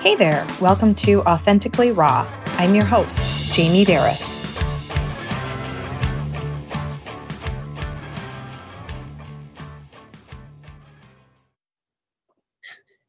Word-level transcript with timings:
Hey 0.00 0.14
there, 0.14 0.46
welcome 0.62 0.94
to 0.94 1.20
Authentically 1.24 1.92
Raw. 1.92 2.26
I'm 2.52 2.74
your 2.74 2.86
host, 2.86 3.52
Jamie 3.52 3.84
Berris. 3.84 4.34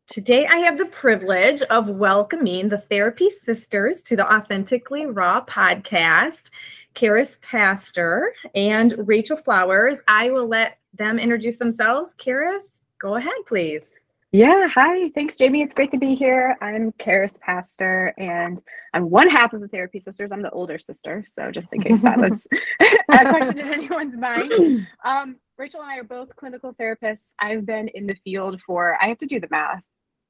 Today, 0.07 0.45
I 0.47 0.57
have 0.57 0.77
the 0.77 0.83
privilege 0.87 1.61
of 1.61 1.87
welcoming 1.87 2.67
the 2.67 2.79
Therapy 2.79 3.29
Sisters 3.29 4.01
to 4.01 4.17
the 4.17 4.29
Authentically 4.29 5.05
Raw 5.05 5.45
podcast, 5.45 6.49
Charis 6.93 7.39
Pastor 7.41 8.33
and 8.53 8.93
Rachel 9.07 9.37
Flowers. 9.37 10.01
I 10.09 10.29
will 10.29 10.49
let 10.49 10.77
them 10.93 11.19
introduce 11.19 11.57
themselves. 11.57 12.15
Charis, 12.17 12.83
go 12.99 13.15
ahead, 13.15 13.31
please. 13.47 14.00
Yeah, 14.33 14.69
hi. 14.69 15.09
Thanks, 15.09 15.35
Jamie. 15.35 15.61
It's 15.61 15.73
great 15.73 15.91
to 15.91 15.97
be 15.97 16.15
here. 16.15 16.55
I'm 16.61 16.93
Charis 17.01 17.37
Pastor, 17.41 18.13
and 18.17 18.61
I'm 18.93 19.09
one 19.09 19.29
half 19.29 19.51
of 19.51 19.59
the 19.59 19.67
Therapy 19.67 19.99
Sisters. 19.99 20.31
I'm 20.31 20.41
the 20.41 20.49
older 20.51 20.79
sister, 20.79 21.25
so 21.27 21.51
just 21.51 21.73
in 21.73 21.81
case 21.81 21.99
that 21.99 22.17
was 22.17 22.47
a 23.09 23.29
question 23.29 23.59
in 23.59 23.67
anyone's 23.67 24.15
mind. 24.15 24.87
Um, 25.05 25.35
Rachel 25.57 25.81
and 25.81 25.91
I 25.91 25.97
are 25.97 26.05
both 26.05 26.33
clinical 26.37 26.73
therapists. 26.73 27.33
I've 27.41 27.65
been 27.65 27.89
in 27.89 28.07
the 28.07 28.15
field 28.23 28.61
for, 28.61 28.97
I 29.01 29.07
have 29.07 29.17
to 29.17 29.25
do 29.25 29.41
the 29.41 29.49
math. 29.51 29.83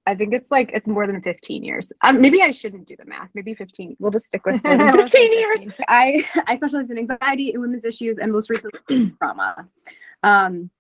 I 0.08 0.16
think 0.16 0.34
it's 0.34 0.50
like 0.50 0.72
it's 0.74 0.88
more 0.88 1.06
than 1.06 1.22
15 1.22 1.64
years. 1.64 1.94
Um, 2.02 2.22
maybe 2.22 2.42
I 2.42 2.50
shouldn't 2.50 2.88
do 2.88 2.96
the 2.98 3.06
math. 3.06 3.30
Maybe 3.36 3.54
15. 3.54 3.98
We'll 4.00 4.10
just 4.12 4.26
stick 4.26 4.44
with 4.48 4.62
15 4.64 5.34
years. 5.34 5.60
I 5.88 6.26
I 6.48 6.56
specialize 6.56 6.90
in 6.90 6.98
anxiety 6.98 7.52
and 7.52 7.62
women's 7.62 7.86
issues, 7.86 8.18
and 8.18 8.32
most 8.32 8.50
recently 8.50 9.14
trauma. 9.20 9.68
Um, 10.24 10.72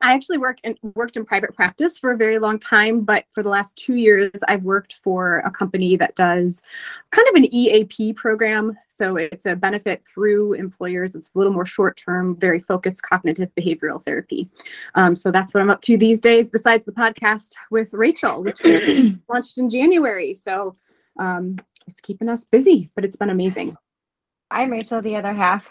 I 0.00 0.14
actually 0.14 0.38
work 0.38 0.58
in, 0.64 0.76
worked 0.94 1.16
in 1.16 1.24
private 1.24 1.54
practice 1.54 1.98
for 1.98 2.12
a 2.12 2.16
very 2.16 2.38
long 2.38 2.58
time, 2.58 3.02
but 3.02 3.24
for 3.34 3.42
the 3.42 3.48
last 3.48 3.76
two 3.76 3.94
years, 3.94 4.30
I've 4.48 4.62
worked 4.62 4.94
for 4.94 5.38
a 5.38 5.50
company 5.50 5.96
that 5.96 6.16
does 6.16 6.62
kind 7.10 7.28
of 7.28 7.34
an 7.34 7.54
EAP 7.54 8.14
program. 8.14 8.76
So 8.88 9.16
it's 9.16 9.46
a 9.46 9.56
benefit 9.56 10.04
through 10.06 10.54
employers. 10.54 11.14
It's 11.14 11.30
a 11.34 11.38
little 11.38 11.52
more 11.52 11.66
short 11.66 11.96
term, 11.96 12.36
very 12.36 12.60
focused 12.60 13.02
cognitive 13.02 13.50
behavioral 13.54 14.02
therapy. 14.02 14.48
Um, 14.94 15.16
so 15.16 15.30
that's 15.30 15.54
what 15.54 15.60
I'm 15.60 15.70
up 15.70 15.82
to 15.82 15.96
these 15.96 16.20
days, 16.20 16.50
besides 16.50 16.84
the 16.84 16.92
podcast 16.92 17.54
with 17.70 17.92
Rachel, 17.92 18.42
which 18.42 18.62
we 18.62 19.18
launched 19.28 19.58
in 19.58 19.70
January. 19.70 20.34
So 20.34 20.76
um, 21.18 21.58
it's 21.86 22.00
keeping 22.00 22.28
us 22.28 22.44
busy, 22.44 22.90
but 22.94 23.04
it's 23.04 23.16
been 23.16 23.30
amazing. 23.30 23.76
I'm 24.50 24.70
Rachel, 24.70 25.02
the 25.02 25.16
other 25.16 25.32
half. 25.32 25.64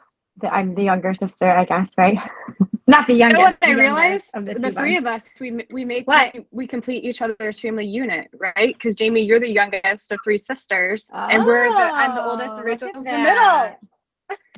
I'm 0.49 0.73
the 0.75 0.83
younger 0.83 1.13
sister, 1.13 1.49
I 1.49 1.65
guess, 1.65 1.87
right? 1.97 2.17
Not 2.87 3.07
the 3.07 3.13
youngest. 3.13 3.37
You 3.37 3.45
know 3.45 3.49
what 3.49 3.57
I 3.61 3.71
realized? 3.71 4.25
The, 4.33 4.55
the 4.55 4.71
three 4.71 4.97
of 4.97 5.05
us, 5.05 5.29
we 5.39 5.65
we 5.71 5.85
make 5.85 6.05
what? 6.05 6.33
We, 6.33 6.45
we 6.51 6.67
complete 6.67 7.05
each 7.05 7.21
other's 7.21 7.59
family 7.59 7.85
unit, 7.85 8.29
right? 8.37 8.73
Because 8.73 8.95
Jamie, 8.95 9.21
you're 9.21 9.39
the 9.39 9.49
youngest 9.49 10.11
of 10.11 10.19
three 10.23 10.37
sisters, 10.37 11.09
oh, 11.13 11.27
and 11.29 11.45
we're 11.45 11.69
the 11.69 11.75
I'm 11.75 12.15
the 12.15 12.25
oldest, 12.25 12.51
and 12.51 12.59
oh, 12.59 12.63
Rachel's 12.63 13.05
the 13.05 13.11
middle. 13.11 13.77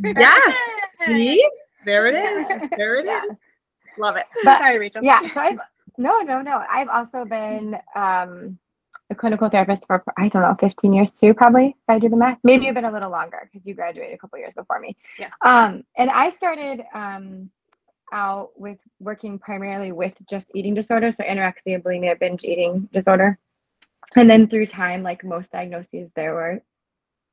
yes. 0.19 0.55
See? 1.05 1.47
There 1.85 2.07
it 2.07 2.15
is. 2.15 2.69
There 2.77 2.95
it 2.95 3.05
yeah. 3.05 3.21
is. 3.29 3.37
Love 3.99 4.15
it. 4.15 4.25
But, 4.43 4.59
Sorry, 4.59 4.79
Rachel. 4.79 5.03
Yeah. 5.03 5.21
So 5.33 5.39
I've 5.39 5.59
no, 5.97 6.19
no, 6.21 6.41
no. 6.41 6.63
I've 6.69 6.89
also 6.89 7.25
been 7.25 7.77
um 7.95 8.57
a 9.09 9.15
clinical 9.15 9.49
therapist 9.49 9.83
for 9.85 10.03
I 10.17 10.29
don't 10.29 10.41
know, 10.41 10.55
15 10.59 10.93
years 10.93 11.11
too, 11.11 11.33
probably 11.33 11.67
if 11.67 11.89
I 11.89 11.99
do 11.99 12.09
the 12.09 12.15
math. 12.15 12.39
Maybe 12.43 12.65
even 12.65 12.85
a 12.85 12.91
little 12.91 13.11
longer 13.11 13.49
because 13.51 13.65
you 13.65 13.73
graduated 13.73 14.15
a 14.15 14.17
couple 14.17 14.39
years 14.39 14.53
before 14.55 14.79
me. 14.79 14.95
Yes. 15.19 15.31
Um, 15.43 15.83
and 15.97 16.09
I 16.09 16.31
started 16.31 16.81
um 16.93 17.49
out 18.13 18.51
with 18.55 18.77
working 18.99 19.39
primarily 19.39 19.91
with 19.91 20.13
just 20.29 20.45
eating 20.53 20.73
disorders, 20.73 21.15
so 21.17 21.23
anorexia, 21.23 21.81
bulimia, 21.81 22.19
binge 22.19 22.43
eating 22.43 22.87
disorder. 22.93 23.37
And 24.15 24.29
then 24.29 24.47
through 24.47 24.67
time, 24.67 25.03
like 25.03 25.23
most 25.23 25.49
diagnoses, 25.51 26.09
there 26.15 26.33
were 26.33 26.61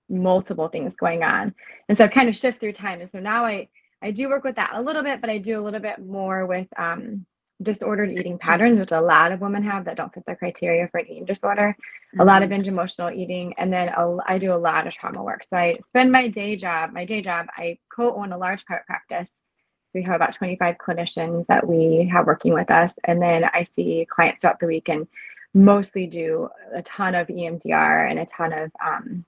multiple 0.08 0.68
things 0.68 0.94
going 0.96 1.22
on. 1.22 1.54
And 1.88 1.96
so 1.96 2.04
I 2.04 2.08
kind 2.08 2.28
of 2.28 2.36
shift 2.36 2.60
through 2.60 2.72
time. 2.72 3.00
And 3.00 3.10
so 3.12 3.20
now 3.20 3.44
I 3.44 3.68
I 4.02 4.10
do 4.10 4.28
work 4.28 4.44
with 4.44 4.56
that 4.56 4.72
a 4.74 4.82
little 4.82 5.02
bit, 5.02 5.20
but 5.20 5.30
I 5.30 5.38
do 5.38 5.60
a 5.60 5.62
little 5.62 5.80
bit 5.80 6.04
more 6.04 6.44
with 6.44 6.66
um, 6.76 7.24
disordered 7.62 8.10
eating 8.10 8.38
patterns, 8.38 8.78
which 8.78 8.92
a 8.92 9.00
lot 9.00 9.32
of 9.32 9.40
women 9.40 9.62
have 9.62 9.84
that 9.84 9.96
don't 9.96 10.12
fit 10.12 10.24
the 10.26 10.34
criteria 10.34 10.88
for 10.88 10.98
an 10.98 11.08
eating 11.08 11.24
disorder. 11.24 11.76
Mm-hmm. 11.78 12.20
A 12.20 12.24
lot 12.24 12.42
of 12.42 12.48
mm-hmm. 12.48 12.56
binge 12.56 12.68
emotional 12.68 13.10
eating, 13.10 13.54
and 13.58 13.72
then 13.72 13.88
a, 13.88 14.16
I 14.26 14.38
do 14.38 14.52
a 14.52 14.56
lot 14.56 14.86
of 14.86 14.92
trauma 14.92 15.22
work. 15.22 15.44
So 15.48 15.56
I 15.56 15.76
spend 15.88 16.12
my 16.12 16.28
day 16.28 16.56
job. 16.56 16.92
My 16.92 17.04
day 17.04 17.22
job, 17.22 17.46
I 17.56 17.78
co-own 17.94 18.32
a 18.32 18.38
large 18.38 18.64
private 18.64 18.86
practice 18.86 19.28
So 19.28 19.90
we 19.94 20.02
have 20.02 20.16
about 20.16 20.34
25 20.34 20.76
clinicians 20.78 21.46
that 21.46 21.66
we 21.66 22.08
have 22.12 22.26
working 22.26 22.54
with 22.54 22.70
us. 22.70 22.92
And 23.04 23.20
then 23.20 23.44
I 23.44 23.66
see 23.74 24.06
clients 24.10 24.40
throughout 24.40 24.60
the 24.60 24.66
week 24.66 24.88
and 24.88 25.06
mostly 25.54 26.06
do 26.06 26.48
a 26.74 26.82
ton 26.82 27.14
of 27.14 27.28
EMDR 27.28 28.10
and 28.10 28.18
a 28.18 28.26
ton 28.26 28.52
of 28.52 28.70
um, 28.84 29.24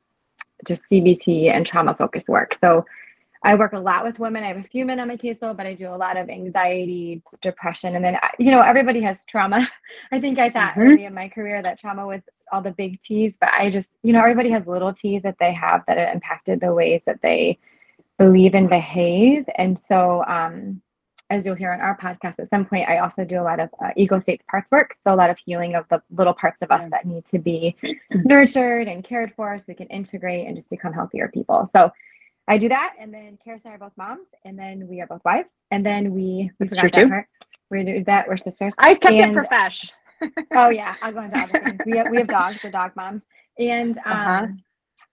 just 0.67 0.85
CBT 0.91 1.51
and 1.51 1.67
trauma 1.67 1.95
focused 1.95 2.29
work. 2.29 2.57
So 2.61 2.85
I 3.45 3.55
work 3.55 3.75
a 3.75 3.79
lot 3.79 4.05
with 4.05 4.19
women. 4.19 4.43
I 4.43 4.49
have 4.49 4.57
a 4.57 4.69
few 4.69 4.87
men 4.87 4.99
on 4.99 5.09
my 5.09 5.17
caseload, 5.17 5.57
but 5.57 5.67
I 5.67 5.75
do 5.75 5.89
a 5.89 5.97
lot 5.97 6.17
of 6.17 6.31
anxiety, 6.31 7.23
depression, 7.43 7.95
and 7.95 8.05
then 8.05 8.17
you 8.39 8.51
know 8.51 8.63
everybody 8.63 9.03
has 9.03 9.19
trauma. 9.29 9.71
I 10.13 10.19
think 10.19 10.39
I 10.39 10.51
thought 10.51 10.73
mm-hmm. 10.73 10.81
early 10.81 11.05
in 11.05 11.15
my 11.15 11.29
career 11.29 11.63
that 11.63 11.79
trauma 11.79 12.07
was 12.07 12.23
all 12.51 12.63
the 12.63 12.71
big 12.71 13.01
T's, 13.03 13.35
but 13.39 13.51
I 13.51 13.71
just 13.71 13.89
you 14.03 14.13
know 14.15 14.21
everybody 14.21 14.51
has 14.51 14.67
little 14.67 14.95
T's 14.95 15.23
that 15.23 15.37
they 15.39 15.53
have 15.53 15.83
that 15.87 15.99
have 15.99 16.15
impacted 16.15 16.61
the 16.61 16.73
ways 16.73 17.03
that 17.07 17.21
they 17.23 17.59
believe 18.19 18.55
and 18.55 18.69
behave. 18.69 19.45
And 19.57 19.79
so, 19.89 20.25
um, 20.27 20.81
as 21.31 21.45
you'll 21.45 21.55
hear 21.55 21.73
on 21.73 21.81
our 21.81 21.97
podcast 21.99 22.39
at 22.39 22.51
some 22.51 22.65
point, 22.65 22.89
I 22.89 22.99
also 22.99 23.25
do 23.25 23.41
a 23.41 23.43
lot 23.43 23.59
of 23.59 23.71
uh, 23.83 23.91
ego 23.97 24.21
states 24.21 24.45
parts 24.49 24.71
work. 24.71 24.97
So, 25.05 25.13
a 25.13 25.17
lot 25.17 25.31
of 25.31 25.39
healing 25.45 25.75
of 25.75 25.85
the 25.91 26.01
little 26.17 26.35
parts 26.35 26.63
of 26.63 26.71
us 26.71 26.89
that 26.91 27.07
need 27.07 27.27
to 27.27 27.39
be 27.39 27.77
nurtured 28.11 28.89
and 28.89 29.05
cared 29.05 29.33
for 29.35 29.59
so 29.59 29.65
we 29.69 29.75
can 29.75 29.89
integrate 29.89 30.47
and 30.47 30.57
just 30.57 30.71
become 30.71 30.93
healthier 30.93 31.29
people. 31.29 31.71
So, 31.75 31.91
I 32.47 32.59
do 32.59 32.69
that. 32.69 32.95
And 33.01 33.13
then 33.13 33.39
Charis 33.45 33.63
and 33.65 33.73
I 33.73 33.77
are 33.77 33.79
both 33.79 33.93
moms. 33.97 34.27
And 34.45 34.59
then 34.59 34.87
we 34.89 35.01
are 35.01 35.07
both 35.07 35.23
wives. 35.25 35.51
And 35.71 35.85
then 35.85 36.13
we, 36.13 36.51
we 36.59 36.67
That's 36.67 36.77
true 36.77 36.91
that 36.91 37.03
too. 37.03 37.09
Part. 37.09 37.27
We 37.71 37.83
do 37.85 38.05
that. 38.05 38.29
We're 38.29 38.37
sisters. 38.37 38.75
I 38.79 38.95
kept 38.95 39.15
and, 39.15 39.33
it 39.33 39.35
profesh. 39.35 39.91
oh, 40.55 40.69
yeah. 40.69 40.97
I'll 41.03 41.13
go 41.13 41.23
into 41.23 41.39
other 41.39 41.61
things. 41.65 41.81
We 41.87 41.99
have, 41.99 42.11
we 42.11 42.19
have 42.19 42.29
dogs. 42.29 42.59
We're 42.63 42.71
dog 42.71 42.93
moms. 42.97 43.23
And 43.59 43.99
uh-huh. 44.07 44.11
um, 44.11 44.45
uh-huh. 44.45 44.53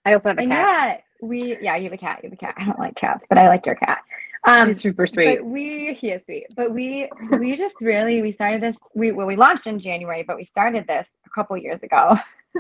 I 0.06 0.14
also 0.14 0.30
have 0.30 0.38
a 0.38 0.46
cat. 0.46 0.50
Yeah 0.50 0.98
we 1.22 1.58
yeah 1.62 1.76
you 1.76 1.84
have 1.84 1.94
a 1.94 1.98
cat 1.98 2.20
you 2.24 2.30
have 2.30 2.34
a 2.34 2.38
cat 2.38 2.56
i 2.58 2.66
don't 2.66 2.80
like 2.80 2.96
cats 2.96 3.24
but 3.30 3.38
i 3.38 3.48
like 3.48 3.66
your 3.66 3.76
cat 3.76 4.00
um 4.46 4.70
he's 4.70 4.82
super 4.82 5.06
sweet 5.06 5.38
but 5.38 5.46
we 5.46 5.94
he 6.00 6.10
is 6.10 6.22
sweet 6.26 6.48
but 6.56 6.72
we 6.72 7.08
we 7.40 7.56
just 7.56 7.76
really 7.80 8.22
we 8.22 8.34
started 8.34 8.62
this 8.62 8.76
we 8.96 9.12
well 9.12 9.28
we 9.28 9.36
launched 9.36 9.68
in 9.68 9.80
january 9.80 10.24
but 10.24 10.36
we 10.36 10.46
started 10.46 10.86
this 10.88 11.08
a 11.26 11.30
couple 11.30 11.56
years 11.56 11.82
ago 11.84 12.18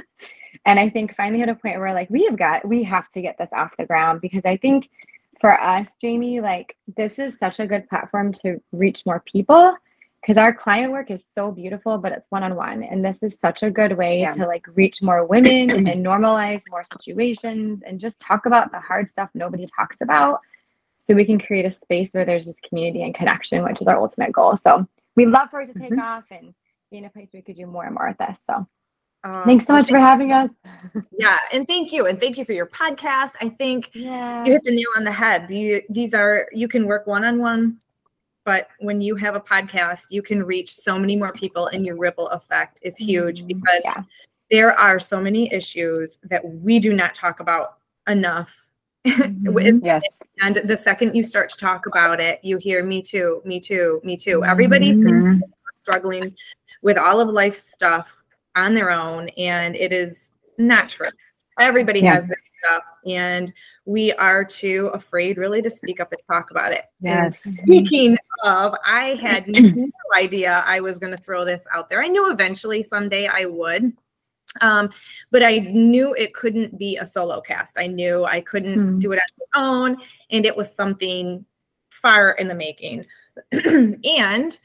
and 0.66 0.80
i 0.80 0.90
think 0.90 1.16
finally 1.16 1.40
hit 1.40 1.50
a 1.50 1.56
point 1.56 1.80
where 1.80 1.94
like 1.94 2.10
we 2.10 2.24
have 2.26 2.38
got 2.38 2.68
we 2.68 2.84
have 2.84 3.08
to 3.10 3.22
get 3.22 3.38
this 3.38 3.50
off 3.54 3.72
the 3.78 3.86
ground 3.86 4.20
because 4.22 4.44
i 4.46 4.58
think 4.58 4.90
for 5.40 5.60
us 5.60 5.88
jamie 6.00 6.40
like 6.40 6.76
this 6.98 7.20
is 7.20 7.38
such 7.38 7.60
a 7.60 7.68
good 7.68 7.88
platform 7.90 8.32
to 8.32 8.62
reach 8.72 9.06
more 9.06 9.24
people 9.32 9.76
because 10.22 10.38
our 10.38 10.54
client 10.54 10.92
work 10.92 11.10
is 11.10 11.26
so 11.34 11.52
beautiful, 11.52 11.98
but 11.98 12.12
it's 12.12 12.28
one 12.30 12.44
on 12.44 12.56
one. 12.56 12.84
And 12.84 13.04
this 13.04 13.18
is 13.24 13.34
such 13.40 13.64
a 13.64 13.72
good 13.72 13.98
way 13.98 14.22
yeah. 14.22 14.30
to 14.32 14.46
like 14.46 14.64
reach 14.76 15.02
more 15.02 15.26
women 15.26 15.72
and 15.72 15.88
normalize 16.06 16.62
more 16.70 16.86
situations 16.94 17.82
and 17.86 18.00
just 18.00 18.20
talk 18.20 18.46
about 18.46 18.72
the 18.72 18.80
hard 18.80 19.12
stuff 19.12 19.30
nobody 19.34 19.66
talks 19.76 19.98
about. 20.02 20.40
So 21.08 21.16
we 21.16 21.26
can 21.26 21.40
create 21.40 21.66
a 21.66 21.76
space 21.80 22.10
where 22.12 22.24
there's 22.24 22.46
just 22.46 22.62
community 22.62 23.02
and 23.02 23.16
connection, 23.16 23.64
which 23.64 23.82
is 23.82 23.88
our 23.88 23.98
ultimate 23.98 24.32
goal. 24.32 24.60
So 24.64 24.88
we 25.16 25.26
love 25.26 25.50
for 25.50 25.62
it 25.62 25.74
to 25.74 25.80
take 25.80 25.90
mm-hmm. 25.90 26.00
off 26.00 26.26
and 26.30 26.54
be 26.92 27.00
in 27.00 27.06
a 27.06 27.10
place 27.10 27.30
where 27.32 27.40
we 27.40 27.42
could 27.42 27.56
do 27.56 27.66
more 27.66 27.86
and 27.86 27.96
more 27.96 28.10
with 28.10 28.18
this. 28.20 28.38
So 28.48 28.68
um, 29.24 29.44
Thanks 29.46 29.66
so 29.66 29.74
much 29.74 29.90
for 29.90 30.00
having 30.00 30.32
us. 30.32 30.50
yeah, 31.18 31.38
and 31.52 31.68
thank 31.68 31.92
you, 31.92 32.08
and 32.08 32.20
thank 32.20 32.38
you 32.38 32.46
for 32.46 32.54
your 32.54 32.68
podcast. 32.68 33.32
I 33.40 33.50
think 33.50 33.92
yeah. 33.94 34.44
you 34.46 34.54
hit 34.54 34.64
the 34.64 34.72
nail 34.72 34.88
on 34.98 35.04
the 35.04 35.12
head. 35.12 35.48
The, 35.48 35.84
these 35.90 36.14
are 36.14 36.48
you 36.52 36.68
can 36.68 36.86
work 36.86 37.08
one 37.08 37.24
on 37.24 37.40
one 37.40 37.78
but 38.44 38.70
when 38.80 39.02
you 39.02 39.16
have 39.16 39.36
a 39.36 39.40
podcast 39.40 40.06
you 40.10 40.22
can 40.22 40.44
reach 40.44 40.74
so 40.74 40.98
many 40.98 41.16
more 41.16 41.32
people 41.34 41.68
and 41.68 41.86
your 41.86 41.96
ripple 41.96 42.28
effect 42.30 42.80
is 42.82 42.98
huge 42.98 43.40
mm-hmm. 43.40 43.60
because 43.60 43.82
yeah. 43.84 44.04
there 44.50 44.78
are 44.78 45.00
so 45.00 45.22
many 45.22 45.52
issues 45.54 46.18
that 46.24 46.44
we 46.44 46.80
do 46.80 46.94
not 46.94 47.14
talk 47.14 47.40
about 47.40 47.78
enough 48.08 48.56
mm-hmm. 49.08 49.84
yes 49.86 50.22
and 50.42 50.62
the 50.66 50.78
second 50.78 51.16
you 51.16 51.24
start 51.24 51.50
to 51.50 51.58
talk 51.58 51.88
about 51.88 52.20
it 52.20 52.40
you 52.44 52.58
hear 52.58 52.84
me 52.84 53.02
too 53.02 53.42
me 53.46 53.60
too 53.60 54.00
me 54.04 54.16
too 54.16 54.40
mm-hmm. 54.40 54.50
everybody 54.50 54.96
struggling 55.80 56.36
with 56.84 56.98
all 56.98 57.20
of 57.20 57.28
life's 57.28 57.64
stuff 57.64 58.21
on 58.56 58.74
their 58.74 58.92
own 58.92 59.30
and 59.38 59.76
it 59.76 59.92
is 59.92 60.32
not 60.58 60.90
true 60.90 61.08
everybody 61.60 62.00
yeah. 62.00 62.14
has 62.14 62.28
that 62.28 62.38
stuff 62.64 62.84
and 63.06 63.52
we 63.86 64.12
are 64.14 64.44
too 64.44 64.90
afraid 64.94 65.38
really 65.38 65.62
to 65.62 65.70
speak 65.70 66.00
up 66.00 66.12
and 66.12 66.22
talk 66.30 66.52
about 66.52 66.72
it. 66.72 66.86
Yes. 67.02 67.24
And 67.24 67.34
speaking 67.34 68.18
of, 68.44 68.76
I 68.86 69.20
had 69.22 69.48
no 69.48 69.88
idea 70.16 70.64
I 70.66 70.80
was 70.80 71.00
going 71.00 71.16
to 71.16 71.22
throw 71.22 71.46
this 71.46 71.66
out 71.72 71.90
there. 71.90 72.04
I 72.04 72.08
knew 72.08 72.32
eventually 72.32 72.84
someday 72.84 73.28
I 73.28 73.46
would. 73.46 73.94
Um, 74.60 74.90
but 75.32 75.44
I 75.44 75.60
knew 75.60 76.14
it 76.16 76.34
couldn't 76.34 76.78
be 76.78 76.98
a 76.98 77.06
solo 77.06 77.40
cast. 77.40 77.78
I 77.78 77.88
knew 77.88 78.26
I 78.26 78.42
couldn't 78.42 78.76
hmm. 78.76 79.00
do 79.00 79.14
it 79.14 79.20
on 79.20 79.38
my 79.40 79.90
own, 79.90 79.98
and 80.30 80.46
it 80.46 80.56
was 80.56 80.76
something 80.76 81.46
far 81.90 82.32
in 82.32 82.50
the 82.50 82.56
making. 82.56 83.06
and 83.54 84.60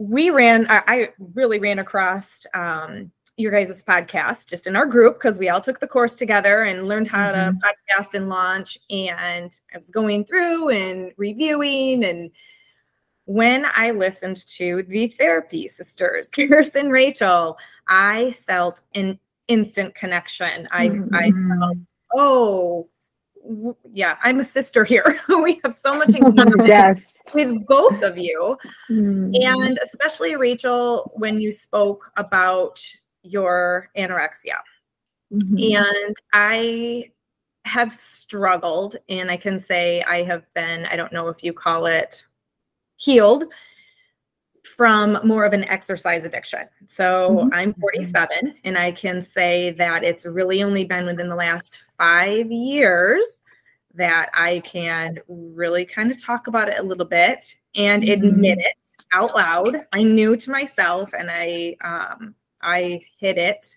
we 0.00 0.30
ran, 0.30 0.66
I, 0.70 0.82
I, 0.86 1.08
really 1.34 1.58
ran 1.58 1.78
across 1.78 2.46
um, 2.54 3.12
your 3.36 3.52
guys' 3.52 3.82
podcast 3.82 4.46
just 4.46 4.66
in 4.66 4.74
our 4.74 4.86
group 4.86 5.18
because 5.18 5.38
we 5.38 5.50
all 5.50 5.60
took 5.60 5.78
the 5.78 5.86
course 5.86 6.14
together 6.14 6.62
and 6.62 6.88
learned 6.88 7.06
how 7.06 7.30
Mhm. 7.32 7.60
to 7.60 7.66
podcast 7.66 8.14
and 8.14 8.30
launch. 8.30 8.78
And 8.88 9.52
I 9.74 9.76
was 9.76 9.90
going 9.90 10.24
through 10.24 10.70
and 10.70 11.12
reviewing. 11.18 12.02
And 12.04 12.30
when 13.26 13.66
I 13.74 13.90
listened 13.90 14.38
to 14.56 14.84
the 14.88 15.08
therapy 15.08 15.68
sisters, 15.68 16.30
Kirsten 16.34 16.88
Rachel, 16.88 17.58
I 17.86 18.30
felt 18.46 18.80
an 18.94 19.18
instant 19.48 19.94
connection. 19.94 20.66
I, 20.70 20.98
I 21.12 21.30
felt, 21.30 21.76
oh, 22.16 22.88
yeah, 23.92 24.16
I'm 24.22 24.40
a 24.40 24.44
sister 24.44 24.84
here. 24.84 25.20
we 25.28 25.60
have 25.64 25.72
so 25.72 25.94
much 25.96 26.14
in 26.14 26.22
common 26.36 26.54
yes. 26.66 27.02
with 27.34 27.66
both 27.66 28.02
of 28.02 28.18
you. 28.18 28.56
Mm-hmm. 28.90 29.32
And 29.34 29.78
especially 29.82 30.36
Rachel, 30.36 31.10
when 31.14 31.40
you 31.40 31.52
spoke 31.52 32.10
about 32.16 32.80
your 33.22 33.88
anorexia. 33.96 34.58
Mhm. 35.32 35.76
And 35.76 36.16
I 36.32 37.10
have 37.64 37.92
struggled, 37.92 38.96
and 39.08 39.30
I 39.30 39.36
can 39.36 39.60
say 39.60 40.02
I 40.02 40.22
have 40.22 40.42
been, 40.54 40.86
I 40.86 40.96
don't 40.96 41.12
know 41.12 41.28
if 41.28 41.44
you 41.44 41.52
call 41.52 41.86
it 41.86 42.24
healed 42.96 43.44
from 44.64 45.18
more 45.24 45.44
of 45.44 45.52
an 45.52 45.64
exercise 45.64 46.24
addiction. 46.24 46.68
So 46.86 47.30
Mhm. 47.44 47.50
I'm 47.52 47.72
47, 47.74 48.54
and 48.64 48.76
I 48.78 48.92
can 48.92 49.22
say 49.22 49.70
that 49.72 50.04
it's 50.04 50.24
really 50.24 50.62
only 50.62 50.84
been 50.84 51.06
within 51.06 51.28
the 51.28 51.36
last 51.36 51.78
five 51.98 52.50
years 52.50 53.42
that 53.94 54.30
I 54.34 54.60
can 54.60 55.18
really 55.28 55.84
kind 55.84 56.10
of 56.10 56.22
talk 56.22 56.46
about 56.46 56.68
it 56.68 56.78
a 56.78 56.82
little 56.82 57.04
bit 57.04 57.56
and 57.74 58.08
admit 58.08 58.58
it 58.58 58.74
out 59.12 59.34
loud. 59.34 59.86
I 59.92 60.02
knew 60.02 60.36
to 60.36 60.50
myself, 60.50 61.12
and 61.12 61.30
I 61.30 61.76
um, 61.82 62.34
I 62.62 63.02
hid 63.18 63.38
it. 63.38 63.76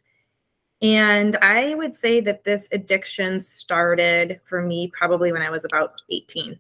And 0.82 1.38
I 1.38 1.76
would 1.76 1.96
say 1.96 2.20
that 2.22 2.44
this 2.44 2.68
addiction 2.74 3.40
started 3.40 4.42
for 4.44 4.62
me 4.62 4.92
probably 4.94 5.32
when 5.32 5.42
I 5.42 5.50
was 5.50 5.64
about 5.64 6.02
18. 6.10 6.60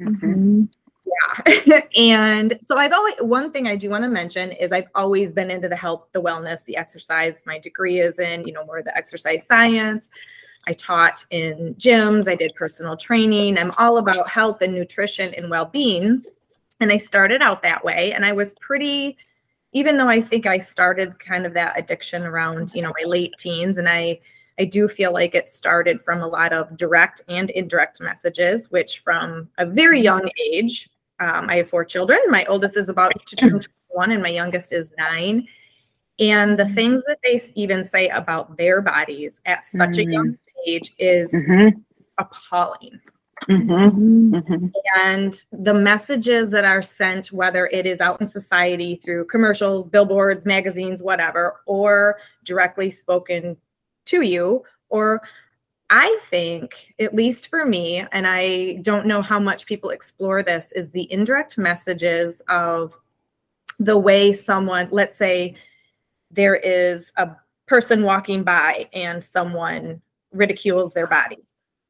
Mhm. 0.00 0.68
Yeah. 1.10 1.80
and 1.96 2.58
so 2.66 2.76
I've 2.76 2.92
always, 2.92 3.14
one 3.20 3.52
thing 3.52 3.66
I 3.66 3.76
do 3.76 3.90
want 3.90 4.04
to 4.04 4.08
mention 4.08 4.52
is 4.52 4.72
I've 4.72 4.88
always 4.94 5.32
been 5.32 5.50
into 5.50 5.68
the 5.68 5.76
health, 5.76 6.06
the 6.12 6.22
wellness, 6.22 6.64
the 6.64 6.76
exercise. 6.76 7.42
My 7.46 7.58
degree 7.58 8.00
is 8.00 8.18
in, 8.18 8.46
you 8.46 8.52
know, 8.52 8.64
more 8.64 8.78
of 8.78 8.84
the 8.84 8.96
exercise 8.96 9.46
science. 9.46 10.08
I 10.66 10.74
taught 10.74 11.24
in 11.30 11.74
gyms, 11.78 12.28
I 12.28 12.34
did 12.34 12.54
personal 12.54 12.96
training. 12.96 13.58
I'm 13.58 13.72
all 13.78 13.98
about 13.98 14.28
health 14.28 14.60
and 14.62 14.74
nutrition 14.74 15.32
and 15.34 15.50
well 15.50 15.64
being. 15.64 16.22
And 16.80 16.92
I 16.92 16.96
started 16.96 17.42
out 17.42 17.62
that 17.62 17.84
way. 17.84 18.12
And 18.12 18.24
I 18.24 18.32
was 18.32 18.54
pretty, 18.60 19.16
even 19.72 19.96
though 19.96 20.08
I 20.08 20.20
think 20.20 20.46
I 20.46 20.58
started 20.58 21.18
kind 21.18 21.46
of 21.46 21.54
that 21.54 21.78
addiction 21.78 22.24
around, 22.24 22.72
you 22.74 22.82
know, 22.82 22.92
my 23.00 23.06
late 23.06 23.32
teens, 23.38 23.78
and 23.78 23.88
I, 23.88 24.20
I 24.58 24.64
do 24.64 24.88
feel 24.88 25.12
like 25.12 25.34
it 25.34 25.48
started 25.48 26.02
from 26.02 26.20
a 26.20 26.28
lot 26.28 26.52
of 26.52 26.76
direct 26.76 27.22
and 27.28 27.48
indirect 27.50 28.00
messages, 28.00 28.70
which 28.70 28.98
from 28.98 29.48
a 29.56 29.64
very 29.64 30.00
young 30.00 30.28
age, 30.52 30.90
um, 31.20 31.48
I 31.48 31.56
have 31.56 31.68
four 31.68 31.84
children. 31.84 32.18
My 32.28 32.44
oldest 32.46 32.76
is 32.76 32.88
about 32.88 33.12
to 33.26 33.36
turn 33.36 33.50
21, 33.50 34.12
and 34.12 34.22
my 34.22 34.30
youngest 34.30 34.72
is 34.72 34.92
nine. 34.98 35.46
And 36.18 36.58
the 36.58 36.66
things 36.66 37.04
that 37.06 37.18
they 37.22 37.40
even 37.54 37.84
say 37.84 38.08
about 38.08 38.56
their 38.56 38.82
bodies 38.82 39.40
at 39.46 39.64
such 39.64 39.98
a 39.98 40.04
young 40.04 40.36
age 40.66 40.92
is 40.98 41.32
Mhm. 41.32 41.82
appalling. 42.18 43.00
Mhm. 43.48 44.30
Mhm. 44.30 44.72
And 45.02 45.44
the 45.50 45.72
messages 45.72 46.50
that 46.50 46.66
are 46.66 46.82
sent, 46.82 47.32
whether 47.32 47.68
it 47.68 47.86
is 47.86 48.00
out 48.02 48.20
in 48.20 48.26
society 48.26 48.96
through 48.96 49.26
commercials, 49.26 49.88
billboards, 49.88 50.44
magazines, 50.44 51.02
whatever, 51.02 51.60
or 51.64 52.18
directly 52.44 52.90
spoken 52.90 53.56
to 54.06 54.20
you, 54.20 54.62
or 54.90 55.22
I 55.90 56.18
think, 56.22 56.94
at 57.00 57.14
least 57.14 57.48
for 57.48 57.66
me, 57.66 58.04
and 58.12 58.26
I 58.26 58.74
don't 58.82 59.06
know 59.06 59.22
how 59.22 59.40
much 59.40 59.66
people 59.66 59.90
explore 59.90 60.42
this, 60.42 60.72
is 60.72 60.90
the 60.90 61.10
indirect 61.12 61.58
messages 61.58 62.40
of 62.48 62.96
the 63.80 63.98
way 63.98 64.32
someone, 64.32 64.88
let's 64.92 65.16
say 65.16 65.56
there 66.30 66.54
is 66.56 67.10
a 67.16 67.30
person 67.66 68.04
walking 68.04 68.44
by 68.44 68.88
and 68.92 69.22
someone 69.22 70.00
ridicules 70.32 70.92
their 70.92 71.08
body 71.08 71.38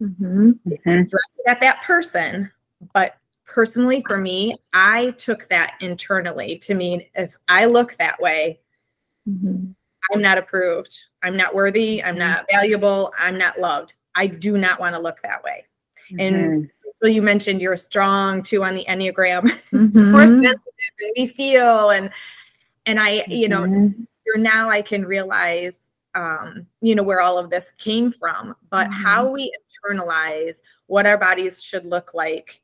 Mhm. 0.01 0.59
Mhm. 0.67 0.83
directed 0.85 1.47
at 1.47 1.61
that 1.61 1.83
person. 1.83 2.51
But 2.95 3.17
personally, 3.45 4.03
for 4.07 4.17
me, 4.17 4.57
I 4.73 5.11
took 5.19 5.47
that 5.51 5.75
internally 5.81 6.57
to 6.61 6.75
mean 6.75 7.05
if 7.15 7.37
I 7.49 7.67
look 7.67 7.97
that 7.99 8.19
way, 8.21 8.61
Mhm. 9.29 9.75
I'm 10.13 10.23
not 10.23 10.39
approved. 10.39 10.99
I'm 11.23 11.37
not 11.37 11.55
worthy. 11.55 12.03
I'm 12.03 12.19
not 12.19 12.47
valuable. 12.51 13.13
I'm 13.19 13.39
not 13.39 13.61
loved. 13.61 13.95
I 14.15 14.27
do 14.27 14.59
not 14.59 14.81
want 14.81 14.95
to 14.95 15.01
look 15.01 15.21
that 15.23 15.43
way. 15.45 15.67
And 16.19 16.35
Mhm. 16.35 16.71
so 17.01 17.09
you 17.09 17.23
mentioned 17.23 17.63
you're 17.63 17.77
strong 17.77 18.43
too 18.43 18.65
on 18.65 18.75
the 18.75 18.85
Enneagram. 18.89 19.43
Mhm. 19.73 20.13
We're 20.13 20.27
sensitive 20.27 20.63
and 21.01 21.13
we 21.17 21.27
feel 21.27 21.91
and 21.91 22.11
and 22.87 22.99
I, 22.99 23.25
you 23.29 23.49
know, 23.49 23.61
Mhm. 23.63 24.07
here 24.25 24.37
now 24.39 24.71
I 24.71 24.83
can 24.83 25.05
realize 25.05 25.81
um, 26.17 26.67
you 26.81 26.97
know, 26.97 27.05
where 27.05 27.21
all 27.21 27.39
of 27.39 27.51
this 27.51 27.71
came 27.79 28.11
from, 28.11 28.57
but 28.69 28.89
Mhm. 28.89 28.93
how 28.95 29.31
we 29.31 29.53
internalize 29.87 30.61
what 30.87 31.07
our 31.07 31.17
bodies 31.17 31.63
should 31.63 31.87
look 31.87 32.15
like 32.15 32.63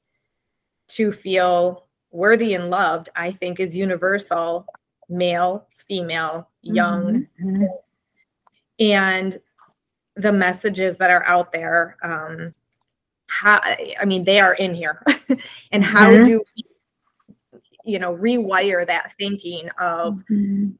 to 0.88 1.12
feel 1.12 1.86
worthy 2.10 2.54
and 2.54 2.70
loved, 2.70 3.08
I 3.14 3.30
think 3.30 3.60
is 3.60 3.76
universal, 3.76 4.66
male, 5.08 5.68
female, 5.88 6.48
young, 6.62 7.26
Mhm. 7.40 7.68
and 8.78 9.38
the 10.16 10.32
messages 10.32 10.96
that 10.98 11.10
are 11.10 11.24
out 11.26 11.52
there. 11.52 11.96
Um, 12.02 12.54
how, 13.28 13.60
I 13.62 14.04
mean, 14.06 14.24
they 14.24 14.40
are 14.40 14.54
in 14.54 14.74
here. 14.74 15.02
and 15.72 15.84
how 15.84 16.10
Mhm. 16.10 16.24
do 16.24 16.44
we, 16.56 17.60
you 17.84 17.98
know, 17.98 18.16
rewire 18.16 18.86
that 18.86 19.12
thinking 19.18 19.68
of 19.78 20.24
Mhm. 20.28 20.76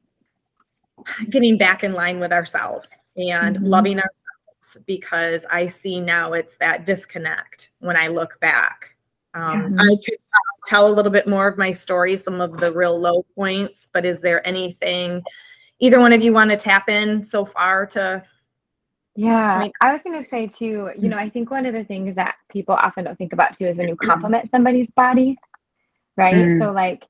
getting 1.29 1.57
back 1.57 1.83
in 1.83 1.93
line 1.93 2.19
with 2.19 2.33
ourselves 2.33 2.93
and 3.15 3.57
Mhm. 3.57 3.67
loving 3.67 3.97
ourselves 3.99 4.77
because 4.85 5.45
I 5.49 5.67
see 5.67 6.01
now 6.01 6.33
it's 6.33 6.57
that 6.57 6.85
disconnect 6.85 7.69
when 7.79 7.95
I 7.95 8.07
look 8.07 8.39
back. 8.39 8.95
Um. 9.37 9.75
I 9.79 9.95
could 10.05 10.17
uh, 10.33 10.57
tell 10.65 10.87
a 10.87 10.93
little 10.93 11.11
bit 11.11 11.27
more 11.27 11.47
of 11.47 11.57
my 11.57 11.71
story, 11.71 12.17
some 12.17 12.41
of 12.41 12.57
the 12.57 12.71
real 12.71 12.99
low 12.99 13.23
points, 13.35 13.87
but 13.93 14.05
is 14.05 14.21
there 14.21 14.45
anything 14.47 15.21
either 15.79 15.99
one 15.99 16.13
of 16.13 16.21
you 16.21 16.33
want 16.33 16.49
to 16.49 16.57
tap 16.57 16.89
in 16.89 17.23
so 17.23 17.45
far 17.45 17.85
to? 17.87 18.23
Yeah, 19.15 19.67
I 19.81 19.93
was 19.93 20.01
going 20.03 20.21
to 20.21 20.29
say 20.29 20.47
too, 20.47 20.91
you 20.97 21.09
know, 21.09 21.17
I 21.17 21.29
think 21.29 21.49
one 21.49 21.65
of 21.65 21.73
the 21.73 21.83
things 21.83 22.15
that 22.15 22.35
people 22.49 22.75
often 22.75 23.05
don't 23.05 23.17
think 23.17 23.33
about 23.33 23.55
too 23.55 23.65
is 23.65 23.77
when 23.77 23.87
you 23.87 23.95
compliment 23.95 24.49
somebody's 24.51 24.89
body, 24.95 25.37
right? 26.15 26.35
Mm. 26.35 26.59
So, 26.61 26.71
like, 26.71 27.03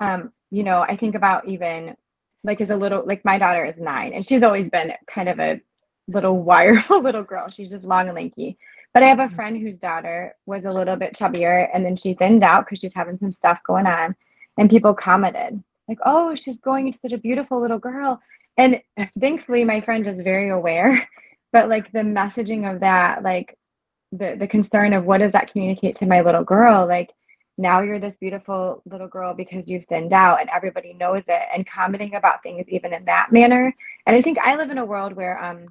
um, 0.00 0.32
you 0.50 0.64
know, 0.64 0.82
I 0.82 0.96
think 0.96 1.14
about 1.14 1.46
even 1.46 1.94
like 2.42 2.60
as 2.60 2.70
a 2.70 2.76
little, 2.76 3.04
like 3.06 3.24
my 3.24 3.38
daughter 3.38 3.64
is 3.64 3.76
nine 3.78 4.12
and 4.12 4.26
she's 4.26 4.42
always 4.42 4.68
been 4.70 4.92
kind 5.06 5.28
of 5.28 5.38
a 5.38 5.60
little 6.08 6.44
wireable 6.44 7.02
little 7.04 7.22
girl. 7.22 7.48
She's 7.48 7.70
just 7.70 7.84
long 7.84 8.08
and 8.08 8.16
lanky. 8.16 8.58
But 8.94 9.02
I 9.02 9.06
have 9.06 9.20
a 9.20 9.34
friend 9.34 9.56
whose 9.56 9.78
daughter 9.78 10.34
was 10.44 10.64
a 10.64 10.70
little 10.70 10.96
bit 10.96 11.14
chubbier 11.14 11.68
and 11.72 11.84
then 11.84 11.96
she 11.96 12.14
thinned 12.14 12.44
out 12.44 12.66
because 12.66 12.80
she's 12.80 12.92
having 12.94 13.18
some 13.18 13.32
stuff 13.32 13.58
going 13.66 13.86
on. 13.86 14.14
And 14.58 14.68
people 14.68 14.92
commented, 14.92 15.62
like, 15.88 15.98
oh, 16.04 16.34
she's 16.34 16.58
going 16.58 16.88
into 16.88 16.98
such 17.00 17.12
a 17.12 17.18
beautiful 17.18 17.60
little 17.60 17.78
girl. 17.78 18.20
And 18.58 18.82
thankfully, 19.18 19.64
my 19.64 19.80
friend 19.80 20.04
was 20.04 20.18
very 20.20 20.50
aware. 20.50 21.08
But 21.52 21.68
like 21.68 21.92
the 21.92 21.98
messaging 21.98 22.72
of 22.72 22.80
that, 22.80 23.22
like 23.22 23.58
the, 24.10 24.36
the 24.38 24.46
concern 24.46 24.94
of 24.94 25.04
what 25.04 25.18
does 25.18 25.32
that 25.32 25.52
communicate 25.52 25.96
to 25.96 26.06
my 26.06 26.22
little 26.22 26.44
girl? 26.44 26.86
Like, 26.86 27.10
now 27.58 27.82
you're 27.82 28.00
this 28.00 28.14
beautiful 28.14 28.82
little 28.86 29.06
girl 29.06 29.34
because 29.34 29.68
you've 29.68 29.84
thinned 29.84 30.14
out 30.14 30.40
and 30.40 30.48
everybody 30.48 30.94
knows 30.94 31.22
it 31.28 31.42
and 31.54 31.68
commenting 31.68 32.14
about 32.14 32.42
things 32.42 32.64
even 32.68 32.94
in 32.94 33.04
that 33.04 33.32
manner. 33.32 33.74
And 34.06 34.16
I 34.16 34.22
think 34.22 34.38
I 34.38 34.56
live 34.56 34.70
in 34.70 34.78
a 34.78 34.84
world 34.84 35.12
where, 35.12 35.42
um, 35.42 35.66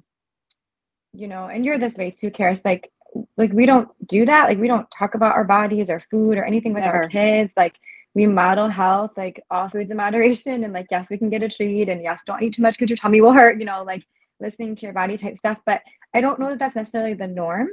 you 1.12 1.26
know, 1.26 1.46
and 1.46 1.64
you're 1.64 1.80
this 1.80 1.94
way 1.94 2.12
too, 2.12 2.30
Charis, 2.30 2.60
like, 2.64 2.88
like 3.36 3.52
we 3.52 3.66
don't 3.66 3.88
do 4.06 4.24
that. 4.26 4.48
Like 4.48 4.58
we 4.58 4.68
don't 4.68 4.86
talk 4.96 5.14
about 5.14 5.34
our 5.34 5.44
bodies 5.44 5.88
or 5.88 6.02
food 6.10 6.38
or 6.38 6.44
anything 6.44 6.74
with 6.74 6.84
our 6.84 7.08
kids. 7.08 7.52
Like 7.56 7.74
we 8.14 8.26
model 8.26 8.68
health, 8.68 9.12
like 9.16 9.42
all 9.50 9.68
foods 9.68 9.90
in 9.90 9.96
moderation. 10.04 10.64
And 10.64 10.72
like, 10.72 10.86
yes, 10.90 11.06
we 11.10 11.18
can 11.18 11.30
get 11.30 11.42
a 11.42 11.48
treat 11.48 11.88
and 11.88 12.02
yes, 12.02 12.20
don't 12.26 12.42
eat 12.42 12.54
too 12.54 12.62
much 12.62 12.78
because 12.78 12.90
your 12.90 12.96
tummy 12.96 13.20
will 13.20 13.32
hurt, 13.32 13.58
you 13.58 13.64
know, 13.64 13.82
like 13.84 14.04
listening 14.40 14.76
to 14.76 14.82
your 14.82 14.92
body 14.92 15.16
type 15.16 15.38
stuff. 15.38 15.58
But 15.64 15.82
I 16.14 16.20
don't 16.20 16.38
know 16.38 16.50
that 16.50 16.58
that's 16.58 16.76
necessarily 16.76 17.14
the 17.14 17.26
norm 17.26 17.68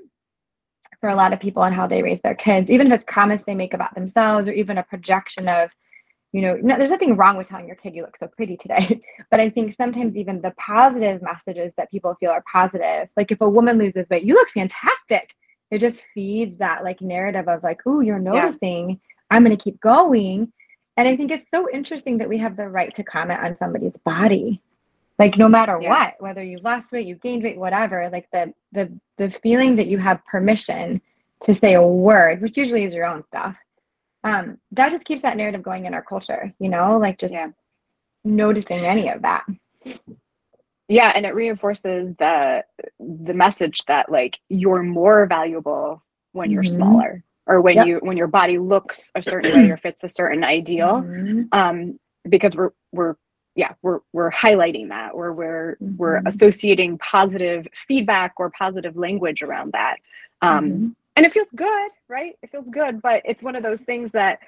for 1.00 1.10
a 1.10 1.16
lot 1.16 1.34
of 1.34 1.40
people 1.40 1.64
on 1.64 1.74
how 1.74 1.88
they 1.88 2.02
raise 2.02 2.22
their 2.22 2.36
kids, 2.36 2.70
even 2.70 2.88
if 2.88 2.94
it's 2.94 3.12
comments 3.12 3.44
they 3.46 3.56
make 3.56 3.74
about 3.74 3.96
themselves 3.96 4.48
or 4.48 4.52
even 4.52 4.78
a 4.78 4.84
projection 4.84 5.48
of, 5.48 5.70
you 6.32 6.42
know, 6.42 6.56
no, 6.62 6.78
there's 6.78 6.92
nothing 6.92 7.16
wrong 7.16 7.38
with 7.38 7.48
telling 7.50 7.66
your 7.68 7.76
kid 7.76 7.96
you 7.96 8.04
look 8.04 8.18
so 8.18 8.28
pretty 8.28 8.56
today. 8.58 9.02
But 9.32 9.40
I 9.40 9.50
think 9.50 9.74
sometimes 9.76 10.16
even 10.16 10.42
the 10.42 10.52
positive 10.58 11.22
messages 11.22 11.72
that 11.78 11.90
people 11.92 12.16
feel 12.20 12.32
are 12.32 12.44
positive, 12.52 13.10
like 13.18 13.32
if 13.32 13.42
a 13.42 13.50
woman 13.50 13.78
loses 13.78 14.06
weight, 14.10 14.24
you 14.24 14.34
look 14.36 14.50
fantastic. 14.54 15.30
It 15.72 15.80
just 15.80 16.02
feeds 16.14 16.58
that 16.60 16.84
like 16.84 17.00
narrative 17.02 17.48
of 17.48 17.62
like, 17.64 17.82
oh, 17.86 18.00
you're 18.00 18.18
Yeah. 18.18 18.32
noticing. 18.32 19.00
I'm 19.32 19.44
going 19.44 19.56
to 19.58 19.64
keep 19.64 19.80
going. 19.82 20.52
And 20.98 21.08
I 21.08 21.16
think 21.16 21.32
it's 21.32 21.50
so 21.52 21.70
interesting 21.72 22.18
that 22.18 22.28
we 22.30 22.38
have 22.40 22.58
the 22.58 22.68
right 22.68 22.94
to 22.96 23.04
comment 23.04 23.40
on 23.42 23.58
somebody's 23.58 23.96
body. 24.06 24.62
like 25.20 25.38
no 25.38 25.50
matter 25.50 25.78
Yeah. 25.82 25.90
what 25.90 26.14
whether 26.26 26.44
you 26.44 26.58
lost 26.60 26.92
weight 26.94 27.06
you 27.06 27.16
gained 27.16 27.44
weight 27.44 27.58
whatever 27.58 28.10
like 28.16 28.28
the 28.32 28.44
the 28.72 28.86
the 29.18 29.30
feeling 29.44 29.76
that 29.76 29.88
you 29.92 29.98
have 29.98 30.26
permission 30.26 31.02
to 31.46 31.54
say 31.54 31.74
a 31.74 31.82
word 32.10 32.42
which 32.42 32.56
usually 32.58 32.84
is 32.88 32.94
your 32.94 33.06
own 33.14 33.22
stuff 33.32 33.56
um 34.24 34.58
that 34.72 34.92
just 34.92 35.06
keeps 35.06 35.22
that 35.22 35.38
narrative 35.38 35.64
going 35.64 35.86
in 35.86 35.94
our 35.94 36.02
culture 36.04 36.54
you 36.60 36.70
know 36.70 36.98
like 36.98 37.18
just 37.18 37.34
Yeah. 37.34 37.50
noticing 38.24 38.86
any 38.86 39.10
of 39.10 39.22
that 39.22 39.46
yeah 40.88 41.12
and 41.16 41.26
it 41.26 41.36
reinforces 41.36 42.16
the 42.16 42.64
the 43.00 43.34
message 43.34 43.86
that 43.86 44.12
like 44.12 44.40
you're 44.50 44.84
more 44.84 45.26
valuable 45.26 46.04
when 46.34 46.52
you're 46.52 46.64
Mhm. 46.64 46.76
smaller 46.76 47.24
or 47.48 47.62
when 47.62 47.78
Yep. 47.78 47.88
you 47.88 47.98
when 48.00 48.18
your 48.18 48.28
body 48.28 48.58
looks 48.60 49.12
a 49.16 49.24
certain 49.24 49.54
way 49.54 49.70
or 49.70 49.78
fits 49.86 50.04
a 50.04 50.10
certain 50.10 50.44
ideal 50.44 51.02
Mhm. 51.02 51.48
um 51.54 52.00
because 52.28 52.56
we're 52.56 52.72
we're 52.92 53.16
yeah 53.56 53.74
we're 53.82 54.00
we're 54.14 54.32
highlighting 54.32 54.90
that 54.90 55.14
or 55.14 55.34
we're 55.34 55.78
we're 55.80 56.20
Mhm. 56.22 56.28
associating 56.28 56.98
positive 56.98 57.68
feedback 57.88 58.34
or 58.38 58.50
positive 58.52 58.96
language 58.98 59.42
around 59.42 59.72
that 59.74 59.98
um 60.42 60.66
Mhm. 60.70 60.96
And 61.20 61.26
it 61.26 61.34
feels 61.34 61.52
good 61.52 61.92
right 62.08 62.34
it 62.42 62.50
feels 62.50 62.70
good 62.70 63.02
but 63.02 63.22
it's 63.26 63.44
one 63.44 63.56
of 63.56 63.62
those 63.64 63.82
things 63.82 64.12
that 64.14 64.40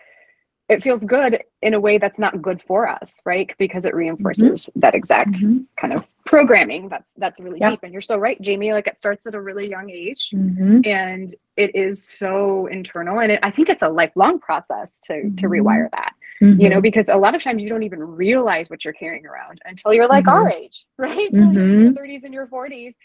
it 0.70 0.82
feels 0.82 1.04
good 1.04 1.44
in 1.62 1.74
a 1.74 1.80
way 1.80 1.98
that's 1.98 2.18
not 2.20 2.42
good 2.42 2.62
for 2.64 2.88
us 2.88 3.20
right 3.26 3.54
because 3.60 3.84
it 3.84 3.94
reinforces 3.94 4.70
that 4.76 4.96
exact 4.96 5.34
Mhm. 5.34 5.66
kind 5.76 5.92
of 5.94 6.06
programming 6.26 6.88
that's 6.88 7.12
that's 7.18 7.40
really 7.42 7.60
Yep. 7.60 7.70
deep 7.72 7.80
and 7.84 7.92
you're 7.92 8.02
so 8.02 8.16
right 8.18 8.40
jamie 8.42 8.72
like 8.72 8.88
it 8.88 8.98
starts 8.98 9.26
at 9.28 9.36
a 9.36 9.42
really 9.42 9.70
young 9.70 9.90
age 9.90 10.30
Mhm. 10.34 10.86
and 10.88 11.36
it 11.58 11.76
is 11.76 12.08
so 12.08 12.68
internal 12.68 13.20
and 13.20 13.32
it, 13.34 13.40
i 13.44 13.52
think 13.52 13.68
it's 13.70 13.84
a 13.84 13.90
lifelong 13.90 14.40
process 14.40 15.00
to 15.02 15.24
to 15.42 15.48
Mhm. 15.48 15.52
rewire 15.58 15.90
that 15.92 16.14
you 16.40 16.70
know 16.70 16.78
Mhm. 16.80 16.84
because 16.84 17.10
a 17.10 17.18
lot 17.18 17.36
of 17.36 17.44
times 17.44 17.62
you 17.62 17.68
don't 17.70 17.84
even 17.84 18.00
realize 18.00 18.70
what 18.70 18.86
you're 18.86 18.94
carrying 18.94 19.26
around 19.26 19.60
until 19.66 19.94
you're 19.94 20.08
like 20.08 20.28
our 20.30 20.50
age 20.50 20.86
right 20.98 21.30
Till 21.34 21.52
you're 21.52 21.68
in 21.68 21.80
your 21.82 21.92
Mhm. 21.92 21.98
30s 21.98 22.24
and 22.24 22.34
your 22.34 22.48
40s 22.48 22.96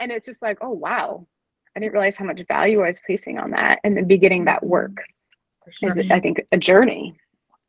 and 0.00 0.12
it's 0.12 0.26
just 0.26 0.42
like 0.42 0.58
oh 0.60 0.70
wow 0.86 1.26
i 1.76 1.80
didn't 1.80 1.92
realize 1.92 2.16
how 2.16 2.24
much 2.24 2.42
value 2.48 2.82
i 2.82 2.86
was 2.86 3.00
placing 3.06 3.38
on 3.38 3.50
that 3.50 3.80
and 3.84 3.96
then 3.96 4.06
beginning 4.06 4.44
that 4.44 4.64
work 4.64 5.04
For 5.64 5.88
is 5.88 6.10
i 6.10 6.20
think 6.20 6.46
a 6.52 6.56
journey 6.56 7.16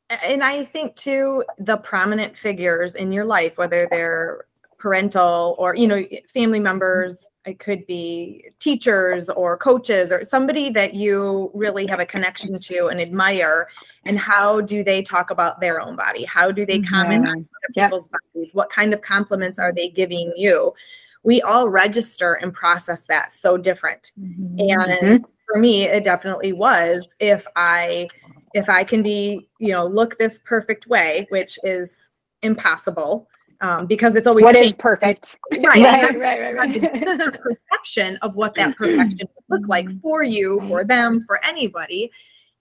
and 0.09 0.43
I 0.43 0.65
think 0.65 0.95
too, 0.95 1.43
the 1.57 1.77
prominent 1.77 2.38
figures 2.38 2.95
in 2.95 3.12
your 3.12 3.25
life, 3.25 3.57
whether 3.57 3.88
they're 3.89 4.45
parental 4.77 5.55
or 5.57 5.75
you 5.75 5.88
know 5.88 6.05
family 6.31 6.59
members, 6.59 7.25
it 7.45 7.57
could 7.57 7.88
be 7.88 8.45
teachers 8.59 9.29
or 9.29 9.57
coaches 9.57 10.12
or 10.12 10.24
somebody 10.24 10.69
that 10.69 10.93
you 10.93 11.50
really 11.55 11.88
have 11.88 12.00
a 12.00 12.05
connection 12.05 12.59
to 12.59 12.88
and 12.88 13.01
admire. 13.01 13.67
And 14.05 14.19
how 14.19 14.62
do 14.62 14.83
they 14.83 15.01
talk 15.01 15.31
about 15.31 15.59
their 15.59 15.81
own 15.81 15.95
body? 15.95 16.24
How 16.24 16.51
do 16.51 16.65
they 16.65 16.79
mm-hmm. 16.79 16.93
comment 16.93 17.27
on 17.27 17.38
other 17.38 17.74
Yep. 17.75 17.85
people's 17.85 18.09
bodies? 18.09 18.53
What 18.53 18.69
kind 18.69 18.93
of 18.93 19.01
compliments 19.01 19.57
are 19.57 19.74
they 19.74 19.89
giving 19.89 20.31
you? 20.35 20.74
We 21.25 21.41
all 21.41 21.70
register 21.70 22.36
and 22.36 22.53
process 22.53 23.08
that 23.08 23.32
so 23.32 23.58
different. 23.58 24.12
Mhm. 24.20 24.72
And 24.72 25.25
for 25.46 25.60
me, 25.60 25.84
it 25.84 26.03
definitely 26.03 26.53
was 26.53 27.13
if 27.20 27.46
I 27.55 28.08
if 28.53 28.70
I 28.70 28.86
can 28.86 29.03
be, 29.03 29.50
you 29.60 29.74
know, 29.74 29.86
look 29.86 30.17
this 30.17 30.39
perfect 30.39 30.88
way, 30.88 31.27
which 31.29 31.60
is 31.63 32.12
impossible 32.41 33.27
um, 33.62 33.86
because 33.86 34.15
it's 34.15 34.27
always 34.27 34.44
what 34.44 34.55
is 34.55 34.74
perfect 34.75 35.38
right. 35.51 35.63
right, 35.63 36.17
right, 36.17 36.41
right, 36.41 36.55
right. 36.55 37.41
perception 37.41 38.17
of 38.22 38.36
what 38.36 38.53
that 38.55 38.75
perfection 38.77 39.27
would 39.50 39.60
look 39.60 39.67
like 39.67 39.89
for 40.01 40.24
you, 40.24 40.62
for 40.67 40.84
them, 40.84 41.24
for 41.25 41.44
anybody, 41.44 42.12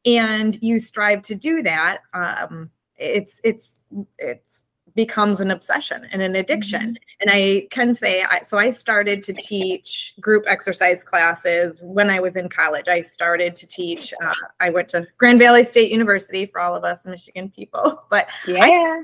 and 0.05 0.59
you 0.63 0.79
strive 0.79 1.23
to 1.23 1.35
do 1.35 1.63
that. 1.63 1.99
Um, 2.13 2.71
it's 2.97 3.41
it's 3.45 3.81
it's 4.19 4.63
becomes 4.95 5.41
an 5.41 5.51
obsession 5.51 6.07
and 6.13 6.23
an 6.23 6.37
addiction. 6.37 6.97
And 7.21 7.31
I 7.31 7.67
can 7.71 7.95
say, 7.95 8.23
I, 8.23 8.43
so 8.43 8.59
I 8.59 8.71
started 8.71 9.23
to 9.25 9.33
teach 9.33 10.15
group 10.21 10.45
exercise 10.47 11.03
classes 11.03 11.81
when 11.83 12.11
I 12.11 12.21
was 12.21 12.37
in 12.37 12.49
college. 12.49 12.87
I 12.87 13.01
started 13.01 13.57
to 13.57 13.67
teach. 13.67 14.15
Uh, 14.25 14.33
I 14.61 14.71
went 14.71 14.89
to 14.91 15.07
Grand 15.19 15.41
Valley 15.41 15.65
State 15.65 15.91
University 15.91 16.47
for 16.47 16.61
all 16.61 16.77
of 16.77 16.85
us 16.85 17.05
Michigan 17.05 17.51
people, 17.51 18.05
but 18.11 18.29
yeah 18.47 19.03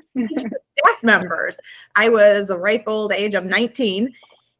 staff 0.80 1.02
members. 1.02 1.58
I 1.96 2.08
was 2.08 2.50
a 2.50 2.58
ripe 2.58 2.84
old 2.86 3.12
age 3.12 3.34
of 3.34 3.44
19. 3.44 4.12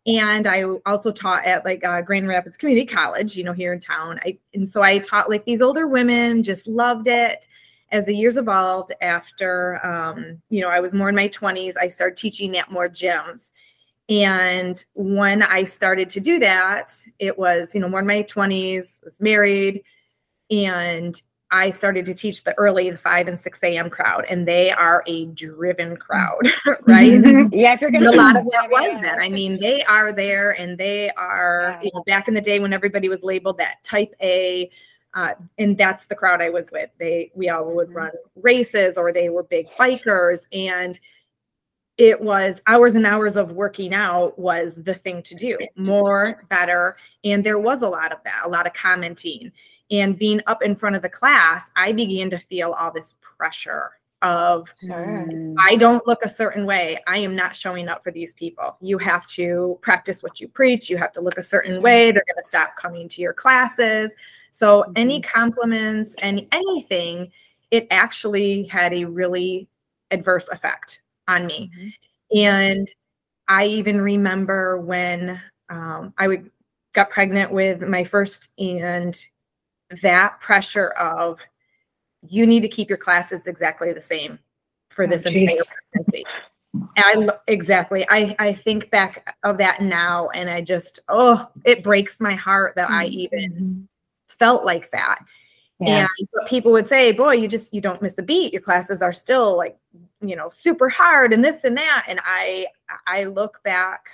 And 0.07 0.47
I 0.47 0.63
also 0.87 1.13
taught 1.13 1.45
at 1.45 1.65
like 1.65 1.85
uh, 1.85 2.01
Grand 2.01 2.27
Rapids 2.27 2.57
Community 2.57 2.87
College, 2.87 3.37
you 3.37 3.45
know, 3.45 3.53
here 3.53 3.73
in 3.73 3.81
town. 3.81 4.19
I 4.25 4.39
and 4.55 4.67
so 4.69 4.83
I 4.83 4.99
taught 4.99 5.29
like 5.29 5.45
these 5.45 5.61
older 5.61 5.87
women, 5.87 6.43
just 6.43 6.67
loved 6.67 7.07
it. 7.07 7.47
As 7.93 8.07
the 8.07 8.15
years 8.15 8.37
evolved, 8.37 8.93
after 9.01 9.85
um, 9.85 10.41
you 10.49 10.61
know, 10.61 10.69
I 10.69 10.81
was 10.81 10.95
more 10.95 11.09
in 11.09 11.17
my 11.17 11.29
20s, 11.29 11.75
I 11.81 11.89
started 11.89 12.17
teaching 12.17 12.57
at 12.57 12.71
more 12.71 12.89
gyms. 12.89 13.51
And 14.09 14.83
when 14.95 15.43
I 15.43 15.65
started 15.65 16.11
to 16.11 16.21
do 16.21 16.39
that, 16.41 16.93
it 17.19 17.39
was, 17.39 17.75
you 17.75 17.81
know, 17.81 17.89
more 17.89 18.01
in 18.01 18.07
my 18.07 18.23
20s, 18.25 19.03
was 19.05 19.21
married, 19.21 19.83
and 20.51 21.21
I 21.53 21.71
started 21.71 22.07
to 22.07 22.15
teach 22.15 22.45
the 22.45 22.55
early, 22.59 22.91
the 22.91 22.97
5 22.99 23.27
and 23.29 23.39
6 23.39 23.63
a.m. 23.65 23.91
crowd, 23.91 24.25
and 24.31 24.47
they 24.47 24.71
are 24.71 25.03
a 25.07 25.27
driven 25.27 25.97
crowd, 25.97 26.49
right? 26.83 27.21
yeah 27.53 27.75
if 27.75 27.81
you're 27.81 27.91
gonna 27.91 28.11
a 28.11 28.13
lot 28.13 28.37
of 28.37 28.45
that 28.51 28.71
was 28.71 28.93
yeah. 28.93 29.01
that. 29.01 29.19
I 29.21 29.29
mean, 29.29 29.59
they 29.61 29.83
are 29.85 30.13
there 30.13 30.53
and 30.61 30.79
they 30.79 31.11
are, 31.11 31.79
Yeah. 31.81 31.83
you 31.85 31.91
know, 31.95 32.03
back 32.05 32.29
in 32.29 32.35
the 32.35 32.41
day 32.41 32.61
when 32.61 32.73
everybody 32.73 33.09
was 33.09 33.23
labeled 33.25 33.59
that 33.59 33.83
type 33.83 34.15
A, 34.23 34.71
uh, 35.15 35.35
and 35.59 35.77
that's 35.77 36.07
the 36.07 36.15
crowd 36.15 36.41
I 36.41 36.51
was 36.51 36.71
with. 36.71 36.91
They, 36.99 37.31
we 37.35 37.49
all 37.49 37.65
would 37.75 37.89
Mhm. 37.89 37.95
run 37.95 38.11
races 38.37 38.97
or 38.97 39.13
they 39.13 39.29
were 39.29 39.43
big 39.43 39.69
bikers. 39.71 40.43
And 40.53 40.99
it 41.99 42.21
was 42.21 42.63
hours 42.67 42.95
and 42.95 43.05
hours 43.07 43.37
of 43.37 43.53
working 43.53 43.93
out 43.93 44.39
was 44.39 44.77
the 44.77 44.95
thing 44.95 45.23
to 45.25 45.35
do 45.35 45.59
more, 45.77 46.45
better. 46.49 46.97
And 47.25 47.45
there 47.45 47.59
was 47.59 47.83
a 47.83 47.89
lot 47.89 48.13
of 48.13 48.19
that, 48.25 48.43
a 48.45 48.49
lot 48.49 48.67
of 48.67 48.73
commenting. 48.73 49.53
And 49.91 50.17
being 50.19 50.41
up 50.47 50.63
in 50.63 50.77
front 50.77 50.97
of 50.97 51.03
the 51.03 51.09
class, 51.11 51.69
I 51.77 51.93
began 51.93 52.31
to 52.31 52.39
feel 52.39 52.73
all 52.73 52.93
this 52.93 53.17
pressure 53.21 53.91
of 54.23 54.73
Sure. 54.87 55.17
I 55.59 55.77
don't 55.77 56.07
look 56.07 56.23
a 56.25 56.29
certain 56.29 56.65
way. 56.67 56.99
I 57.07 57.19
am 57.19 57.35
not 57.35 57.57
showing 57.57 57.89
up 57.89 58.03
for 58.05 58.11
these 58.13 58.33
people. 58.35 58.77
You 58.81 58.99
have 58.99 59.27
to 59.29 59.79
practice 59.83 60.23
what 60.23 60.41
you 60.41 60.49
preach. 60.49 60.89
You 60.91 60.99
have 60.99 61.13
to 61.13 61.21
look 61.21 61.39
a 61.39 61.43
certain 61.43 61.83
way. 61.83 62.13
They're 62.13 62.25
going 62.27 62.43
to 62.43 62.49
stop 62.49 62.77
coming 62.77 63.09
to 63.09 63.21
your 63.23 63.33
classes. 63.33 64.15
So 64.51 64.85
any 64.97 65.21
mm-hmm. 65.21 65.39
compliments 65.39 66.15
and 66.19 66.47
anything, 66.53 67.31
it 67.71 67.87
actually 67.91 68.65
had 68.65 68.93
a 68.93 69.05
really 69.05 69.69
adverse 70.11 70.49
effect 70.49 71.03
on 71.29 71.47
me. 71.47 71.71
Mm-hmm. 71.77 71.89
And 72.39 72.89
I 73.49 73.67
even 73.67 74.01
remember 74.01 74.79
when 74.81 75.41
um, 75.69 76.15
I 76.19 76.29
would 76.29 76.51
got 76.93 77.11
pregnant 77.11 77.53
with 77.53 77.83
my 77.83 78.05
first, 78.05 78.51
and 78.59 79.25
that 80.03 80.41
pressure 80.41 80.89
of 80.91 81.41
you 82.29 82.47
need 82.47 82.61
to 82.61 82.69
keep 82.69 82.89
your 82.89 82.99
classes 82.99 83.47
exactly 83.47 83.93
the 83.93 84.01
same 84.01 84.39
for 84.91 85.07
this 85.07 85.25
Oh, 85.27 85.31
entire 85.31 85.57
pregnancy. 85.93 86.25
And 86.97 87.31
I 87.31 87.35
exactly. 87.49 88.07
I 88.09 88.37
I 88.39 88.53
think 88.53 88.91
back 88.91 89.37
of 89.43 89.59
that 89.59 89.83
now, 89.83 90.29
and 90.31 90.49
I 90.49 90.61
just 90.61 91.01
oh, 91.09 91.49
it 91.65 91.83
breaks 91.83 92.21
my 92.21 92.35
heart 92.35 92.75
that 92.77 92.91
I 92.91 93.07
mm-hmm. 93.07 93.19
even 93.19 93.89
felt 94.41 94.65
like 94.65 94.91
that. 94.91 95.21
Yeah. 95.79 96.09
And 96.25 96.47
people 96.49 96.73
would 96.73 96.89
say, 96.89 97.13
"Boy, 97.13 97.35
you 97.35 97.47
just 97.47 97.73
you 97.73 97.81
don't 97.81 98.03
miss 98.03 98.19
a 98.19 98.23
beat. 98.23 98.53
Your 98.53 98.63
classes 98.63 99.01
are 99.01 99.13
still 99.13 99.57
like, 99.57 99.79
you 100.21 100.35
know, 100.35 100.51
super 100.51 100.89
hard 100.89 101.33
and 101.33 101.45
this 101.45 101.63
and 101.65 101.77
that." 101.77 102.05
And 102.09 102.21
I 102.25 102.67
I 103.07 103.25
look 103.25 103.63
back 103.63 104.07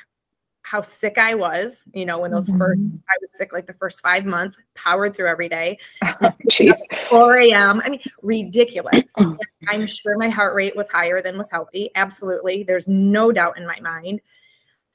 how 0.62 0.80
sick 0.80 1.16
I 1.16 1.35
was, 1.35 1.80
you 1.95 2.04
know, 2.04 2.18
when 2.18 2.33
those 2.33 2.50
first 2.50 2.80
I 3.09 3.14
was 3.21 3.30
sick 3.35 3.52
like 3.52 3.68
the 3.68 3.75
first 3.75 4.00
5 4.00 4.26
months, 4.26 4.56
powered 4.75 5.14
through 5.14 5.28
every 5.28 5.49
day. 5.49 5.78
Jeez. 6.50 6.76
4 7.09 7.37
a.m. 7.37 7.80
I 7.85 7.90
mean, 7.90 8.00
ridiculous. 8.21 9.12
I'm 9.68 9.87
sure 9.87 10.18
my 10.18 10.28
heart 10.28 10.56
rate 10.56 10.76
was 10.76 10.88
higher 10.88 11.23
than 11.23 11.38
was 11.38 11.49
healthy. 11.50 11.90
Absolutely. 11.95 12.64
There's 12.64 12.88
no 12.88 13.30
doubt 13.30 13.59
in 13.59 13.66
my 13.66 13.78
mind. 13.80 14.21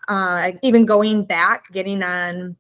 Uh, 0.10 0.52
even 0.62 0.86
going 0.86 1.24
back, 1.24 1.72
getting 1.72 2.04
on 2.04 2.58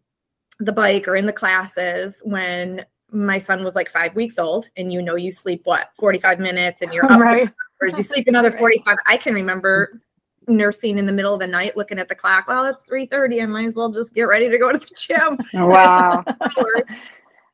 the 0.61 0.71
bike 0.71 1.07
or 1.07 1.15
in 1.15 1.25
the 1.25 1.33
classes 1.33 2.21
when 2.23 2.85
my 3.11 3.37
son 3.37 3.63
was 3.63 3.75
like 3.75 3.89
five 3.89 4.15
weeks 4.15 4.39
old, 4.39 4.69
and 4.77 4.93
you 4.93 5.01
know, 5.01 5.15
you 5.15 5.31
sleep 5.31 5.61
what, 5.65 5.89
45 5.99 6.39
minutes 6.39 6.81
and 6.81 6.93
you're 6.93 7.11
up, 7.11 7.19
right. 7.21 7.49
or 7.81 7.87
you 7.87 8.03
sleep 8.03 8.27
another 8.27 8.51
45. 8.57 8.97
I 9.05 9.17
can 9.17 9.33
remember 9.33 10.01
nursing 10.47 10.97
in 10.97 11.05
the 11.05 11.11
middle 11.11 11.33
of 11.33 11.39
the 11.39 11.47
night 11.47 11.77
looking 11.77 11.99
at 11.99 12.09
the 12.09 12.15
clock. 12.15 12.47
Well, 12.47 12.65
it's 12.65 12.83
3:30. 12.83 13.43
I 13.43 13.45
might 13.45 13.67
as 13.67 13.75
well 13.75 13.91
just 13.91 14.13
get 14.13 14.23
ready 14.23 14.49
to 14.49 14.57
go 14.57 14.71
to 14.71 14.77
the 14.77 14.95
gym. 14.95 15.37
Oh, 15.53 15.67
wow 15.67 16.23
Or 16.57 16.83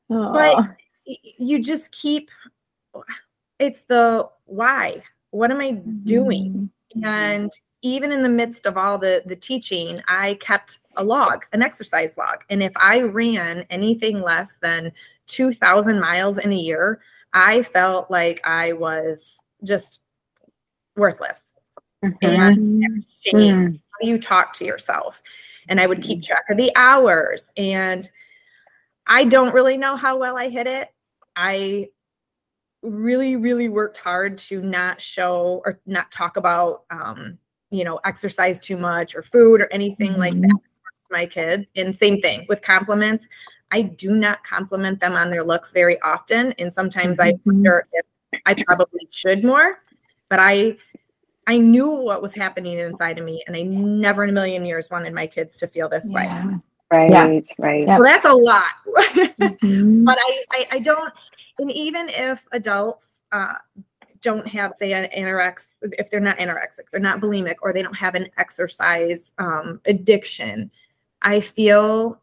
Aw. 0.10 0.56
Oh. 0.60 0.68
y- 1.06 1.18
you 1.38 1.62
just 1.62 1.92
keep 1.92 2.30
it's 3.60 3.82
the 3.82 4.28
why 4.46 5.04
what 5.32 5.52
am 5.52 5.60
i 5.60 5.72
doing 5.72 6.70
mm-hmm. 6.96 7.06
and 7.06 7.52
even 7.82 8.12
in 8.12 8.24
the 8.24 8.30
midst 8.30 8.66
of 8.66 8.78
all 8.78 8.98
the 8.98 9.22
the 9.28 9.36
teaching 9.36 10.02
i 10.08 10.34
kept 10.36 10.80
a 10.98 11.04
log 11.04 11.46
an 11.54 11.62
exercise 11.62 12.18
log 12.18 12.38
and 12.50 12.64
if 12.64 12.72
i 12.76 13.02
ran 13.02 13.66
anything 13.70 14.22
less 14.22 14.58
than 14.58 14.92
2000 15.28 16.00
miles 16.00 16.38
in 16.40 16.52
a 16.52 16.56
year 16.56 17.00
i 17.34 17.62
felt 17.62 18.10
like 18.10 18.42
i 18.46 18.74
was 18.74 19.44
just 19.64 20.02
worthless 20.96 21.54
and 22.02 22.14
Mhm. 22.22 23.04
shame 23.22 23.56
Mm. 23.74 23.80
do 24.02 24.08
you 24.08 24.20
talk 24.20 24.54
to 24.54 24.66
yourself? 24.66 25.22
And 25.70 25.82
I 25.82 25.88
would 25.88 26.02
keep 26.04 26.22
track 26.24 26.44
of 26.50 26.58
the 26.58 26.72
hours. 26.76 27.50
And 27.58 28.10
I 29.08 29.24
don't 29.24 29.54
really 29.54 29.76
know 29.76 29.96
how 29.96 30.18
well 30.18 30.38
I 30.38 30.50
hit 30.50 30.68
it. 30.68 30.90
I 31.36 31.90
really, 32.84 33.36
really 33.36 33.70
worked 33.70 33.98
hard 33.98 34.38
to 34.38 34.62
not 34.62 35.02
show 35.02 35.64
or 35.66 35.80
not 35.88 36.12
talk 36.12 36.38
about, 36.38 36.84
um, 36.92 37.40
you 37.70 37.84
know, 37.84 38.00
exercise 38.06 38.60
too 38.60 38.78
much 38.78 39.16
or 39.16 39.24
food 39.24 39.62
or 39.62 39.72
anything 39.72 40.12
mm-hmm. 40.12 40.20
like 40.20 40.42
that 40.42 40.60
my 41.10 41.26
kids. 41.26 41.68
And 41.76 41.98
same 41.98 42.22
thing 42.22 42.46
with 42.50 42.62
compliments. 42.62 43.28
I 43.72 43.82
do 43.82 44.12
not 44.12 44.44
compliment 44.44 45.00
them 45.00 45.14
on 45.14 45.30
their 45.30 45.44
looks 45.44 45.72
very 45.72 46.02
often. 46.02 46.54
And 46.54 46.74
sometimes 46.74 47.20
mm-hmm. 47.20 47.36
I 47.36 47.40
wonder 47.46 47.88
if 47.94 48.06
I 48.46 48.56
probably 48.66 49.08
should 49.12 49.44
more, 49.44 49.80
but 50.30 50.40
I 50.40 50.78
I 51.50 51.58
knew 51.58 51.90
what 51.90 52.22
was 52.22 52.34
happening 52.34 52.78
inside 52.78 53.18
of 53.18 53.24
me, 53.24 53.42
and 53.48 53.56
I 53.56 53.62
never 53.62 54.26
in 54.26 54.32
a 54.32 54.34
million 54.34 54.66
years 54.66 54.90
wanted 54.92 55.14
my 55.14 55.26
kids 55.28 55.56
to 55.60 55.68
feel 55.68 55.88
this 55.88 56.10
yeah. 56.10 56.46
way. 56.46 56.56
Right, 56.92 57.10
yeah. 57.10 57.42
right. 57.58 57.88
Well, 57.88 58.04
that's 58.04 58.26
a 58.26 58.34
lot. 58.34 58.72
mm-hmm. 59.40 60.04
But 60.04 60.18
I, 60.20 60.44
I, 60.52 60.68
I, 60.72 60.80
don't, 60.80 61.14
and 61.60 61.72
even 61.72 62.10
if 62.10 62.46
adults 62.52 63.24
uh, 63.32 63.54
don't 64.28 64.48
have, 64.48 64.74
say, 64.74 64.92
an 64.92 65.10
anorex, 65.18 65.78
if 65.82 66.12
they're 66.12 66.20
not 66.20 66.38
anorexic, 66.38 66.82
they're 66.92 67.00
not 67.00 67.22
bulimic, 67.22 67.56
or 67.62 67.72
they 67.72 67.82
don't 67.82 67.96
have 67.96 68.14
an 68.14 68.28
exercise 68.38 69.32
um, 69.38 69.80
addiction, 69.86 70.70
I 71.22 71.40
feel 71.40 72.20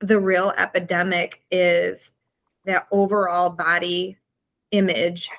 the 0.00 0.18
real 0.18 0.52
epidemic 0.58 1.42
is 1.52 2.10
that 2.64 2.88
overall 2.90 3.50
body 3.50 4.18
image. 4.72 5.30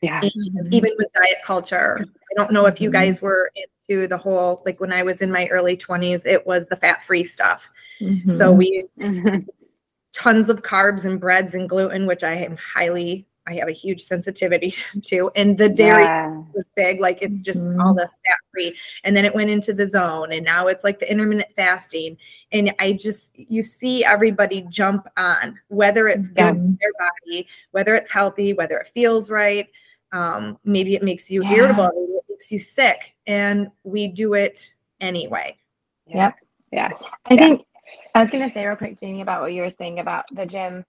Yeah. 0.00 0.22
Mm-hmm. 0.22 0.72
Even 0.72 0.92
with 0.96 1.08
diet 1.14 1.38
culture. 1.44 2.00
I 2.00 2.34
don't 2.34 2.50
know 2.50 2.64
if 2.64 2.80
you 2.80 2.88
mm-hmm. 2.88 3.00
guys 3.04 3.20
were 3.20 3.50
into 3.88 4.08
the 4.08 4.16
whole, 4.16 4.62
like 4.64 4.80
when 4.80 4.92
I 4.92 5.02
was 5.02 5.20
in 5.20 5.30
my 5.30 5.48
early 5.48 5.76
20s, 5.76 6.24
it 6.24 6.46
was 6.46 6.66
the 6.68 6.76
fat 6.76 7.04
free 7.04 7.24
stuff. 7.24 7.70
Mm-hmm. 8.00 8.30
So 8.30 8.52
we, 8.52 8.86
tons 10.14 10.48
of 10.48 10.62
carbs 10.62 11.04
and 11.04 11.20
breads 11.20 11.54
and 11.54 11.68
gluten, 11.68 12.06
which 12.06 12.24
I 12.24 12.36
am 12.36 12.56
highly 12.56 13.26
I 13.48 13.54
have 13.54 13.68
a 13.68 13.72
huge 13.72 14.02
sensitivity 14.02 14.74
to. 15.02 15.30
And 15.34 15.56
the 15.56 15.68
dairy 15.68 16.04
yeah. 16.04 16.42
was 16.54 16.64
big, 16.76 17.00
like 17.00 17.18
it's 17.22 17.40
just 17.40 17.60
mm-hmm. 17.60 17.80
all 17.80 17.94
the 17.94 18.06
fat 18.06 18.38
free. 18.52 18.76
And 19.04 19.16
then 19.16 19.24
it 19.24 19.34
went 19.34 19.50
into 19.50 19.72
the 19.72 19.86
zone, 19.86 20.32
and 20.32 20.44
now 20.44 20.66
it's 20.66 20.84
like 20.84 20.98
the 20.98 21.10
intermittent 21.10 21.52
fasting. 21.56 22.18
And 22.52 22.72
I 22.78 22.92
just 22.92 23.32
you 23.36 23.62
see 23.62 24.04
everybody 24.04 24.66
jump 24.68 25.06
on 25.16 25.58
whether 25.68 26.08
it's 26.08 26.30
yeah. 26.36 26.52
good 26.52 26.60
for 26.60 26.76
their 26.80 26.92
body, 26.98 27.48
whether 27.70 27.94
it's 27.94 28.10
healthy, 28.10 28.52
whether 28.52 28.78
it 28.78 28.88
feels 28.88 29.30
right. 29.30 29.66
Um, 30.12 30.58
maybe 30.64 30.94
it 30.94 31.02
makes 31.02 31.30
you 31.30 31.42
yeah. 31.42 31.52
irritable, 31.52 31.90
maybe 31.94 32.12
it 32.18 32.24
makes 32.28 32.52
you 32.52 32.58
sick, 32.58 33.14
and 33.26 33.68
we 33.84 34.06
do 34.06 34.34
it 34.34 34.72
anyway. 35.00 35.56
Yep. 36.06 36.34
Yeah. 36.72 36.90
I 37.26 37.36
think 37.36 37.62
I 38.14 38.22
was 38.22 38.30
gonna 38.30 38.50
say 38.52 38.66
real 38.66 38.76
quick, 38.76 38.98
Jamie, 38.98 39.20
about 39.20 39.42
what 39.42 39.52
you 39.52 39.62
were 39.62 39.72
saying 39.78 40.00
about 40.00 40.24
the 40.32 40.46
gym. 40.46 40.84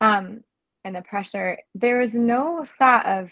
Um, 0.00 0.44
and 0.86 0.94
the 0.94 1.02
pressure, 1.02 1.58
there 1.74 1.98
was 1.98 2.14
no 2.14 2.64
thought 2.78 3.04
of, 3.06 3.28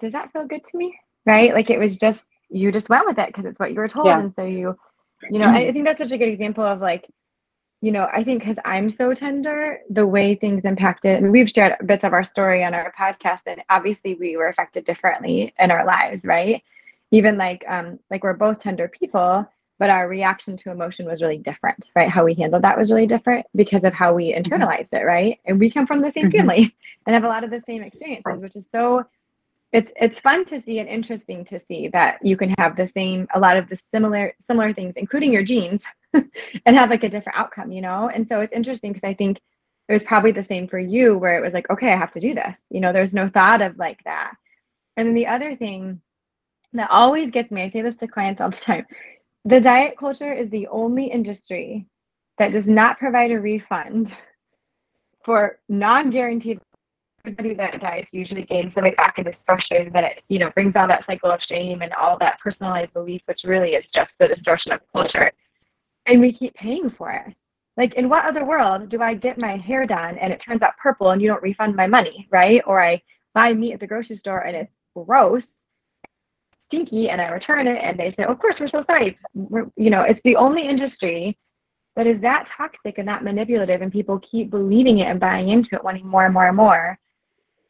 does 0.00 0.12
that 0.12 0.32
feel 0.32 0.46
good 0.46 0.64
to 0.64 0.76
me? 0.76 0.98
Right? 1.24 1.54
Like 1.54 1.70
it 1.70 1.78
was 1.78 1.96
just, 1.96 2.18
you 2.50 2.72
just 2.72 2.88
went 2.88 3.06
with 3.06 3.18
it 3.18 3.28
because 3.28 3.44
it's 3.44 3.58
what 3.58 3.72
you 3.72 3.78
were 3.78 3.88
told. 3.88 4.06
Yeah. 4.06 4.18
And 4.18 4.34
so 4.34 4.44
you, 4.44 4.76
you 5.30 5.38
know, 5.38 5.48
I 5.48 5.70
think 5.72 5.84
that's 5.84 5.98
such 5.98 6.10
a 6.10 6.18
good 6.18 6.28
example 6.28 6.64
of 6.64 6.80
like, 6.80 7.06
you 7.80 7.92
know, 7.92 8.08
I 8.12 8.24
think 8.24 8.40
because 8.40 8.56
I'm 8.64 8.90
so 8.90 9.14
tender, 9.14 9.78
the 9.88 10.04
way 10.04 10.34
things 10.34 10.64
impacted, 10.64 11.22
and 11.22 11.30
we've 11.30 11.48
shared 11.48 11.76
bits 11.86 12.02
of 12.02 12.12
our 12.12 12.24
story 12.24 12.64
on 12.64 12.74
our 12.74 12.92
podcast, 12.98 13.42
and 13.46 13.62
obviously 13.70 14.14
we 14.14 14.36
were 14.36 14.48
affected 14.48 14.84
differently 14.84 15.54
in 15.60 15.70
our 15.70 15.86
lives, 15.86 16.24
right? 16.24 16.60
Even 17.12 17.36
like, 17.38 17.64
um, 17.68 18.00
like 18.10 18.24
we're 18.24 18.32
both 18.34 18.60
tender 18.60 18.88
people, 18.88 19.48
but 19.78 19.90
our 19.90 20.08
reaction 20.08 20.56
to 20.58 20.70
emotion 20.70 21.06
was 21.06 21.22
really 21.22 21.38
different, 21.38 21.88
right? 21.94 22.08
How 22.08 22.24
we 22.24 22.34
handled 22.34 22.62
that 22.62 22.78
was 22.78 22.90
really 22.90 23.06
different 23.06 23.46
because 23.54 23.84
of 23.84 23.94
how 23.94 24.14
we 24.14 24.32
mm-hmm. 24.32 24.42
internalized 24.42 24.90
mm-hmm. 24.90 24.96
it, 24.96 25.04
right? 25.04 25.38
And 25.44 25.58
we 25.58 25.70
come 25.70 25.86
from 25.86 26.00
the 26.00 26.12
same 26.14 26.24
mm-hmm. 26.26 26.38
family 26.38 26.76
and 27.06 27.14
have 27.14 27.24
a 27.24 27.28
lot 27.28 27.44
of 27.44 27.50
the 27.50 27.62
same 27.66 27.82
experiences, 27.82 28.42
which 28.42 28.56
is 28.56 28.64
so 28.72 29.04
it's 29.72 29.92
it's 30.00 30.18
fun 30.20 30.46
to 30.46 30.60
see 30.62 30.78
and 30.78 30.88
interesting 30.88 31.44
to 31.44 31.60
see 31.66 31.88
that 31.88 32.18
you 32.22 32.36
can 32.36 32.54
have 32.58 32.74
the 32.74 32.90
same 32.94 33.28
a 33.34 33.38
lot 33.38 33.56
of 33.56 33.68
the 33.68 33.78
similar 33.92 34.34
similar 34.46 34.72
things, 34.72 34.94
including 34.96 35.32
your 35.32 35.42
genes, 35.42 35.82
and 36.12 36.76
have 36.76 36.90
like 36.90 37.04
a 37.04 37.08
different 37.08 37.38
outcome, 37.38 37.70
you 37.70 37.82
know? 37.82 38.10
And 38.12 38.26
so 38.28 38.40
it's 38.40 38.52
interesting 38.52 38.92
because 38.92 39.06
I 39.06 39.14
think 39.14 39.38
it 39.88 39.92
was 39.92 40.02
probably 40.02 40.32
the 40.32 40.44
same 40.44 40.68
for 40.68 40.78
you 40.78 41.16
where 41.16 41.38
it 41.38 41.42
was 41.42 41.54
like, 41.54 41.70
okay, 41.70 41.92
I 41.92 41.96
have 41.96 42.12
to 42.12 42.20
do 42.20 42.34
this. 42.34 42.54
You 42.70 42.80
know, 42.80 42.92
there's 42.92 43.14
no 43.14 43.28
thought 43.28 43.62
of 43.62 43.78
like 43.78 44.02
that. 44.04 44.34
And 44.96 45.08
then 45.08 45.14
the 45.14 45.26
other 45.26 45.56
thing 45.56 46.00
that 46.74 46.90
always 46.90 47.30
gets 47.30 47.50
me, 47.50 47.62
I 47.62 47.70
say 47.70 47.82
this 47.82 47.96
to 47.98 48.08
clients 48.08 48.40
all 48.40 48.50
the 48.50 48.56
time, 48.56 48.86
the 49.44 49.60
diet 49.60 49.96
culture 49.98 50.32
is 50.32 50.50
the 50.50 50.66
only 50.68 51.06
industry 51.06 51.86
that 52.38 52.52
does 52.52 52.66
not 52.66 52.98
provide 52.98 53.30
a 53.30 53.40
refund 53.40 54.12
for 55.24 55.58
non-guaranteed 55.68 56.60
everybody 57.24 57.54
that 57.54 57.80
diets 57.80 58.12
usually 58.12 58.42
gains 58.42 58.72
the 58.74 58.80
weight 58.80 58.96
back 58.96 59.18
and 59.18 59.26
is 59.26 59.36
frustrated 59.44 59.92
that 59.92 60.04
it, 60.04 60.22
you 60.28 60.38
know, 60.38 60.50
brings 60.50 60.74
on 60.76 60.88
that 60.88 61.04
cycle 61.04 61.30
of 61.30 61.42
shame 61.42 61.82
and 61.82 61.92
all 61.94 62.16
that 62.18 62.38
personalized 62.40 62.92
belief, 62.92 63.20
which 63.26 63.44
really 63.44 63.70
is 63.70 63.84
just 63.90 64.10
the 64.18 64.28
distortion 64.28 64.72
of 64.72 64.80
culture. 64.92 65.30
And 66.06 66.20
we 66.20 66.32
keep 66.32 66.54
paying 66.54 66.90
for 66.90 67.10
it. 67.10 67.34
Like, 67.76 67.94
in 67.94 68.08
what 68.08 68.24
other 68.24 68.44
world 68.44 68.88
do 68.88 69.02
I 69.02 69.14
get 69.14 69.40
my 69.40 69.56
hair 69.56 69.86
done 69.86 70.16
and 70.18 70.32
it 70.32 70.40
turns 70.40 70.62
out 70.62 70.76
purple 70.82 71.10
and 71.10 71.20
you 71.20 71.28
don't 71.28 71.42
refund 71.42 71.76
my 71.76 71.86
money, 71.86 72.26
right? 72.30 72.62
Or 72.66 72.82
I 72.82 73.02
buy 73.34 73.52
meat 73.52 73.74
at 73.74 73.80
the 73.80 73.86
grocery 73.86 74.16
store 74.16 74.40
and 74.40 74.56
it's 74.56 74.72
gross 74.94 75.42
stinky 76.68 77.08
and 77.08 77.20
I 77.20 77.28
return 77.28 77.66
it 77.66 77.78
and 77.82 77.98
they 77.98 78.10
say, 78.10 78.24
oh, 78.28 78.32
of 78.32 78.38
course, 78.38 78.56
we're 78.60 78.68
so 78.68 78.84
sorry. 78.86 79.16
We're, 79.34 79.66
you 79.76 79.90
know, 79.90 80.02
it's 80.02 80.20
the 80.24 80.36
only 80.36 80.66
industry 80.66 81.36
that 81.96 82.06
is 82.06 82.20
that 82.20 82.46
toxic 82.56 82.98
and 82.98 83.08
that 83.08 83.24
manipulative 83.24 83.82
and 83.82 83.90
people 83.90 84.20
keep 84.20 84.50
believing 84.50 84.98
it 84.98 85.06
and 85.06 85.18
buying 85.18 85.48
into 85.48 85.74
it, 85.74 85.82
wanting 85.82 86.06
more 86.06 86.24
and 86.24 86.34
more 86.34 86.46
and 86.46 86.56
more. 86.56 86.98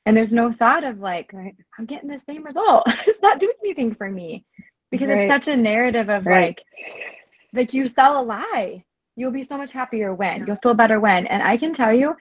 And 0.04 0.16
there's 0.16 0.30
no 0.30 0.52
thought 0.52 0.84
of 0.84 0.98
like, 0.98 1.32
I'm 1.78 1.86
getting 1.86 2.08
the 2.08 2.20
same 2.28 2.44
result. 2.44 2.84
it's 3.06 3.22
not 3.22 3.40
doing 3.40 3.54
anything 3.64 3.94
for 3.94 4.10
me 4.10 4.44
because 4.90 5.08
right. 5.08 5.30
it's 5.30 5.46
such 5.46 5.52
a 5.52 5.56
narrative 5.56 6.08
of 6.08 6.26
right. 6.26 6.48
like, 6.48 6.62
like 7.52 7.74
you 7.74 7.86
sell 7.86 8.20
a 8.20 8.22
lie. 8.22 8.84
You'll 9.16 9.32
be 9.32 9.44
so 9.44 9.56
much 9.56 9.72
happier 9.72 10.14
when 10.14 10.46
you'll 10.46 10.58
feel 10.62 10.74
better 10.74 11.00
when. 11.00 11.26
And 11.26 11.42
I 11.42 11.56
can 11.56 11.72
tell 11.72 11.92
you, 11.92 12.14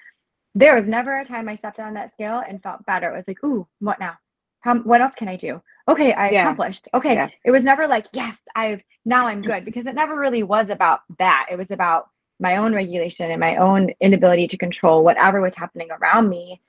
there 0.56 0.76
was 0.76 0.88
never 0.88 1.20
a 1.20 1.26
time 1.26 1.48
I 1.48 1.56
stepped 1.56 1.80
on 1.80 1.94
that 1.94 2.12
scale 2.14 2.42
and 2.48 2.62
felt 2.62 2.86
better. 2.86 3.10
It 3.14 3.18
was 3.18 3.26
like, 3.28 3.44
ooh, 3.44 3.68
what 3.80 4.00
now? 4.00 4.18
How, 4.62 4.76
what 4.80 5.02
else 5.02 5.14
can 5.18 5.28
I 5.28 5.36
do? 5.36 5.62
okay 5.88 6.14
i 6.14 6.30
yeah. 6.30 6.44
accomplished. 6.44 6.88
Okay 6.94 7.14
yeah. 7.14 7.30
it 7.46 7.52
was 7.52 7.64
never 7.64 7.88
like 7.88 8.08
yes 8.14 8.38
i've 8.56 8.82
now 9.06 9.28
i'm 9.28 9.42
good 9.42 9.66
because 9.66 9.86
it 9.86 9.96
never 9.96 10.18
really 10.18 10.44
was 10.44 10.70
about 10.70 11.00
that. 11.20 11.48
It 11.52 11.58
was 11.58 11.72
about 11.72 12.10
my 12.40 12.58
own 12.58 12.74
regulation 12.74 13.32
and 13.32 13.40
my 13.40 13.58
own 13.58 13.92
inability 14.00 14.48
to 14.48 14.58
control 14.58 15.04
whatever 15.04 15.42
was 15.42 15.54
happening 15.56 15.90
around 15.92 16.30
me. 16.30 16.62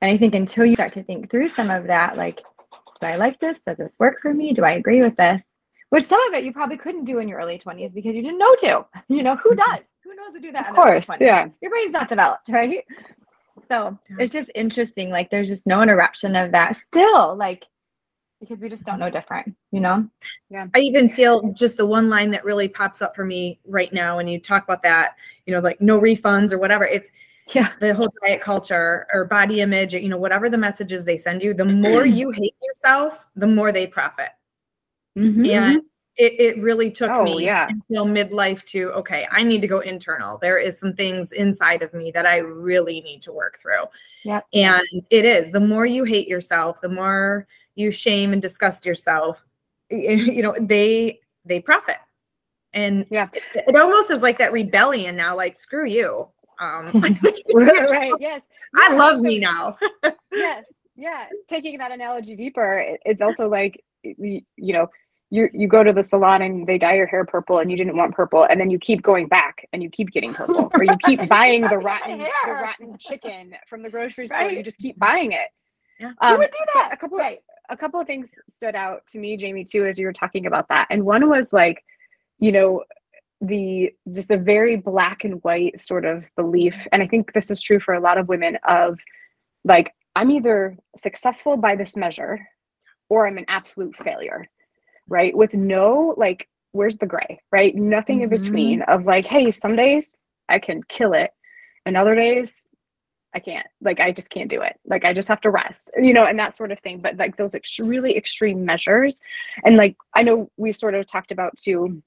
And 0.00 0.10
i 0.10 0.18
think 0.18 0.34
until 0.34 0.66
you 0.66 0.74
start 0.74 0.92
to 0.94 1.04
think 1.04 1.30
through 1.30 1.50
some 1.50 1.70
of 1.70 1.86
that 1.86 2.16
like 2.16 2.40
do 3.00 3.06
i 3.06 3.16
like 3.16 3.38
this? 3.40 3.56
Does 3.66 3.76
this 3.76 3.92
work 3.98 4.16
for 4.20 4.34
me? 4.34 4.52
Do 4.52 4.64
i 4.64 4.72
agree 4.72 5.02
with 5.02 5.16
this? 5.16 5.40
Which 5.90 6.04
some 6.04 6.20
of 6.28 6.34
it 6.34 6.44
you 6.44 6.52
probably 6.52 6.76
couldn't 6.76 7.04
do 7.04 7.18
in 7.18 7.28
your 7.28 7.38
early 7.38 7.58
20s 7.58 7.94
because 7.94 8.14
you 8.14 8.22
didn't 8.22 8.38
know 8.38 8.54
to. 8.56 8.84
You 9.08 9.22
know 9.22 9.36
who 9.36 9.50
mm-hmm. 9.50 9.72
does? 9.72 9.84
Who 10.04 10.14
knows 10.14 10.34
to 10.34 10.40
do 10.40 10.52
that 10.52 10.70
of 10.70 10.74
course 10.74 11.08
yeah. 11.20 11.48
Your 11.62 11.70
brain's 11.70 11.92
not 11.92 12.08
developed 12.08 12.48
right 12.48 12.84
so 13.68 13.98
it's 14.18 14.32
just 14.32 14.50
interesting 14.54 15.10
like 15.10 15.30
there's 15.30 15.48
just 15.48 15.66
no 15.66 15.82
interruption 15.82 16.34
of 16.36 16.52
that 16.52 16.76
still 16.86 17.36
like 17.36 17.64
because 18.40 18.58
we 18.60 18.68
just 18.68 18.84
don't 18.84 19.00
know 19.00 19.10
different, 19.10 19.54
you 19.72 19.80
know? 19.80 20.08
Yeah. 20.48 20.66
I 20.74 20.78
even 20.78 21.08
feel 21.08 21.52
just 21.52 21.76
the 21.76 21.86
one 21.86 22.08
line 22.08 22.30
that 22.30 22.44
really 22.44 22.68
pops 22.68 23.02
up 23.02 23.16
for 23.16 23.24
me 23.24 23.58
right 23.66 23.92
now 23.92 24.16
when 24.16 24.28
you 24.28 24.38
talk 24.38 24.64
about 24.64 24.82
that, 24.84 25.16
you 25.46 25.52
know, 25.52 25.60
like 25.60 25.80
no 25.80 26.00
refunds 26.00 26.52
or 26.52 26.58
whatever. 26.58 26.84
It's 26.84 27.10
yeah, 27.54 27.70
the 27.80 27.94
whole 27.94 28.12
diet 28.20 28.42
culture 28.42 29.06
or 29.12 29.24
body 29.24 29.60
image, 29.60 29.94
you 29.94 30.08
know, 30.08 30.18
whatever 30.18 30.50
the 30.50 30.58
messages 30.58 31.04
they 31.04 31.16
send 31.16 31.42
you, 31.42 31.54
the 31.54 31.64
more 31.64 32.04
you 32.04 32.30
hate 32.30 32.54
yourself, 32.62 33.24
the 33.36 33.46
more 33.46 33.72
they 33.72 33.86
profit. 33.86 34.30
Mm-hmm. 35.18 35.46
And 35.46 35.82
it, 36.18 36.40
it 36.40 36.62
really 36.62 36.90
took 36.90 37.10
oh, 37.10 37.22
me 37.22 37.44
yeah. 37.44 37.68
until 37.68 38.06
midlife 38.06 38.64
to 38.64 38.90
okay, 38.92 39.26
I 39.30 39.42
need 39.44 39.60
to 39.62 39.68
go 39.68 39.80
internal. 39.80 40.38
There 40.38 40.58
is 40.58 40.78
some 40.78 40.92
things 40.92 41.32
inside 41.32 41.82
of 41.82 41.94
me 41.94 42.10
that 42.10 42.26
I 42.26 42.38
really 42.38 43.00
need 43.00 43.22
to 43.22 43.32
work 43.32 43.58
through. 43.58 43.84
Yeah. 44.24 44.40
And 44.52 44.84
it 45.10 45.24
is 45.24 45.52
the 45.52 45.60
more 45.60 45.86
you 45.86 46.04
hate 46.04 46.28
yourself, 46.28 46.80
the 46.80 46.88
more 46.88 47.46
you 47.78 47.92
shame 47.92 48.32
and 48.32 48.42
disgust 48.42 48.84
yourself 48.84 49.44
you 49.90 50.42
know 50.42 50.54
they 50.60 51.18
they 51.44 51.60
profit 51.60 51.96
and 52.74 53.06
yeah 53.10 53.28
it, 53.32 53.64
it 53.68 53.76
almost 53.76 54.10
is 54.10 54.20
like 54.20 54.38
that 54.38 54.52
rebellion 54.52 55.16
now 55.16 55.34
like 55.34 55.56
screw 55.56 55.86
you 55.86 56.28
um 56.60 56.90
right 57.54 58.12
yes 58.18 58.42
i 58.76 58.94
love 58.94 59.20
me 59.20 59.38
now 59.38 59.78
yes 60.32 60.66
yeah 60.96 61.26
taking 61.48 61.78
that 61.78 61.92
analogy 61.92 62.36
deeper 62.36 62.84
it's 63.04 63.22
also 63.22 63.48
like 63.48 63.82
you 64.02 64.42
know 64.58 64.88
you 65.30 65.48
you 65.52 65.68
go 65.68 65.84
to 65.84 65.92
the 65.92 66.02
salon 66.02 66.42
and 66.42 66.66
they 66.66 66.78
dye 66.78 66.94
your 66.94 67.06
hair 67.06 67.24
purple 67.24 67.58
and 67.58 67.70
you 67.70 67.76
didn't 67.76 67.96
want 67.96 68.14
purple 68.14 68.44
and 68.44 68.60
then 68.60 68.70
you 68.70 68.78
keep 68.78 69.02
going 69.02 69.26
back 69.26 69.66
and 69.72 69.82
you 69.82 69.90
keep 69.90 70.10
getting 70.10 70.32
purple 70.32 70.70
or 70.74 70.84
you 70.84 70.96
keep 71.04 71.28
buying 71.28 71.62
the 71.62 71.78
rotten 71.78 72.18
the 72.18 72.52
rotten 72.52 72.96
chicken 72.98 73.54
from 73.68 73.82
the 73.82 73.90
grocery 73.90 74.26
store 74.26 74.38
right. 74.38 74.56
you 74.56 74.62
just 74.62 74.78
keep 74.78 74.98
buying 74.98 75.32
it 75.32 75.48
yeah. 76.00 76.12
Um, 76.20 76.34
Who 76.34 76.38
would 76.38 76.50
do 76.52 76.64
that? 76.74 76.90
A 76.92 76.96
couple 76.96 77.18
right 77.18 77.40
a 77.68 77.76
couple 77.76 78.00
of 78.00 78.06
things 78.06 78.30
stood 78.48 78.74
out 78.74 79.02
to 79.12 79.18
me, 79.18 79.36
Jamie, 79.36 79.64
too, 79.64 79.84
as 79.84 79.98
you 79.98 80.06
were 80.06 80.12
talking 80.12 80.46
about 80.46 80.68
that. 80.68 80.86
And 80.88 81.04
one 81.04 81.28
was 81.28 81.52
like, 81.52 81.84
you 82.38 82.50
know, 82.50 82.82
the 83.40 83.92
just 84.12 84.28
the 84.28 84.38
very 84.38 84.76
black 84.76 85.24
and 85.24 85.42
white 85.44 85.78
sort 85.78 86.04
of 86.04 86.28
belief 86.34 86.88
and 86.90 87.00
i 87.00 87.06
think 87.06 87.32
this 87.32 87.52
is 87.52 87.62
true 87.62 87.78
for 87.78 87.94
a 87.94 88.00
lot 88.00 88.18
of 88.18 88.26
women 88.26 88.58
of 88.66 88.98
like 89.64 89.94
i'm 90.16 90.28
either 90.32 90.76
successful 90.96 91.56
by 91.56 91.76
this 91.76 91.96
measure 91.96 92.48
or 93.08 93.28
i'm 93.28 93.38
an 93.38 93.44
absolute 93.46 93.94
failure 93.94 94.48
right? 95.08 95.36
With 95.36 95.54
no 95.54 96.14
like 96.16 96.48
where's 96.72 96.98
the 96.98 97.06
gray 97.06 97.40
right? 97.50 97.74
Nothing 97.74 98.20
mm-hmm. 98.20 98.32
in 98.32 98.38
between 98.38 98.82
of 98.82 99.04
like 99.04 99.24
hey 99.24 99.50
some 99.50 99.76
days 99.76 100.14
i 100.48 100.58
can 100.58 100.82
kill 100.84 101.12
it 101.12 101.30
and 101.84 101.96
other 101.96 102.14
days 102.14 102.62
i 103.34 103.38
can't. 103.38 103.66
Like 103.80 104.00
i 104.00 104.12
just 104.12 104.30
can't 104.30 104.50
do 104.50 104.62
it. 104.62 104.78
Like 104.86 105.04
i 105.04 105.12
just 105.12 105.28
have 105.28 105.40
to 105.42 105.50
rest 105.50 105.90
you 106.00 106.12
know 106.12 106.24
and 106.24 106.38
that 106.38 106.54
sort 106.54 106.72
of 106.72 106.80
thing. 106.80 107.00
But 107.00 107.16
like 107.16 107.36
those 107.36 107.54
ex- 107.54 107.78
really 107.78 108.16
extreme 108.16 108.64
measures. 108.64 109.20
And 109.64 109.76
like 109.76 109.96
i 110.14 110.22
know 110.22 110.50
we 110.56 110.72
sort 110.72 110.94
of 110.94 111.06
talked 111.06 111.32
about 111.32 111.56
too 111.56 112.02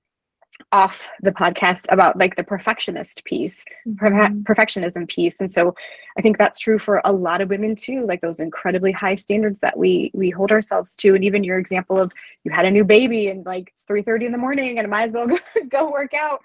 off 0.71 1.01
the 1.21 1.31
podcast 1.31 1.85
about 1.89 2.17
like 2.17 2.35
the 2.35 2.43
perfectionist 2.43 3.23
piece 3.25 3.65
mm-hmm. 3.87 4.41
perfectionism 4.41 5.07
piece 5.07 5.39
and 5.39 5.51
so 5.51 5.73
i 6.17 6.21
think 6.21 6.37
that's 6.37 6.59
true 6.59 6.77
for 6.77 7.01
a 7.03 7.11
lot 7.11 7.41
of 7.41 7.49
women 7.49 7.75
too 7.75 8.05
like 8.05 8.21
those 8.21 8.39
incredibly 8.39 8.91
high 8.91 9.15
standards 9.15 9.59
that 9.59 9.77
we 9.77 10.11
we 10.13 10.29
hold 10.29 10.51
ourselves 10.51 10.95
to 10.95 11.15
and 11.15 11.23
even 11.23 11.43
your 11.43 11.57
example 11.57 11.99
of 11.99 12.11
you 12.43 12.51
had 12.51 12.65
a 12.65 12.71
new 12.71 12.83
baby 12.83 13.27
and 13.27 13.45
like 13.45 13.69
it's 13.69 13.83
3 13.83 14.01
30 14.03 14.27
in 14.27 14.31
the 14.31 14.37
morning 14.37 14.77
and 14.77 14.85
I 14.85 14.89
might 14.89 15.03
as 15.03 15.13
well 15.13 15.27
go, 15.27 15.37
go 15.69 15.91
work 15.91 16.13
out 16.13 16.41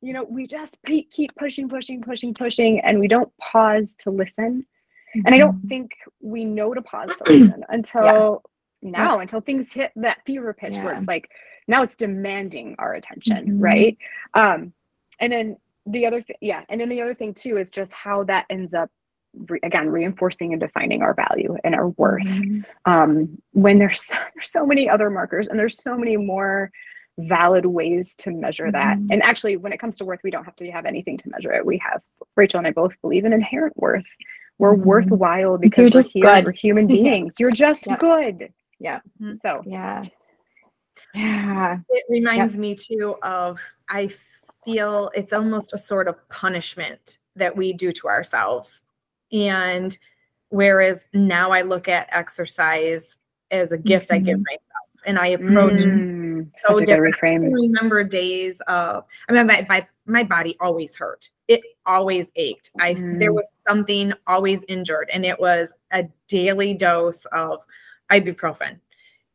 you 0.00 0.12
know 0.12 0.24
we 0.24 0.46
just 0.46 0.76
keep 0.84 1.34
pushing 1.36 1.68
pushing 1.68 2.00
pushing 2.00 2.34
pushing 2.34 2.80
and 2.80 2.98
we 2.98 3.08
don't 3.08 3.30
pause 3.38 3.94
to 3.96 4.10
listen 4.10 4.66
mm-hmm. 5.16 5.20
and 5.26 5.34
i 5.34 5.38
don't 5.38 5.56
mm-hmm. 5.58 5.68
think 5.68 5.92
we 6.20 6.44
know 6.44 6.74
to 6.74 6.82
pause 6.82 7.10
to 7.18 7.24
listen 7.32 7.64
until 7.68 8.42
yeah. 8.82 8.90
now 8.90 9.16
yeah. 9.16 9.22
until 9.22 9.40
things 9.40 9.72
hit 9.72 9.92
that 9.96 10.18
fever 10.24 10.52
pitch 10.52 10.74
yeah. 10.74 10.84
where 10.84 10.94
it's 10.94 11.04
like 11.04 11.30
now 11.70 11.82
it's 11.82 11.96
demanding 11.96 12.74
our 12.78 12.92
attention 12.92 13.46
mm-hmm. 13.46 13.60
right? 13.60 13.98
Um 14.34 14.72
and 15.18 15.32
then 15.32 15.56
the 15.86 16.06
other 16.06 16.20
th- 16.20 16.38
yeah 16.40 16.64
and 16.68 16.80
then 16.80 16.88
the 16.88 17.00
other 17.00 17.14
thing 17.14 17.32
too 17.32 17.56
is 17.56 17.70
just 17.70 17.92
how 17.92 18.24
that 18.24 18.44
ends 18.50 18.74
up 18.74 18.90
re- 19.48 19.60
again 19.62 19.88
reinforcing 19.88 20.52
and 20.52 20.60
defining 20.60 21.00
our 21.00 21.14
value 21.14 21.56
and 21.64 21.74
our 21.74 21.88
worth. 21.90 22.24
Mm-hmm. 22.24 22.90
um 22.90 23.38
when 23.52 23.78
there's 23.78 24.02
so, 24.02 24.16
there's 24.34 24.50
so 24.50 24.66
many 24.66 24.88
other 24.88 25.08
markers 25.08 25.48
and 25.48 25.58
there's 25.58 25.82
so 25.82 25.96
many 25.96 26.16
more 26.16 26.70
valid 27.18 27.66
ways 27.66 28.16
to 28.16 28.30
measure 28.30 28.70
that. 28.72 28.98
Mm-hmm. 28.98 29.12
and 29.12 29.22
actually 29.22 29.56
when 29.56 29.72
it 29.72 29.78
comes 29.78 29.96
to 29.98 30.04
worth 30.04 30.20
we 30.24 30.30
don't 30.30 30.44
have 30.44 30.56
to 30.56 30.70
have 30.70 30.86
anything 30.86 31.16
to 31.18 31.30
measure 31.30 31.52
it. 31.52 31.64
We 31.64 31.78
have 31.78 32.02
rachel 32.36 32.58
and 32.58 32.66
i 32.66 32.72
both 32.72 33.00
believe 33.00 33.24
in 33.24 33.32
inherent 33.32 33.76
worth. 33.76 34.06
We're 34.58 34.74
mm-hmm. 34.74 34.84
worthwhile 34.84 35.56
because 35.56 35.90
we're 35.94 36.02
here 36.02 36.42
we're 36.44 36.52
human 36.52 36.86
beings. 36.96 37.34
You're 37.38 37.52
just 37.52 37.86
yeah. 37.86 37.96
good. 37.96 38.52
Yeah. 38.78 39.00
So 39.40 39.62
yeah 39.66 40.04
yeah. 41.14 41.78
It 41.88 42.04
reminds 42.08 42.54
yep. 42.54 42.60
me 42.60 42.74
too 42.74 43.16
of 43.22 43.60
I 43.88 44.10
feel 44.64 45.10
it's 45.14 45.32
almost 45.32 45.72
a 45.72 45.78
sort 45.78 46.08
of 46.08 46.16
punishment 46.28 47.18
that 47.36 47.56
we 47.56 47.72
do 47.72 47.92
to 47.92 48.08
ourselves. 48.08 48.82
And 49.32 49.96
whereas 50.48 51.04
now 51.12 51.50
I 51.50 51.62
look 51.62 51.88
at 51.88 52.08
exercise 52.10 53.16
as 53.50 53.72
a 53.72 53.78
gift 53.78 54.06
mm-hmm. 54.06 54.16
I 54.16 54.18
give 54.18 54.38
mm-hmm. 54.38 54.42
myself 54.42 54.60
and 55.06 55.18
I 55.18 55.28
approach 55.28 55.80
mm, 55.80 56.50
so 56.56 56.76
different. 56.76 57.16
I 57.22 57.34
remember 57.34 58.04
days 58.04 58.60
of 58.66 59.04
I 59.28 59.32
mean 59.32 59.46
my, 59.46 59.66
my 59.68 59.86
my 60.06 60.24
body 60.24 60.56
always 60.60 60.96
hurt. 60.96 61.30
It 61.48 61.62
always 61.86 62.30
ached. 62.36 62.70
I 62.78 62.94
mm. 62.94 63.18
there 63.18 63.32
was 63.32 63.50
something 63.66 64.12
always 64.26 64.64
injured 64.68 65.10
and 65.12 65.24
it 65.24 65.40
was 65.40 65.72
a 65.92 66.04
daily 66.28 66.74
dose 66.74 67.24
of 67.26 67.64
ibuprofen. 68.10 68.78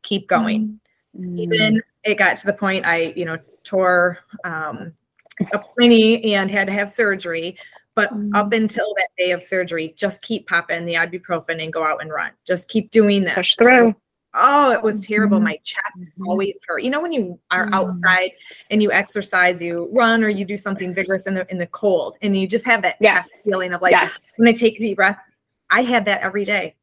Keep 0.02 0.28
going. 0.28 0.68
Mm 0.68 0.78
Mm. 1.18 1.40
Even 1.40 1.82
it 2.04 2.16
got 2.16 2.36
to 2.36 2.46
the 2.46 2.52
point 2.52 2.84
I, 2.86 3.12
you 3.16 3.24
know, 3.24 3.38
tore 3.64 4.18
um, 4.44 4.92
a 5.52 5.60
knee 5.78 6.34
and 6.34 6.50
had 6.50 6.66
to 6.66 6.72
have 6.72 6.88
surgery. 6.90 7.56
But 7.94 8.12
mm. 8.12 8.34
up 8.34 8.52
until 8.52 8.92
that 8.96 9.08
day 9.18 9.30
of 9.30 9.42
surgery, 9.42 9.94
just 9.96 10.20
keep 10.22 10.46
popping 10.46 10.84
the 10.84 10.94
ibuprofen 10.94 11.62
and 11.62 11.72
go 11.72 11.84
out 11.84 12.02
and 12.02 12.10
run. 12.10 12.32
Just 12.46 12.68
keep 12.68 12.90
doing 12.90 13.24
this. 13.24 13.34
Push 13.34 13.56
through. 13.56 13.94
Oh, 14.38 14.70
it 14.70 14.82
was 14.82 15.00
terrible. 15.00 15.38
Mm-hmm. 15.38 15.46
My 15.46 15.60
chest 15.64 16.02
mm-hmm. 16.02 16.28
always 16.28 16.58
hurt. 16.68 16.82
You 16.82 16.90
know, 16.90 17.00
when 17.00 17.12
you 17.12 17.40
are 17.50 17.66
mm. 17.68 17.74
outside 17.74 18.32
and 18.70 18.82
you 18.82 18.92
exercise, 18.92 19.62
you 19.62 19.88
run 19.92 20.22
or 20.22 20.28
you 20.28 20.44
do 20.44 20.58
something 20.58 20.92
vigorous 20.92 21.22
in 21.22 21.34
the 21.34 21.46
in 21.50 21.56
the 21.56 21.68
cold, 21.68 22.18
and 22.20 22.36
you 22.36 22.46
just 22.46 22.66
have 22.66 22.82
that 22.82 22.96
yes. 23.00 23.30
chest 23.30 23.44
feeling 23.44 23.72
of 23.72 23.80
like, 23.80 23.92
yes. 23.92 24.34
when 24.36 24.46
I 24.48 24.52
take 24.52 24.76
a 24.76 24.80
deep 24.80 24.96
breath. 24.96 25.18
I 25.68 25.82
had 25.82 26.04
that 26.04 26.20
every 26.20 26.44
day, 26.44 26.76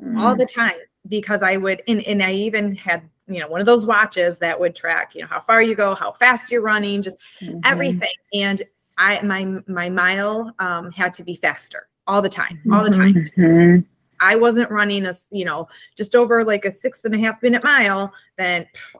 mm. 0.00 0.16
all 0.16 0.36
the 0.36 0.46
time, 0.46 0.76
because 1.08 1.42
I 1.42 1.56
would, 1.56 1.82
and, 1.88 2.02
and 2.02 2.22
I 2.22 2.34
even 2.34 2.76
had 2.76 3.02
you 3.28 3.40
know 3.40 3.48
one 3.48 3.60
of 3.60 3.66
those 3.66 3.86
watches 3.86 4.38
that 4.38 4.58
would 4.58 4.74
track 4.74 5.14
you 5.14 5.22
know 5.22 5.28
how 5.28 5.40
far 5.40 5.62
you 5.62 5.74
go 5.74 5.94
how 5.94 6.12
fast 6.12 6.50
you're 6.50 6.62
running 6.62 7.02
just 7.02 7.18
mm-hmm. 7.40 7.58
everything 7.64 8.08
and 8.34 8.62
i 8.96 9.20
my 9.22 9.44
my 9.66 9.88
mile 9.88 10.52
um, 10.58 10.90
had 10.92 11.14
to 11.14 11.22
be 11.22 11.34
faster 11.34 11.88
all 12.06 12.22
the 12.22 12.28
time 12.28 12.60
all 12.72 12.82
the 12.82 12.90
time 12.90 13.14
mm-hmm. 13.14 13.80
i 14.20 14.34
wasn't 14.34 14.68
running 14.70 15.06
a 15.06 15.14
you 15.30 15.44
know 15.44 15.68
just 15.96 16.14
over 16.14 16.44
like 16.44 16.64
a 16.64 16.70
six 16.70 17.04
and 17.04 17.14
a 17.14 17.18
half 17.18 17.42
minute 17.42 17.62
mile 17.62 18.12
then 18.36 18.66
pff, 18.74 18.96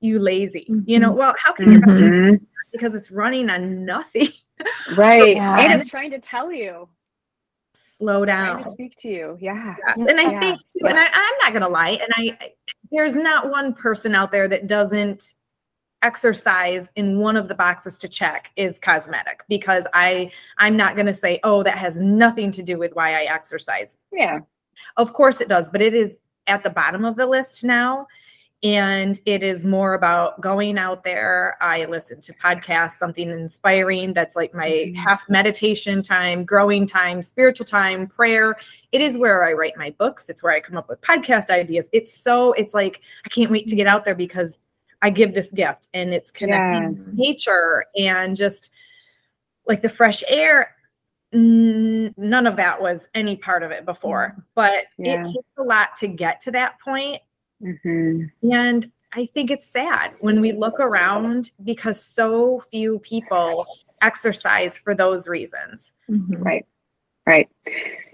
you 0.00 0.18
lazy 0.18 0.66
mm-hmm. 0.70 0.88
you 0.88 0.98
know 0.98 1.10
mm-hmm. 1.10 1.18
well 1.18 1.34
how 1.38 1.52
can 1.52 1.72
you 1.72 1.78
run 1.80 1.96
mm-hmm. 1.98 2.44
because 2.72 2.94
it's 2.94 3.10
running 3.10 3.50
on 3.50 3.84
nothing 3.84 4.28
right 4.96 5.36
yeah. 5.36 5.58
and 5.60 5.80
it's 5.80 5.90
trying 5.90 6.10
to 6.10 6.18
tell 6.18 6.50
you 6.50 6.88
slow 7.74 8.24
down 8.24 8.64
to 8.64 8.70
speak 8.70 8.94
to 8.96 9.08
you 9.08 9.36
yeah 9.38 9.74
yes. 9.86 10.08
and 10.08 10.18
i 10.18 10.30
yeah. 10.30 10.40
think 10.40 10.60
and 10.80 10.98
I, 10.98 11.08
i'm 11.12 11.34
not 11.42 11.52
gonna 11.52 11.68
lie 11.68 11.90
and 11.90 12.10
i 12.16 12.52
there's 12.92 13.16
not 13.16 13.50
one 13.50 13.74
person 13.74 14.14
out 14.14 14.32
there 14.32 14.48
that 14.48 14.66
doesn't 14.66 15.34
exercise 16.02 16.90
in 16.94 17.18
one 17.18 17.36
of 17.36 17.48
the 17.48 17.54
boxes 17.54 17.96
to 17.98 18.08
check 18.08 18.50
is 18.56 18.78
cosmetic 18.78 19.42
because 19.48 19.84
i 19.94 20.30
i'm 20.58 20.76
not 20.76 20.94
going 20.94 21.06
to 21.06 21.12
say 21.12 21.40
oh 21.42 21.62
that 21.62 21.78
has 21.78 21.98
nothing 21.98 22.52
to 22.52 22.62
do 22.62 22.78
with 22.78 22.94
why 22.94 23.14
i 23.14 23.22
exercise. 23.24 23.96
Yeah. 24.12 24.40
Of 24.98 25.14
course 25.14 25.40
it 25.40 25.48
does 25.48 25.68
but 25.68 25.80
it 25.80 25.94
is 25.94 26.18
at 26.46 26.62
the 26.62 26.70
bottom 26.70 27.04
of 27.04 27.16
the 27.16 27.26
list 27.26 27.64
now 27.64 28.06
and 28.66 29.20
it 29.26 29.44
is 29.44 29.64
more 29.64 29.94
about 29.94 30.40
going 30.40 30.76
out 30.76 31.04
there. 31.04 31.56
I 31.60 31.84
listen 31.84 32.20
to 32.22 32.32
podcasts 32.32 32.98
something 32.98 33.30
inspiring 33.30 34.12
that's 34.12 34.34
like 34.34 34.54
my 34.54 34.68
mm-hmm. 34.68 34.96
half 34.96 35.28
meditation 35.28 36.02
time 36.02 36.44
growing 36.44 36.84
time 36.84 37.22
spiritual 37.22 37.64
time 37.64 38.08
prayer. 38.08 38.56
It 38.90 39.00
is 39.00 39.18
where 39.18 39.44
i 39.44 39.52
write 39.52 39.76
my 39.76 39.90
books. 40.00 40.28
It's 40.28 40.42
where 40.42 40.52
i 40.52 40.58
come 40.58 40.76
up 40.76 40.88
with 40.88 41.00
podcast 41.00 41.48
ideas. 41.48 41.88
It's 41.92 42.12
so 42.12 42.54
it's 42.54 42.74
like 42.74 43.02
i 43.24 43.28
can't 43.28 43.52
wait 43.52 43.68
to 43.68 43.76
get 43.76 43.86
out 43.86 44.04
there 44.04 44.16
because 44.16 44.58
i 45.00 45.10
give 45.10 45.32
this 45.32 45.52
gift 45.52 45.86
and 45.94 46.12
it's 46.12 46.32
connecting 46.32 46.96
yeah. 46.96 47.12
nature 47.12 47.84
and 47.96 48.34
just 48.34 48.70
like 49.68 49.80
the 49.80 49.88
fresh 49.88 50.24
air. 50.26 50.72
None 51.32 52.46
of 52.46 52.56
that 52.56 52.80
was 52.80 53.06
any 53.14 53.36
part 53.36 53.62
of 53.62 53.70
it 53.70 53.84
before 53.84 54.44
but 54.56 54.86
yeah. 54.98 55.20
it 55.20 55.26
takes 55.26 55.48
a 55.58 55.62
lot 55.62 55.94
to 55.98 56.08
get 56.08 56.40
to 56.40 56.50
that 56.50 56.80
point 56.80 57.20
Mm-hmm. 57.62 58.50
And 58.52 58.92
I 59.12 59.26
think 59.26 59.50
it's 59.50 59.66
sad 59.66 60.14
when 60.20 60.40
we 60.40 60.52
look 60.52 60.78
around 60.78 61.50
because 61.64 62.02
so 62.02 62.62
few 62.70 62.98
people 63.00 63.66
exercise 64.02 64.78
for 64.78 64.94
those 64.94 65.26
reasons. 65.26 65.92
Mm-hmm. 66.10 66.42
Right. 66.42 66.66
Right. 67.26 67.48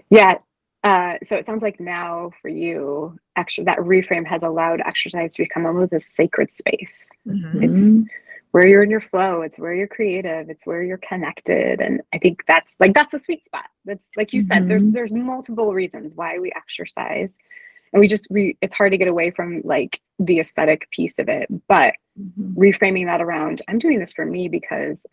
Yeah. 0.09 0.35
Uh, 0.83 1.15
so 1.23 1.35
it 1.35 1.45
sounds 1.45 1.61
like 1.61 1.79
now 1.79 2.31
for 2.41 2.49
you, 2.49 3.17
actually, 3.35 3.63
that 3.65 3.77
reframe 3.79 4.25
has 4.25 4.43
allowed 4.43 4.81
exercise 4.81 5.33
to 5.35 5.43
become 5.43 5.65
almost 5.65 5.93
a 5.93 5.99
sacred 5.99 6.51
space. 6.51 7.09
Mm-hmm. 7.27 7.63
It's 7.63 8.09
where 8.51 8.67
you're 8.67 8.83
in 8.83 8.89
your 8.89 9.01
flow. 9.01 9.41
It's 9.41 9.57
where 9.57 9.73
you're 9.73 9.87
creative. 9.87 10.49
It's 10.49 10.65
where 10.65 10.83
you're 10.83 10.97
connected. 10.97 11.79
And 11.79 12.01
I 12.13 12.17
think 12.17 12.43
that's 12.47 12.75
like 12.79 12.93
that's 12.93 13.13
a 13.13 13.19
sweet 13.19 13.45
spot. 13.45 13.65
That's 13.85 14.09
like 14.17 14.33
you 14.33 14.41
said. 14.41 14.67
There's 14.67 14.83
mm-hmm. 14.83 14.91
there's 14.91 15.11
multiple 15.11 15.73
reasons 15.73 16.15
why 16.15 16.37
we 16.37 16.51
exercise, 16.55 17.37
and 17.93 17.99
we 17.99 18.07
just 18.07 18.27
we 18.29 18.57
it's 18.61 18.75
hard 18.75 18.91
to 18.91 18.97
get 18.97 19.07
away 19.07 19.31
from 19.31 19.61
like 19.63 20.01
the 20.19 20.39
aesthetic 20.39 20.89
piece 20.91 21.19
of 21.19 21.29
it 21.29 21.47
but 21.67 21.93
mm-hmm. 22.19 22.59
reframing 22.59 23.05
that 23.05 23.21
around 23.21 23.61
i'm 23.67 23.79
doing 23.79 23.99
this 23.99 24.13
for 24.13 24.25
me 24.25 24.47
because 24.47 25.05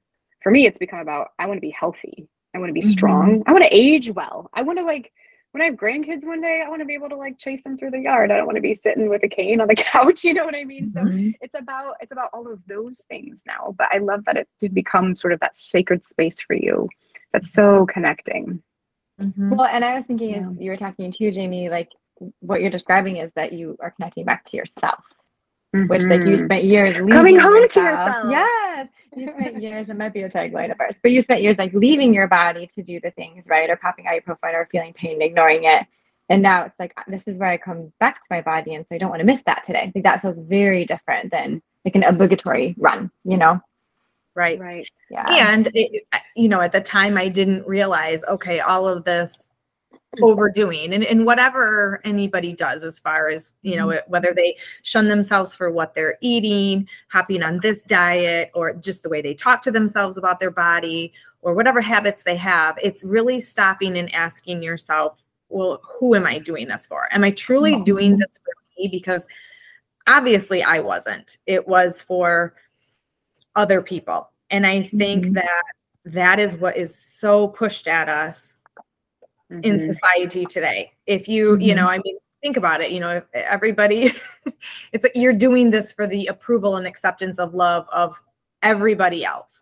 for 0.43 0.51
me 0.51 0.67
it's 0.67 0.79
become 0.79 1.01
about 1.01 1.29
i 1.39 1.47
want 1.47 1.57
to 1.57 1.63
be 1.63 1.71
healthy 1.71 2.27
i 2.55 2.59
want 2.59 2.69
to 2.69 2.75
be 2.75 2.81
mm-hmm. 2.81 2.91
strong 2.91 3.43
i 3.47 3.53
want 3.53 3.63
to 3.63 3.75
age 3.75 4.11
well 4.11 4.51
i 4.55 4.63
want 4.63 4.79
to 4.79 4.85
like 4.85 5.13
when 5.53 5.63
I 5.63 5.65
have 5.65 5.75
grandkids 5.75 6.25
one 6.25 6.41
day, 6.41 6.63
I 6.65 6.69
want 6.69 6.81
to 6.81 6.87
be 6.87 6.95
able 6.95 7.09
to 7.09 7.17
like 7.17 7.39
chase 7.39 7.65
them 7.65 7.77
through 7.77 7.91
the 7.91 7.99
yard. 7.99 8.31
I 8.31 8.37
don't 8.37 8.47
want 8.47 8.57
to 8.57 8.63
be 8.63 8.75
sitting 8.75 9.09
with 9.09 9.25
a 9.25 9.29
cane 9.29 9.61
on 9.61 9.67
the 9.67 9.75
couch. 9.77 10.23
You 10.23 10.35
know 10.35 10.45
what 10.45 10.55
I 10.55 10.65
mean? 10.65 10.93
Mm-hmm. 10.93 11.31
So 11.31 11.33
it's 11.41 11.55
about 11.55 11.97
it's 12.01 12.13
about 12.13 12.31
all 12.33 12.51
of 12.51 12.61
those 12.69 13.01
things 13.09 13.43
now. 13.47 13.75
But 13.77 13.89
I 13.91 13.99
love 13.99 14.25
that 14.27 14.37
it 14.37 14.49
did 14.61 14.75
become 14.75 15.17
sort 15.17 15.33
of 15.33 15.41
that 15.41 15.57
sacred 15.57 16.05
space 16.05 16.41
for 16.41 16.55
you. 16.55 16.89
That's 17.33 17.53
so 17.53 17.87
connecting. 17.87 18.63
Mm-hmm. 19.21 19.51
Well, 19.51 19.67
and 19.67 19.85
I 19.85 19.97
was 19.97 20.05
thinking 20.07 20.31
yeah. 20.31 20.51
as 20.51 20.61
you 20.61 20.71
were 20.71 20.77
talking 20.77 21.13
to 21.13 21.31
Jamie, 21.31 21.69
like 21.69 21.91
what 22.41 22.61
you're 22.61 22.71
describing 22.71 23.17
is 23.17 23.31
that 23.35 23.53
you 23.53 23.77
are 23.81 23.91
connecting 23.91 24.25
back 24.25 24.45
to 24.47 24.57
yourself, 24.57 25.05
mm-hmm. 25.75 25.87
which 25.89 26.03
like 26.03 26.21
you 26.21 26.37
mm-hmm. 26.37 26.45
spent 26.47 26.65
years 26.65 26.97
coming 27.11 27.39
home 27.39 27.55
yourself. 27.55 27.73
to 27.73 27.81
yourself. 27.81 28.27
Yes, 28.31 28.89
you 29.17 29.33
spent 29.39 29.63
years. 29.63 29.89
It 29.89 29.97
might 29.97 30.13
be 30.13 30.23
a 30.23 30.31
tagline 30.31 30.71
of 30.71 30.81
ours, 30.81 30.97
but 31.03 31.13
you 31.13 31.23
spent 31.23 31.43
years 31.43 31.57
like 31.59 31.73
leaving 31.73 32.15
your 32.15 32.29
body 32.29 32.71
to 32.75 32.83
do 32.83 33.01
the 33.01 33.11
things 33.13 33.45
right, 33.47 33.71
or 33.71 33.77
popping 33.77 34.07
out 34.07 34.15
your 34.15 34.23
profile, 34.23 34.55
or 34.55 34.69
feeling 34.71 34.93
pain, 34.93 35.23
ignoring 35.23 35.65
it. 35.65 35.87
And 36.29 36.43
now 36.43 36.65
it's 36.65 36.79
like 36.79 36.95
this 37.09 37.23
is 37.27 37.37
where 37.37 37.49
I 37.49 37.57
come 37.57 37.93
back 37.99 38.17
to 38.17 38.27
my 38.31 38.41
body, 38.41 38.75
and 38.75 38.85
so 38.89 38.95
I 38.95 38.99
don't 38.99 39.11
want 39.11 39.21
to 39.21 39.27
miss 39.27 39.41
that 39.47 39.65
today. 39.67 39.91
Like 39.95 40.05
that 40.05 40.23
feels 40.23 40.37
very 40.39 40.85
different 40.85 41.31
than 41.31 41.63
like 41.85 41.95
an 41.95 42.05
obligatory 42.05 42.75
run, 42.79 43.11
you 43.25 43.37
know. 43.37 43.61
Right. 44.35 44.59
Right. 44.61 44.89
Yeah. 45.11 45.53
And, 45.53 45.69
it, 45.75 46.05
you 46.37 46.49
know, 46.49 46.61
at 46.61 46.73
the 46.73 46.81
time 46.81 47.19
I 47.19 47.29
didn't 47.29 47.67
realize, 47.67 48.23
okay, 48.25 48.61
all 48.61 48.87
of 48.89 49.05
this 49.05 49.50
overdoing 50.23 50.93
and, 50.93 51.05
and 51.05 51.25
whatever 51.25 52.01
anybody 52.05 52.53
does 52.53 52.83
as 52.83 52.99
far 52.99 53.29
as 53.29 53.53
you 53.63 53.77
know 53.77 54.01
whether 54.09 54.33
they 54.35 54.57
shun 54.83 55.07
themselves 55.09 55.55
for 55.55 55.71
what 55.71 55.95
they're 55.95 56.19
eating 56.21 56.89
hopping 57.09 57.43
on 57.45 57.61
this 57.63 57.85
diet 57.85 58.51
or 58.55 58.75
just 58.75 59.03
the 59.05 59.09
way 59.09 59.23
they 59.23 59.35
talk 59.35 59.63
to 59.63 59.71
themselves 59.71 60.17
about 60.17 60.41
their 60.41 60.51
body 60.51 61.13
or 61.43 61.55
whatever 61.55 61.81
habits 61.81 62.25
they 62.25 62.35
have 62.37 62.77
it's 62.83 63.05
really 63.05 63.41
stopping 63.41 63.97
and 63.97 64.13
asking 64.13 64.63
yourself 64.63 65.25
well 65.49 65.81
who 65.85 66.15
am 66.17 66.27
i 66.27 66.39
doing 66.41 66.67
this 66.67 66.87
for? 66.87 67.09
Am 67.13 67.23
i 67.23 67.31
truly 67.31 67.81
doing 67.83 68.19
this 68.19 68.39
for 68.45 68.53
me? 68.79 68.89
Because 68.89 69.27
obviously 70.09 70.63
i 70.63 70.81
wasn't. 70.81 71.39
It 71.47 71.69
was 71.69 72.03
for 72.03 72.55
other 73.55 73.81
people. 73.81 74.29
And 74.51 74.67
i 74.67 74.83
think 74.83 75.27
Mhm. 75.27 75.35
that 75.35 75.63
that 76.05 76.41
is 76.41 76.57
what 76.57 76.77
is 76.77 76.97
so 76.97 77.47
pushed 77.47 77.87
at 77.87 78.09
us 78.09 78.57
in 79.51 79.77
Mhm. 79.77 79.87
society 79.87 80.47
today. 80.47 80.93
If 81.07 81.29
you, 81.29 81.57
you 81.57 81.75
know, 81.75 81.87
I 81.87 81.99
mean, 82.05 82.17
think 82.43 82.57
about 82.57 82.81
it, 82.81 82.93
you 82.93 83.01
know, 83.01 83.23
everybody, 83.35 84.13
it's 84.93 85.03
like 85.03 85.13
you're 85.15 85.33
doing 85.33 85.71
this 85.71 85.93
for 85.93 86.07
the 86.07 86.27
approval 86.29 86.77
and 86.77 86.87
acceptance 86.87 87.39
of 87.39 87.55
love 87.55 87.87
of 87.93 88.21
everybody 88.63 89.25
else. 89.25 89.61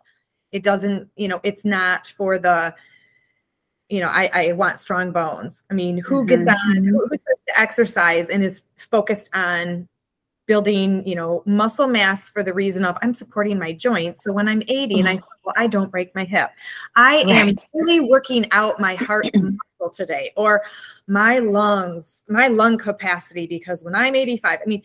It 0.51 0.63
doesn't, 0.63 1.09
you 1.15 1.27
know, 1.27 1.39
it's 1.43 1.65
not 1.65 2.07
for 2.07 2.39
the, 2.39 2.73
you 3.89 3.99
know, 3.99 4.07
I, 4.07 4.29
I 4.33 4.51
want 4.53 4.79
strong 4.79 5.11
bones. 5.11 5.63
I 5.71 5.73
mean, 5.73 5.97
who 5.97 6.25
gets 6.25 6.47
on, 6.47 6.83
who, 6.83 7.07
who 7.07 7.17
to 7.17 7.59
exercise 7.59 8.29
and 8.29 8.43
is 8.43 8.65
focused 8.77 9.29
on 9.33 9.87
building, 10.49 11.07
you 11.07 11.15
know, 11.15 11.43
muscle 11.45 11.87
mass 11.87 12.27
for 12.27 12.41
the 12.41 12.51
reason 12.51 12.83
of 12.83 12.97
I'm 13.03 13.13
supporting 13.13 13.59
my 13.59 13.71
joints. 13.71 14.23
So 14.23 14.33
when 14.33 14.47
I'm 14.47 14.63
80 14.67 14.99
and 14.99 15.07
I, 15.07 15.21
well, 15.43 15.53
I 15.55 15.67
don't 15.67 15.91
break 15.91 16.13
my 16.15 16.23
hip, 16.25 16.49
I 16.95 17.17
am 17.29 17.51
really 17.71 17.99
working 17.99 18.47
out 18.51 18.79
my 18.79 18.95
heart 18.95 19.27
muscle 19.35 19.93
today 19.93 20.33
or 20.35 20.63
my 21.05 21.37
lungs, 21.37 22.23
my 22.27 22.47
lung 22.47 22.79
capacity, 22.79 23.45
because 23.45 23.83
when 23.83 23.93
I'm 23.93 24.15
85, 24.15 24.59
I 24.59 24.67
mean, 24.67 24.81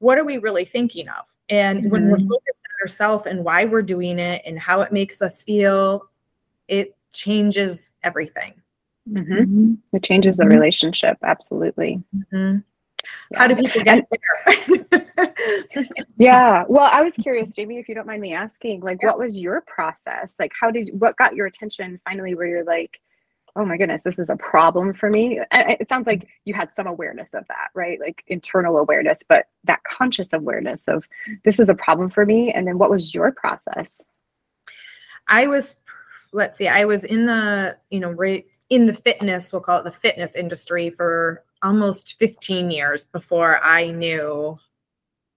what 0.00 0.18
are 0.18 0.24
we 0.24 0.36
really 0.36 0.66
thinking 0.66 1.08
of? 1.08 1.24
And 1.48 1.90
when 1.90 2.10
we're 2.10 2.18
Mhm. 2.18 2.28
focused 2.28 2.58
on 2.66 2.82
ourselves 2.82 3.24
and 3.26 3.42
why 3.42 3.64
we're 3.64 3.80
doing 3.80 4.18
it 4.18 4.42
and 4.44 4.58
how 4.58 4.82
it 4.82 4.92
makes 4.92 5.22
us 5.22 5.42
feel, 5.42 6.10
it 6.68 6.94
changes 7.12 7.92
everything. 8.02 8.52
Mhm. 9.10 9.78
It 9.94 10.02
changes 10.02 10.36
the 10.36 10.46
relationship. 10.46 11.16
Absolutely. 11.22 12.02
Yeah. 13.30 13.38
How 13.38 13.46
do 13.48 13.56
people 13.56 13.82
get 13.82 14.06
there? 14.10 15.06
Yeah. 16.18 16.64
Well, 16.68 16.88
I 16.90 17.02
was 17.02 17.14
curious, 17.14 17.54
Jamie, 17.54 17.78
if 17.78 17.88
you 17.88 17.94
don't 17.94 18.06
mind 18.06 18.22
me 18.22 18.32
asking, 18.32 18.80
like, 18.80 19.02
what 19.02 19.18
was 19.18 19.38
your 19.38 19.60
process? 19.62 20.36
Like, 20.38 20.52
how 20.58 20.70
did 20.70 20.90
what 20.98 21.16
got 21.16 21.34
your 21.34 21.46
attention 21.46 22.00
finally 22.04 22.34
where 22.34 22.46
you're 22.46 22.64
like, 22.64 23.00
oh 23.54 23.64
my 23.64 23.76
goodness, 23.76 24.02
this 24.02 24.18
is 24.18 24.30
a 24.30 24.36
problem 24.36 24.92
for 24.94 25.10
me? 25.10 25.40
And 25.50 25.76
it 25.80 25.88
sounds 25.88 26.06
like 26.06 26.28
you 26.44 26.54
had 26.54 26.72
some 26.72 26.86
awareness 26.86 27.34
of 27.34 27.46
that, 27.48 27.68
right? 27.74 27.98
Like 28.00 28.22
internal 28.28 28.78
awareness, 28.78 29.22
but 29.28 29.46
that 29.64 29.82
conscious 29.84 30.32
awareness 30.32 30.88
of 30.88 31.04
this 31.44 31.58
is 31.58 31.68
a 31.68 31.74
problem 31.74 32.10
for 32.10 32.24
me. 32.26 32.52
And 32.52 32.66
then 32.66 32.78
what 32.78 32.90
was 32.90 33.14
your 33.14 33.32
process? 33.32 34.02
I 35.28 35.46
was, 35.46 35.74
let's 36.32 36.56
see, 36.56 36.68
I 36.68 36.84
was 36.84 37.04
in 37.04 37.26
the, 37.26 37.76
you 37.90 38.00
know, 38.00 38.10
right 38.10 38.46
in 38.70 38.86
the 38.86 38.94
fitness, 38.94 39.52
we'll 39.52 39.62
call 39.62 39.80
it 39.80 39.84
the 39.84 39.92
fitness 39.92 40.34
industry 40.34 40.90
for 40.90 41.42
almost 41.62 42.18
15 42.18 42.70
years 42.70 43.06
before 43.06 43.60
I 43.62 43.90
knew 43.90 44.58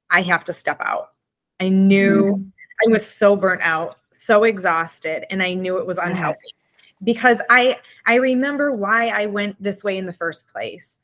I 0.09 0.21
have 0.23 0.43
to 0.45 0.53
step 0.53 0.79
out. 0.81 1.13
I 1.59 1.69
knew 1.69 2.51
I 2.85 2.89
was 2.89 3.05
so 3.05 3.35
burnt 3.35 3.61
out, 3.61 3.97
so 4.11 4.43
exhausted, 4.43 5.25
and 5.31 5.43
I 5.43 5.53
knew 5.53 5.77
it 5.77 5.85
was 5.85 5.97
unhealthy 5.97 6.53
because 7.03 7.41
I 7.49 7.77
I 8.05 8.15
remember 8.15 8.71
why 8.71 9.09
I 9.09 9.25
went 9.25 9.61
this 9.61 9.83
way 9.83 9.97
in 9.97 10.05
the 10.05 10.13
first 10.13 10.47
place. 10.51 10.97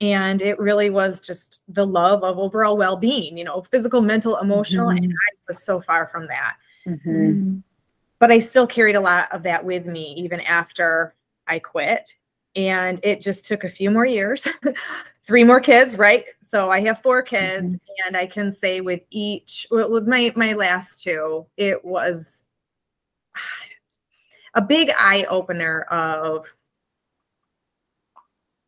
And 0.00 0.42
it 0.42 0.58
really 0.58 0.90
was 0.90 1.20
just 1.20 1.62
the 1.68 1.86
love 1.86 2.24
of 2.24 2.36
overall 2.36 2.76
well-being, 2.76 3.38
you 3.38 3.44
know, 3.44 3.62
physical, 3.62 4.00
mental, 4.00 4.36
emotional, 4.38 4.88
and 4.90 4.98
Mhm. 5.12 5.12
I 5.12 5.30
was 5.46 5.62
so 5.62 5.80
far 5.80 6.08
from 6.08 6.26
that 6.26 6.56
Mhm. 6.88 7.62
but 8.18 8.30
I 8.32 8.38
still 8.40 8.66
carried 8.66 8.94
a 8.96 9.00
lot 9.00 9.30
of 9.32 9.42
that 9.44 9.64
with 9.64 9.86
me 9.86 10.14
even 10.16 10.40
after 10.40 11.14
I 11.46 11.58
quit. 11.58 12.14
And 12.54 13.00
it 13.02 13.20
just 13.20 13.44
took 13.46 13.64
a 13.64 13.68
few 13.68 13.90
more 13.90 14.04
years, 14.04 14.46
three 15.24 15.44
more 15.44 15.60
kids, 15.60 15.96
right? 15.96 16.24
So 16.42 16.70
I 16.70 16.80
have 16.80 17.00
four 17.00 17.22
kids, 17.22 17.74
and 18.06 18.16
I 18.16 18.26
can 18.26 18.52
say 18.52 18.80
with 18.80 19.00
each, 19.10 19.66
with 19.70 20.06
my 20.06 20.32
my 20.36 20.52
last 20.52 21.02
two, 21.02 21.46
it 21.56 21.82
was 21.84 22.44
a 24.54 24.60
big 24.60 24.90
eye 24.96 25.24
opener 25.30 25.82
of 25.82 26.46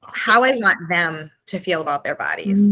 how 0.06 0.44
I 0.44 0.56
want 0.56 0.88
them 0.88 1.30
to 1.46 1.58
feel 1.58 1.80
about 1.80 2.04
their 2.04 2.14
bodies. 2.14 2.70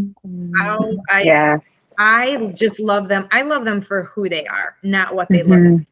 How 0.56 0.90
I 1.10 1.22
Yeah. 1.24 1.58
I 1.98 2.52
just 2.56 2.80
love 2.80 3.08
them. 3.08 3.28
I 3.32 3.42
love 3.42 3.66
them 3.66 3.82
for 3.82 4.04
who 4.04 4.28
they 4.28 4.46
are, 4.46 4.76
not 4.82 5.14
what 5.14 5.28
they 5.28 5.42
look 5.42 5.58
Mhm. 5.58 5.86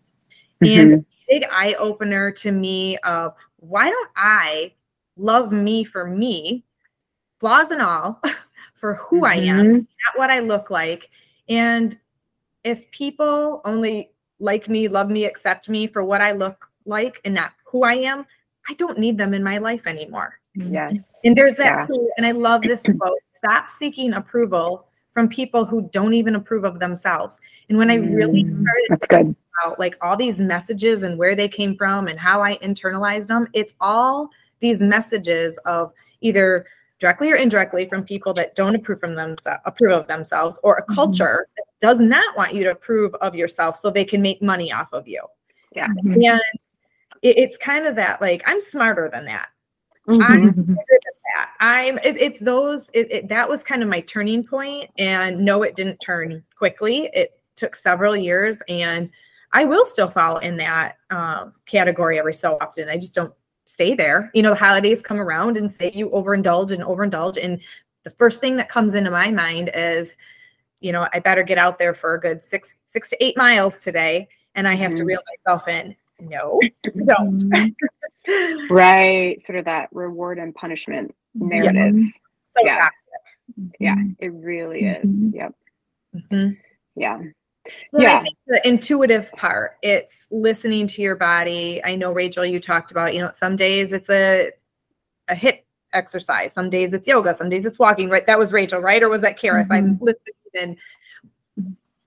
and 0.63 0.93
Mhm. 0.93 1.05
big 1.29 1.45
eye 1.51 1.75
opener 1.75 2.31
to 2.33 2.53
me 2.53 2.97
of 2.99 3.35
why 3.59 3.91
don't 3.91 4.11
I 4.17 4.73
love 5.21 5.53
me 5.53 5.85
for 5.85 6.07
me, 6.07 6.65
flaws 7.39 7.71
and 7.71 7.83
all, 7.83 8.21
for 8.75 8.95
who 8.95 9.25
I 9.25 9.35
am, 9.35 9.67
Mhm. 9.67 9.75
not 9.77 10.17
what 10.19 10.31
I 10.31 10.41
look 10.41 10.71
like. 10.71 11.11
And 11.49 11.99
if 12.65 12.91
people 12.91 13.61
only 13.65 14.13
like 14.39 14.69
me, 14.69 14.89
love 14.89 15.11
me, 15.11 15.25
accept 15.25 15.69
me 15.69 15.87
for 15.87 16.03
what 16.03 16.21
I 16.23 16.33
look 16.33 16.71
like 16.87 17.21
and 17.25 17.35
not 17.35 17.53
who 17.65 17.85
I 17.85 17.95
am, 17.95 18.27
I 18.69 18.75
don't 18.75 18.99
need 18.99 19.19
them 19.19 19.35
in 19.35 19.43
my 19.43 19.59
life 19.59 19.87
anymore. 19.87 20.41
Yes. 20.55 21.21
And 21.25 21.37
there's 21.37 21.57
that 21.57 21.89
Yeah. 21.91 21.97
and 22.17 22.27
I 22.27 22.33
love 22.33 22.63
this 22.63 22.85
quote 22.99 23.19
stop 23.31 23.71
seeking 23.71 24.15
approval 24.15 24.87
from 25.13 25.29
people 25.29 25.65
who 25.65 25.89
don't 25.93 26.15
even 26.15 26.37
approve 26.37 26.65
of 26.65 26.79
themselves. 26.79 27.39
And 27.69 27.77
when 27.79 27.91
I 27.91 27.97
really 27.97 28.45
Mm, 28.45 28.63
started 28.63 28.87
That's 28.89 29.07
good. 29.07 29.37
about 29.63 29.79
like 29.79 29.97
all 30.01 30.17
these 30.17 30.39
messages 30.41 31.03
and 31.03 31.19
where 31.19 31.35
they 31.35 31.49
came 31.49 31.77
from 31.77 32.09
and 32.09 32.19
how 32.19 32.43
I 32.43 32.57
internalized 32.59 33.27
them. 33.27 33.49
It's 33.53 33.75
all 33.81 34.31
these 34.61 34.81
messages 34.81 35.59
of 35.59 35.93
either 36.21 36.67
directly 36.99 37.33
or 37.33 37.37
indirectly 37.37 37.89
from 37.89 38.05
people 38.05 38.35
that 38.35 38.55
don't 38.55 38.75
approve 38.75 39.01
from 39.01 39.15
themselves, 39.15 39.61
approve 39.65 39.93
of 39.93 40.07
themselves, 40.07 40.61
or 40.63 40.77
a 40.77 40.83
Mhm. 40.85 40.95
culture 40.95 41.49
that 41.57 41.65
does 41.81 41.99
not 41.99 42.37
want 42.37 42.55
you 42.55 42.63
to 42.65 42.71
approve 42.71 43.15
of 43.17 43.35
yourself 43.35 43.77
so 43.77 43.91
they 43.91 44.05
can 44.05 44.21
make 44.21 44.43
money 44.43 44.71
off 44.71 44.93
of 44.93 45.09
you. 45.09 45.23
Yeah. 45.75 45.87
And 46.05 46.41
it, 47.23 47.39
it's 47.39 47.57
kind 47.57 47.87
of 47.87 47.97
that 47.97 48.21
like 48.21 48.43
I'm 48.47 48.61
smarter 48.61 49.09
than 49.11 49.25
that. 49.27 49.49
Mhm. 50.07 50.23
I'm 50.23 50.55
than 50.55 50.77
that. 51.35 51.51
I'm 51.61 51.99
it, 51.99 52.17
it's 52.17 52.41
those 52.41 52.91
it, 52.93 53.11
it, 53.11 53.29
that 53.29 53.49
was 53.49 53.63
kind 53.63 53.83
of 53.83 53.89
my 53.89 54.01
turning 54.01 54.45
point 54.45 54.91
and 54.99 55.43
no 55.43 55.63
it 55.63 55.77
didn't 55.77 56.01
turn 56.01 56.43
quickly. 56.57 57.11
It 57.15 57.41
took 57.57 57.77
several 57.77 58.17
years 58.17 58.63
and 58.69 59.11
I 59.53 59.65
will 59.65 59.85
still 59.85 60.09
fall 60.09 60.39
in 60.39 60.57
that 60.59 60.99
um, 61.11 61.55
category 61.67 62.19
every 62.19 62.35
so 62.35 62.57
often. 62.61 62.89
I 62.89 62.97
just 62.97 63.15
don't 63.15 63.33
stay 63.71 63.95
there. 63.95 64.31
You 64.35 64.43
know, 64.43 64.51
the 64.51 64.57
holidays 64.57 65.01
come 65.01 65.21
around 65.21 65.57
and 65.57 65.71
say 65.71 65.91
you 65.95 66.11
overindulge 66.11 66.73
and 66.73 66.83
overindulge 66.83 67.43
and 67.43 67.61
the 68.03 68.11
first 68.11 68.41
thing 68.41 68.57
that 68.57 68.69
comes 68.69 68.95
into 68.95 69.11
my 69.11 69.31
mind 69.31 69.71
is 69.75 70.17
you 70.83 70.93
know, 70.93 71.07
I 71.13 71.19
better 71.21 71.43
get 71.43 71.59
out 71.59 71.79
there 71.79 71.93
for 71.93 72.15
a 72.15 72.21
good 72.21 72.43
6 72.43 72.77
6 72.87 73.11
to 73.11 73.23
8 73.25 73.37
miles 73.37 73.79
today 73.79 74.29
and 74.55 74.67
I 74.67 74.75
have 74.75 74.93
to 74.95 75.03
Mhm. 75.03 75.07
reel 75.07 75.21
myself 75.47 75.69
in. 75.69 75.95
No. 76.21 76.59
Don't. 77.05 77.75
Right. 78.71 79.41
Sort 79.43 79.59
of 79.59 79.65
that 79.67 79.89
reward 79.93 80.39
and 80.39 80.55
punishment 80.55 81.15
narrative. 81.35 81.97
so 82.47 82.65
Yeah. 82.65 82.77
toxic. 82.77 83.13
Yeah, 83.79 83.97
it 84.19 84.33
really 84.33 84.85
is. 84.85 85.17
Mhm. 85.17 85.35
Yep. 85.35 85.55
Mhm. 86.17 86.57
Yeah. 86.97 87.19
I 87.99 88.03
Yeah. 88.03 88.23
think 88.23 88.37
the 88.47 88.69
intuitive 88.69 89.31
part, 89.33 89.77
it's 89.83 90.27
listening 90.31 90.87
to 90.89 91.03
your 91.03 91.17
body. 91.17 91.81
I 91.85 91.97
know 91.97 92.13
Rachel, 92.13 92.45
you 92.45 92.61
talked 92.61 92.91
about, 92.91 93.15
you 93.15 93.21
know, 93.21 93.31
some 93.33 93.57
days 93.57 93.93
it's 93.93 94.11
a 94.11 94.53
a 95.29 95.35
hip 95.35 95.65
exercise, 95.93 96.53
some 96.53 96.71
days 96.71 96.93
it's 96.93 97.07
yoga, 97.07 97.35
some 97.35 97.49
days 97.49 97.65
it's 97.65 97.79
walking, 97.79 98.09
right? 98.09 98.27
That 98.27 98.39
was 98.39 98.53
Rachel, 98.53 98.81
right? 98.81 99.03
Or 99.03 99.09
was 99.09 99.21
that 99.23 99.39
Charis? 99.39 99.69
I'm 99.71 99.95
mm-hmm. 99.95 100.05
listening 100.05 100.35
and 100.59 100.77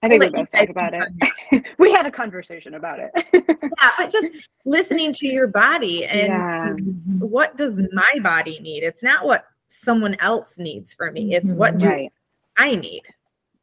I 0.02 0.10
think 0.10 0.22
we 0.22 0.28
I'll 0.28 0.32
let 0.34 0.40
you 0.40 0.46
both 0.46 0.52
talk 0.52 0.62
guys 0.62 0.70
about 0.70 0.94
it. 0.94 1.64
we 1.80 1.92
had 1.92 2.06
a 2.06 2.12
conversation 2.12 2.74
about 2.74 3.00
it. 3.00 3.12
yeah, 3.34 3.90
but 3.98 4.12
just 4.12 4.28
listening 4.66 5.14
to 5.14 5.28
your 5.28 5.48
body 5.48 6.06
and 6.06 6.28
yeah. 6.28 6.70
Mm-hmm. 6.70 7.20
what 7.20 7.56
does 7.56 7.80
my 7.94 8.20
body 8.22 8.60
need? 8.60 8.84
It's 8.84 9.02
not 9.02 9.26
what 9.26 9.46
someone 9.70 10.18
else 10.20 10.58
needs 10.58 10.94
for 10.94 11.12
me. 11.12 11.36
It's 11.36 11.52
what 11.52 11.78
do 11.78 11.86
mm-hmm. 11.86 11.94
Right. 11.94 12.14
I 12.58 12.76
need. 12.76 13.04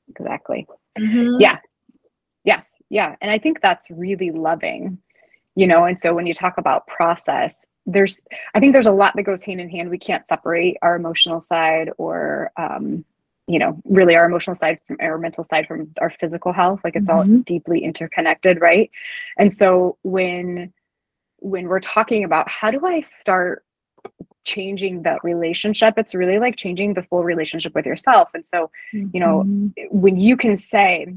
Exactly. 0.08 0.66
Mhm. 0.98 1.40
Yeah. 1.40 1.58
Yes. 2.50 2.76
Yeah. 2.88 3.14
And 3.20 3.30
I 3.30 3.38
think 3.38 3.60
that's 3.60 3.86
really 3.92 4.30
loving, 4.32 4.98
you 5.54 5.68
know. 5.68 5.84
And 5.84 5.96
so 5.96 6.12
when 6.16 6.26
you 6.26 6.34
talk 6.34 6.58
about 6.58 6.88
process, 6.88 7.64
there's, 7.86 8.24
I 8.54 8.58
think 8.60 8.72
there's 8.72 8.88
a 8.94 8.98
lot 9.02 9.14
that 9.14 9.22
goes 9.22 9.44
hand 9.44 9.60
in 9.60 9.70
hand. 9.70 9.88
We 9.88 9.98
can't 9.98 10.26
separate 10.26 10.76
our 10.82 10.96
emotional 10.96 11.40
side 11.40 11.90
or, 11.96 12.50
um, 12.56 13.04
you 13.46 13.60
know, 13.60 13.80
really 13.84 14.16
our 14.16 14.26
emotional 14.26 14.56
side 14.56 14.80
from 14.84 14.96
our 15.00 15.16
mental 15.16 15.44
side 15.44 15.68
from 15.68 15.92
our 16.00 16.10
physical 16.10 16.52
health. 16.52 16.80
Like 16.82 16.96
it's 16.96 17.06
mm-hmm. 17.06 17.34
all 17.34 17.42
deeply 17.52 17.84
interconnected, 17.84 18.60
right? 18.60 18.90
And 19.38 19.52
so 19.52 19.96
when 20.02 20.72
when 21.38 21.68
we're 21.68 21.86
talking 21.96 22.24
about 22.24 22.50
how 22.50 22.70
do 22.72 22.84
I 22.84 23.00
start 23.00 23.64
changing 24.44 25.02
that 25.02 25.22
relationship, 25.22 25.94
it's 25.98 26.14
really 26.14 26.38
like 26.40 26.56
changing 26.56 26.94
the 26.94 27.02
full 27.04 27.22
relationship 27.22 27.74
with 27.76 27.86
yourself. 27.86 28.28
And 28.34 28.44
so, 28.44 28.70
you 28.92 29.20
know, 29.20 29.44
mm-hmm. 29.46 29.84
when 29.90 30.16
you 30.18 30.36
can 30.36 30.56
say, 30.56 31.14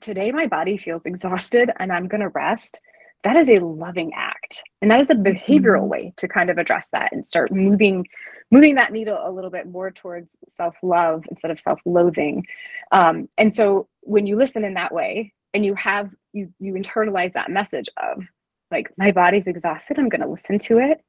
today 0.00 0.32
my 0.32 0.46
body 0.46 0.76
feels 0.76 1.06
exhausted 1.06 1.70
and 1.78 1.92
I'm 1.92 2.08
going 2.08 2.20
to 2.20 2.28
rest, 2.28 2.80
that 3.24 3.36
is 3.36 3.48
a 3.48 3.58
loving 3.58 4.12
act. 4.14 4.62
And 4.80 4.90
that 4.90 5.00
is 5.00 5.10
a 5.10 5.14
behavioral 5.14 5.82
mm-hmm. 5.82 5.88
way 5.88 6.14
to 6.16 6.28
kind 6.28 6.50
of 6.50 6.58
address 6.58 6.88
that 6.90 7.12
and 7.12 7.26
start 7.26 7.52
moving 7.52 8.06
moving 8.50 8.74
that 8.74 8.92
needle 8.92 9.18
a 9.22 9.30
little 9.30 9.48
bit 9.48 9.66
more 9.66 9.90
towards 9.90 10.36
self-love 10.46 11.24
instead 11.30 11.50
of 11.50 11.58
self-loathing. 11.58 12.44
Um, 12.90 13.30
and 13.38 13.54
so 13.54 13.88
when 14.02 14.26
you 14.26 14.36
listen 14.36 14.62
in 14.62 14.74
that 14.74 14.92
way 14.92 15.32
and 15.54 15.64
you 15.64 15.74
have 15.74 16.10
you 16.32 16.52
you 16.58 16.74
internalize 16.74 17.32
that 17.32 17.50
message 17.50 17.88
of 17.96 18.24
like 18.70 18.90
my 18.98 19.10
body's 19.10 19.46
exhausted, 19.46 19.98
I'm 19.98 20.08
going 20.08 20.20
to 20.20 20.28
listen 20.28 20.58
to 20.58 20.78
it 20.78 21.02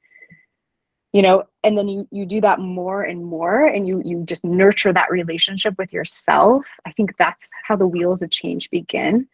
you 1.13 1.21
know 1.21 1.43
and 1.63 1.77
then 1.77 1.87
you 1.87 2.07
you 2.11 2.25
do 2.25 2.41
that 2.41 2.59
more 2.59 3.03
and 3.03 3.23
more 3.25 3.65
and 3.65 3.87
you 3.87 4.01
you 4.05 4.23
just 4.25 4.43
nurture 4.43 4.93
that 4.93 5.09
relationship 5.09 5.75
with 5.77 5.93
yourself 5.93 6.65
i 6.85 6.91
think 6.91 7.11
that's 7.17 7.49
how 7.63 7.75
the 7.75 7.87
wheels 7.87 8.21
of 8.21 8.29
change 8.29 8.69
begin. 8.69 9.27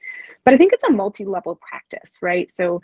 But 0.45 0.53
i 0.53 0.57
think 0.57 0.73
it's 0.73 0.83
a 0.83 0.91
multi-level 0.91 1.59
practice 1.61 2.19
right? 2.21 2.49
So 2.49 2.81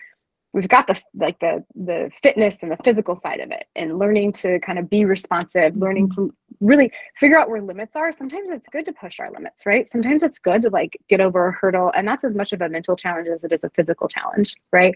we've 0.56 0.70
got 0.70 0.88
the 0.88 1.00
like 1.16 1.38
the 1.40 1.64
the 1.76 2.10
fitness 2.24 2.64
and 2.64 2.72
the 2.72 2.78
physical 2.78 3.14
side 3.14 3.42
of 3.42 3.52
it 3.52 3.66
and 3.76 4.00
learning 4.00 4.32
to 4.32 4.58
kind 4.62 4.80
of 4.80 4.90
be 4.90 5.04
responsive 5.04 5.76
learning 5.76 6.10
to 6.12 6.34
really 6.62 6.90
figure 7.18 7.38
out 7.38 7.50
where 7.50 7.62
limits 7.62 7.98
are. 7.98 8.14
Sometimes 8.14 8.50
it's 8.50 8.70
good 8.70 8.86
to 8.86 8.94
push 8.94 9.20
our 9.20 9.30
limits 9.30 9.66
right? 9.66 9.86
Sometimes 9.86 10.24
it's 10.24 10.40
good 10.40 10.62
to 10.62 10.70
like 10.70 10.98
get 11.10 11.20
over 11.20 11.50
a 11.50 11.52
hurdle 11.52 11.92
and 11.94 12.08
that's 12.08 12.24
as 12.24 12.34
much 12.34 12.54
of 12.54 12.62
a 12.62 12.70
mental 12.70 12.96
challenge 12.96 13.28
as 13.28 13.44
it 13.44 13.52
is 13.52 13.66
a 13.66 13.70
physical 13.72 14.08
challenge 14.08 14.56
right? 14.72 14.96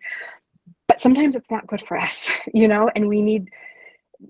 But 0.87 1.01
sometimes 1.01 1.35
it's 1.35 1.51
not 1.51 1.67
good 1.67 1.83
for 1.85 1.97
us 1.97 2.29
you 2.53 2.67
know? 2.67 2.89
And 2.95 3.09
we 3.09 3.21
need 3.21 3.49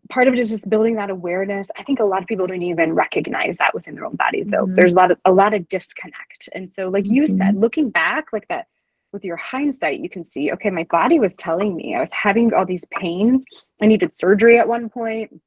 part 0.10 0.28
of 0.28 0.34
it 0.34 0.40
is 0.40 0.50
just 0.50 0.70
building 0.70 0.96
that 0.96 1.10
awareness. 1.10 1.70
I 1.78 1.84
think 1.84 2.00
a 2.00 2.04
lot 2.04 2.22
of 2.22 2.28
people 2.28 2.48
don't 2.48 2.62
even 2.62 2.94
recognize 2.94 3.58
that 3.58 3.74
within 3.74 3.96
their 3.96 4.06
own 4.06 4.16
body, 4.16 4.44
though. 4.44 4.66
Mm-hmm. 4.66 4.76
There's 4.76 4.94
a 4.94 4.96
lot 4.96 5.12
of 5.12 5.20
a 5.26 5.32
lot 5.32 5.54
of 5.54 5.68
disconnect. 5.68 6.50
And 6.54 6.70
so, 6.70 6.90
like 6.90 7.06
you 7.06 7.24
mm-hmm. 7.24 7.38
said, 7.38 7.56
looking 7.56 7.90
back, 7.90 8.28
like 8.32 8.48
that 8.50 8.68
with 9.12 9.24
your 9.24 9.38
hindsight, 9.38 10.00
you 10.00 10.10
can 10.10 10.24
see, 10.24 10.52
okay, 10.52 10.70
my 10.70 10.84
body 10.84 11.20
was 11.20 11.36
telling 11.36 11.76
me 11.76 11.96
I 11.96 12.00
was 12.00 12.12
having 12.12 12.54
all 12.54 12.66
these 12.66 12.86
pains. 12.92 13.44
I 13.82 13.88
needed 13.88 14.16
surgery 14.16 14.60
at 14.60 14.68
one 14.68 14.90
point. 14.90 15.42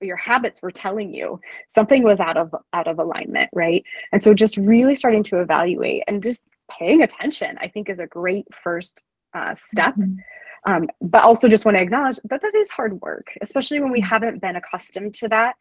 Your 0.00 0.16
habits 0.16 0.62
were 0.62 0.70
telling 0.70 1.14
you 1.14 1.40
something 1.68 2.02
was 2.02 2.20
out 2.20 2.36
of 2.36 2.54
out 2.72 2.88
of 2.88 2.98
alignment, 2.98 3.50
right? 3.52 3.84
And 4.12 4.22
so 4.22 4.34
just 4.34 4.56
really 4.56 4.94
starting 4.94 5.22
to 5.24 5.40
evaluate 5.40 6.04
and 6.08 6.22
just 6.22 6.44
paying 6.70 7.02
attention, 7.02 7.58
I 7.60 7.68
think 7.68 7.88
is 7.88 8.00
a 8.00 8.06
great 8.06 8.46
first 8.62 9.02
uh, 9.34 9.54
step. 9.54 9.94
Mm-hmm 9.94 10.18
um, 10.66 10.88
but 11.00 11.22
also 11.22 11.48
just 11.48 11.64
want 11.64 11.76
to 11.76 11.82
acknowledge 11.82 12.18
that 12.24 12.42
that 12.42 12.54
is 12.54 12.70
hard 12.70 13.00
work, 13.00 13.32
especially 13.40 13.80
when 13.80 13.92
we 13.92 14.00
haven't 14.00 14.40
been 14.40 14.56
accustomed 14.56 15.14
to 15.14 15.28
that. 15.28 15.54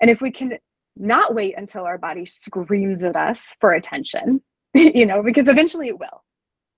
And 0.00 0.10
if 0.10 0.20
we 0.20 0.30
can 0.30 0.58
not 0.96 1.34
wait 1.34 1.54
until 1.56 1.84
our 1.84 1.98
body 1.98 2.26
screams 2.26 3.02
at 3.02 3.16
us 3.16 3.54
for 3.60 3.72
attention, 3.72 4.42
you 4.74 5.06
know, 5.06 5.22
because 5.22 5.48
eventually 5.48 5.88
it 5.88 5.98
will. 5.98 6.22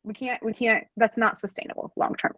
We 0.05 0.15
can't, 0.15 0.43
we 0.45 0.53
can't, 0.53 0.85
that's 0.97 1.19
not 1.19 1.39
sustainable 1.39 1.93
long 1.97 2.15
term. 2.15 2.35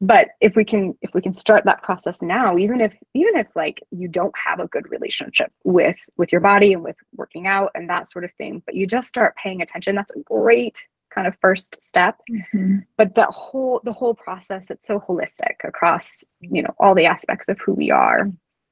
But 0.00 0.28
if 0.40 0.54
we 0.54 0.64
can, 0.64 0.94
if 1.00 1.14
we 1.14 1.22
can 1.22 1.32
start 1.32 1.64
that 1.64 1.82
process 1.82 2.20
now, 2.20 2.58
even 2.58 2.80
if, 2.80 2.92
even 3.14 3.36
if 3.36 3.46
like 3.56 3.82
you 3.90 4.06
don't 4.06 4.34
have 4.36 4.60
a 4.60 4.66
good 4.66 4.90
relationship 4.90 5.50
with, 5.62 5.96
with 6.18 6.30
your 6.30 6.42
body 6.42 6.74
and 6.74 6.82
with 6.82 6.96
working 7.16 7.46
out 7.46 7.70
and 7.74 7.88
that 7.88 8.10
sort 8.10 8.24
of 8.24 8.32
thing, 8.34 8.62
but 8.66 8.74
you 8.74 8.86
just 8.86 9.08
start 9.08 9.34
paying 9.36 9.62
attention, 9.62 9.94
that's 9.94 10.14
a 10.14 10.20
great 10.20 10.86
kind 11.14 11.26
of 11.26 11.36
first 11.40 11.80
step 11.82 12.18
mm-hmm. 12.30 12.78
but 12.96 13.14
the 13.14 13.24
whole 13.24 13.80
the 13.84 13.92
whole 13.92 14.14
process 14.14 14.70
it's 14.70 14.86
so 14.86 14.98
holistic 15.00 15.56
across 15.62 16.24
you 16.40 16.62
know 16.62 16.74
all 16.78 16.94
the 16.94 17.06
aspects 17.06 17.48
of 17.48 17.58
who 17.60 17.72
we 17.72 17.90
are 17.90 18.24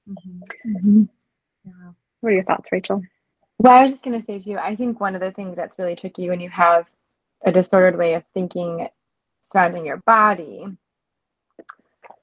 mm-hmm. 0.08 0.70
Mm-hmm. 0.76 1.02
Yeah. 1.64 1.92
what 2.20 2.30
are 2.30 2.34
your 2.34 2.44
thoughts 2.44 2.72
rachel 2.72 3.02
well 3.58 3.72
i 3.72 3.82
was 3.84 3.92
just 3.92 4.02
going 4.02 4.18
to 4.18 4.26
say 4.26 4.38
to 4.38 4.50
you 4.50 4.58
i 4.58 4.74
think 4.74 5.00
one 5.00 5.14
of 5.14 5.20
the 5.20 5.30
things 5.30 5.56
that's 5.56 5.78
really 5.78 5.96
tricky 5.96 6.28
when 6.28 6.40
you 6.40 6.50
have 6.50 6.86
a 7.44 7.52
disordered 7.52 7.96
way 7.96 8.14
of 8.14 8.24
thinking 8.34 8.88
surrounding 9.52 9.86
your 9.86 9.98
body 9.98 10.66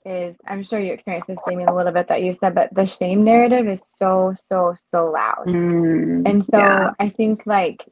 is 0.05 0.36
i'm 0.47 0.63
sure 0.63 0.79
you 0.79 0.93
experienced 0.93 1.27
this 1.27 1.39
jamie 1.47 1.65
a 1.65 1.73
little 1.73 1.91
bit 1.91 2.08
that 2.08 2.21
you 2.21 2.36
said 2.39 2.55
but 2.55 2.73
the 2.73 2.86
shame 2.86 3.23
narrative 3.23 3.67
is 3.67 3.86
so 3.95 4.36
so 4.47 4.75
so 4.91 5.12
loud 5.12 5.45
mm, 5.45 6.29
and 6.29 6.45
so 6.49 6.58
yeah. 6.58 6.91
i 6.99 7.10
think 7.10 7.43
like 7.45 7.84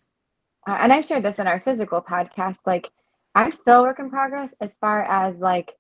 and 0.74 0.92
I've 0.92 1.06
shared 1.06 1.24
this 1.24 1.36
in 1.38 1.48
our 1.48 1.62
physical 1.62 2.02
podcast, 2.02 2.58
like 2.66 2.90
I'm 3.36 3.54
still 3.62 3.84
work 3.84 4.00
in 4.00 4.10
progress 4.10 4.50
as 4.62 4.70
far 4.82 5.04
as 5.04 5.36
like 5.38 5.72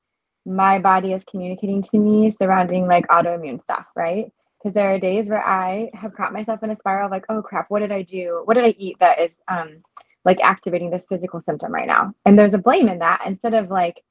my 0.45 0.79
body 0.79 1.11
is 1.11 1.21
communicating 1.29 1.83
to 1.83 1.97
me 1.97 2.33
surrounding 2.37 2.87
like 2.87 3.05
autoimmune 3.07 3.61
stuff, 3.63 3.85
right? 3.95 4.31
Because 4.57 4.73
there 4.73 4.93
are 4.93 4.99
days 4.99 5.27
where 5.27 5.45
I 5.45 5.89
have 5.93 6.15
caught 6.15 6.33
myself 6.33 6.63
in 6.63 6.71
a 6.71 6.77
spiral 6.77 7.11
like, 7.11 7.25
oh 7.29 7.41
crap, 7.41 7.69
what 7.69 7.79
did 7.79 7.91
I 7.91 8.01
do? 8.03 8.41
What 8.45 8.53
did 8.53 8.63
I 8.63 8.75
eat 8.77 8.97
that 8.99 9.19
is 9.19 9.31
um 9.47 9.83
like 10.23 10.39
activating 10.41 10.89
this 10.89 11.05
physical 11.09 11.41
symptom 11.45 11.73
right 11.73 11.87
now? 11.87 12.13
And 12.25 12.39
there's 12.39 12.53
a 12.53 12.57
blame 12.57 12.87
in 12.87 12.99
that 12.99 13.21
instead 13.25 13.53
of 13.53 13.69
like, 13.69 14.01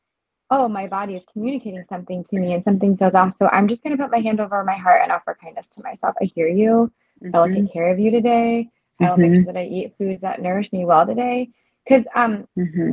oh, 0.50 0.68
my 0.68 0.86
body 0.86 1.14
is 1.14 1.22
communicating 1.32 1.84
something 1.88 2.22
to 2.24 2.38
me 2.38 2.52
and 2.52 2.62
something 2.64 2.96
feels 2.96 3.14
off. 3.14 3.32
So 3.38 3.48
I'm 3.48 3.66
just 3.66 3.82
gonna 3.82 3.96
put 3.96 4.10
my 4.10 4.20
hand 4.20 4.40
over 4.40 4.62
my 4.62 4.76
heart 4.76 5.00
and 5.02 5.10
offer 5.10 5.36
kindness 5.40 5.66
to 5.72 5.82
myself. 5.82 6.14
I 6.20 6.26
hear 6.26 6.48
you. 6.48 6.92
Mm-hmm. 7.24 7.34
I 7.34 7.40
will 7.40 7.54
take 7.54 7.72
care 7.72 7.90
of 7.90 7.98
you 7.98 8.10
today. 8.10 8.68
I'll 9.00 9.16
mm-hmm. 9.16 9.20
make 9.22 9.44
sure 9.44 9.52
that 9.52 9.60
I 9.60 9.64
eat 9.64 9.94
foods 9.98 10.20
that 10.22 10.40
nourish 10.40 10.72
me 10.72 10.84
well 10.84 11.06
today. 11.06 11.50
Because 11.84 12.04
um, 12.14 12.46
mm-hmm. 12.58 12.92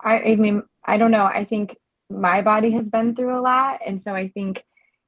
I, 0.00 0.20
I 0.20 0.36
mean, 0.36 0.62
I 0.84 0.96
don't 0.96 1.10
know. 1.10 1.24
I 1.24 1.44
think 1.44 1.76
my 2.10 2.42
body 2.42 2.70
has 2.72 2.86
been 2.86 3.14
through 3.14 3.38
a 3.38 3.42
lot, 3.42 3.80
and 3.86 4.00
so 4.04 4.14
I 4.14 4.28
think 4.28 4.62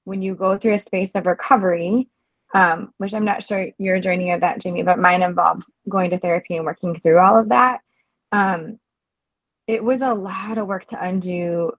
when 0.05 0.23
you 0.23 0.35
go 0.35 0.59
through 0.59 0.75
a 0.75 0.83
space 0.83 1.11
of 1.14 1.27
recovery, 1.27 2.09
um, 2.55 2.93
which 2.99 3.14
I'm 3.14 3.25
not 3.25 3.45
sure 3.45 3.69
your 3.79 4.01
journey 4.01 4.33
of 4.33 4.40
that, 4.40 4.61
Jamie, 4.61 4.83
but 4.83 4.99
mine 4.99 5.23
involves 5.23 5.64
going 5.88 6.11
to 6.11 6.19
therapy 6.19 6.57
and 6.57 6.64
working 6.64 6.99
through 7.01 7.19
all 7.19 7.38
of 7.38 7.49
that. 7.51 7.81
Um, 8.33 8.79
it 9.66 9.83
was 9.85 10.01
a 10.03 10.14
lot 10.14 10.59
of 10.59 10.66
work 10.66 10.88
to 10.88 11.03
undo 11.03 11.73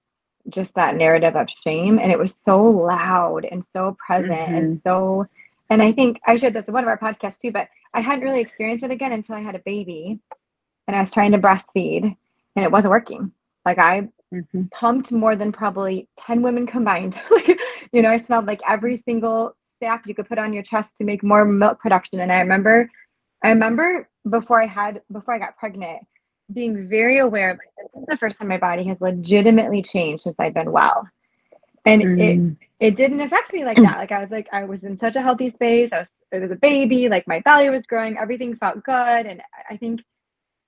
just 0.50 0.74
that 0.76 0.96
narrative 0.96 1.36
of 1.36 1.50
shame, 1.50 2.00
and 2.00 2.12
it 2.12 2.18
was 2.18 2.34
so 2.44 2.64
loud 2.64 3.46
and 3.46 3.64
so 3.74 3.98
present 4.06 4.32
mm-hmm. 4.32 4.56
and 4.56 4.82
so. 4.82 5.28
And 5.70 5.82
I 5.82 5.92
think 5.92 6.20
I 6.26 6.36
shared 6.36 6.54
this 6.54 6.66
in 6.68 6.74
one 6.74 6.84
of 6.84 6.90
our 6.90 6.98
podcasts 6.98 7.40
too, 7.42 7.52
but 7.52 7.68
I 7.94 8.02
hadn't 8.02 8.24
really 8.24 8.42
experienced 8.42 8.84
it 8.84 8.92
again 8.92 9.12
until 9.12 9.36
I 9.36 9.42
had 9.42 9.56
a 9.56 9.60
baby 9.60 10.20
and 10.88 10.96
I 10.96 11.02
was 11.02 11.12
trying 11.12 11.32
to 11.34 11.38
breastfeed 11.38 12.04
and 12.56 12.66
it 12.66 12.72
wasn't 12.72 12.92
working. 12.92 13.32
Like 13.66 13.78
I 13.78 14.10
mm-hmm. 14.34 14.64
pumped 14.72 15.12
more 15.12 15.36
than 15.36 15.52
probably 15.52 16.08
10 16.26 16.42
women 16.42 16.68
combined. 16.68 17.16
like, 17.32 17.58
you 17.92 18.02
know, 18.02 18.10
I 18.10 18.24
smelled 18.26 18.46
like 18.46 18.62
every 18.68 19.02
single 19.04 19.56
sack 19.80 20.04
you 20.06 20.16
could 20.16 20.28
put 20.28 20.40
on 20.40 20.54
your 20.54 20.64
chest 20.64 20.90
to 20.98 21.04
make 21.04 21.24
more 21.24 21.46
milk 21.46 21.80
production. 21.80 22.20
And 22.20 22.32
I 22.32 22.40
remember, 22.40 22.90
I 23.44 23.50
remember 23.50 24.08
before 24.30 24.62
I 24.62 24.68
had, 24.68 25.02
before 25.12 25.34
I 25.34 25.40
got 25.40 25.58
pregnant, 25.58 26.06
being 26.54 26.88
very 26.88 27.20
aware 27.20 27.52
of 27.52 27.58
like, 27.58 27.92
this 27.94 28.02
is 28.02 28.08
the 28.08 28.18
first 28.18 28.38
time 28.38 28.48
my 28.48 28.58
body 28.58 28.84
has 28.86 28.98
legitimately 29.00 29.82
changed 29.82 30.24
since 30.24 30.36
I've 30.40 30.54
been 30.54 30.72
well. 30.72 31.08
And 31.86 32.02
mm. 32.02 32.58
it, 32.80 32.88
it 32.88 32.96
didn't 32.96 33.22
affect 33.22 33.54
me 33.54 33.66
like 33.66 33.78
that. 33.78 33.98
Like 33.98 34.12
I 34.12 34.22
was 34.22 34.30
like, 34.30 34.48
I 34.52 34.66
was 34.66 34.84
in 34.84 35.00
such 35.00 35.16
a 35.16 35.22
healthy 35.22 35.50
space. 35.50 35.90
I 35.92 36.00
was 36.00 36.08
it 36.32 36.40
was 36.40 36.52
a 36.52 36.56
baby, 36.56 37.10
like 37.10 37.28
my 37.28 37.40
belly 37.42 37.70
was 37.70 37.86
growing, 37.88 38.18
everything 38.18 38.56
felt 38.56 38.84
good. 38.84 39.26
And 39.26 39.42
I 39.70 39.78
think, 39.78 40.02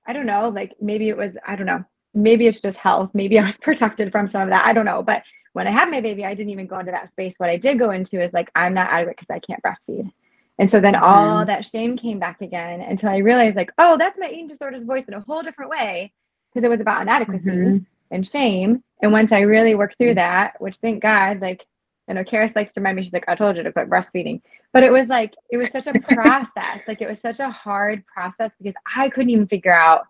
I 0.05 0.13
don't 0.13 0.25
know, 0.25 0.49
like 0.49 0.73
maybe 0.81 1.09
it 1.09 1.17
was, 1.17 1.31
I 1.47 1.55
don't 1.55 1.65
know, 1.65 1.83
maybe 2.13 2.47
it's 2.47 2.59
just 2.59 2.77
health. 2.77 3.11
Maybe 3.13 3.39
I 3.39 3.45
was 3.45 3.55
protected 3.61 4.11
from 4.11 4.29
some 4.31 4.41
of 4.41 4.49
that. 4.49 4.65
I 4.65 4.73
don't 4.73 4.85
know. 4.85 5.03
But 5.03 5.23
when 5.53 5.67
I 5.67 5.71
had 5.71 5.89
my 5.89 6.01
baby, 6.01 6.25
I 6.25 6.33
didn't 6.33 6.51
even 6.51 6.67
go 6.67 6.79
into 6.79 6.91
that 6.91 7.09
space. 7.11 7.33
What 7.37 7.49
I 7.49 7.57
did 7.57 7.79
go 7.79 7.91
into 7.91 8.21
is 8.21 8.33
like, 8.33 8.49
I'm 8.55 8.73
not 8.73 8.89
adequate 8.91 9.17
because 9.17 9.33
I 9.33 9.39
can't 9.39 9.61
breastfeed. 9.63 10.11
And 10.59 10.69
so 10.69 10.79
then 10.79 10.95
all 10.95 11.43
mm. 11.43 11.47
that 11.47 11.65
shame 11.65 11.97
came 11.97 12.19
back 12.19 12.41
again 12.41 12.81
until 12.81 13.09
I 13.09 13.17
realized, 13.17 13.55
like, 13.55 13.71
oh, 13.79 13.97
that's 13.97 14.17
my 14.19 14.27
eating 14.27 14.47
disorders 14.47 14.85
voice 14.85 15.05
in 15.07 15.15
a 15.15 15.21
whole 15.21 15.41
different 15.41 15.71
way 15.71 16.13
because 16.53 16.65
it 16.65 16.69
was 16.69 16.79
about 16.79 17.01
inadequacy 17.01 17.43
mm-hmm. 17.45 17.77
and 18.11 18.27
shame. 18.27 18.83
And 19.01 19.11
once 19.11 19.31
I 19.31 19.39
really 19.39 19.73
worked 19.73 19.97
through 19.97 20.15
that, 20.15 20.61
which 20.61 20.77
thank 20.77 21.01
God, 21.01 21.41
like 21.41 21.65
I 22.09 22.13
know 22.13 22.23
Charis 22.23 22.51
likes 22.55 22.73
to 22.73 22.79
remind 22.79 22.97
me, 22.97 23.03
she's 23.03 23.13
like, 23.13 23.29
I 23.29 23.35
told 23.35 23.55
you 23.55 23.63
to 23.63 23.71
quit 23.71 23.89
breastfeeding. 23.89 24.41
But 24.73 24.83
it 24.83 24.91
was 24.91 25.07
like, 25.07 25.33
it 25.49 25.57
was 25.57 25.69
such 25.71 25.87
a 25.87 25.93
process. 25.99 26.81
like, 26.87 27.01
it 27.01 27.09
was 27.09 27.17
such 27.21 27.39
a 27.39 27.49
hard 27.49 28.05
process 28.05 28.51
because 28.61 28.75
I 28.95 29.09
couldn't 29.09 29.29
even 29.29 29.47
figure 29.47 29.73
out 29.73 30.05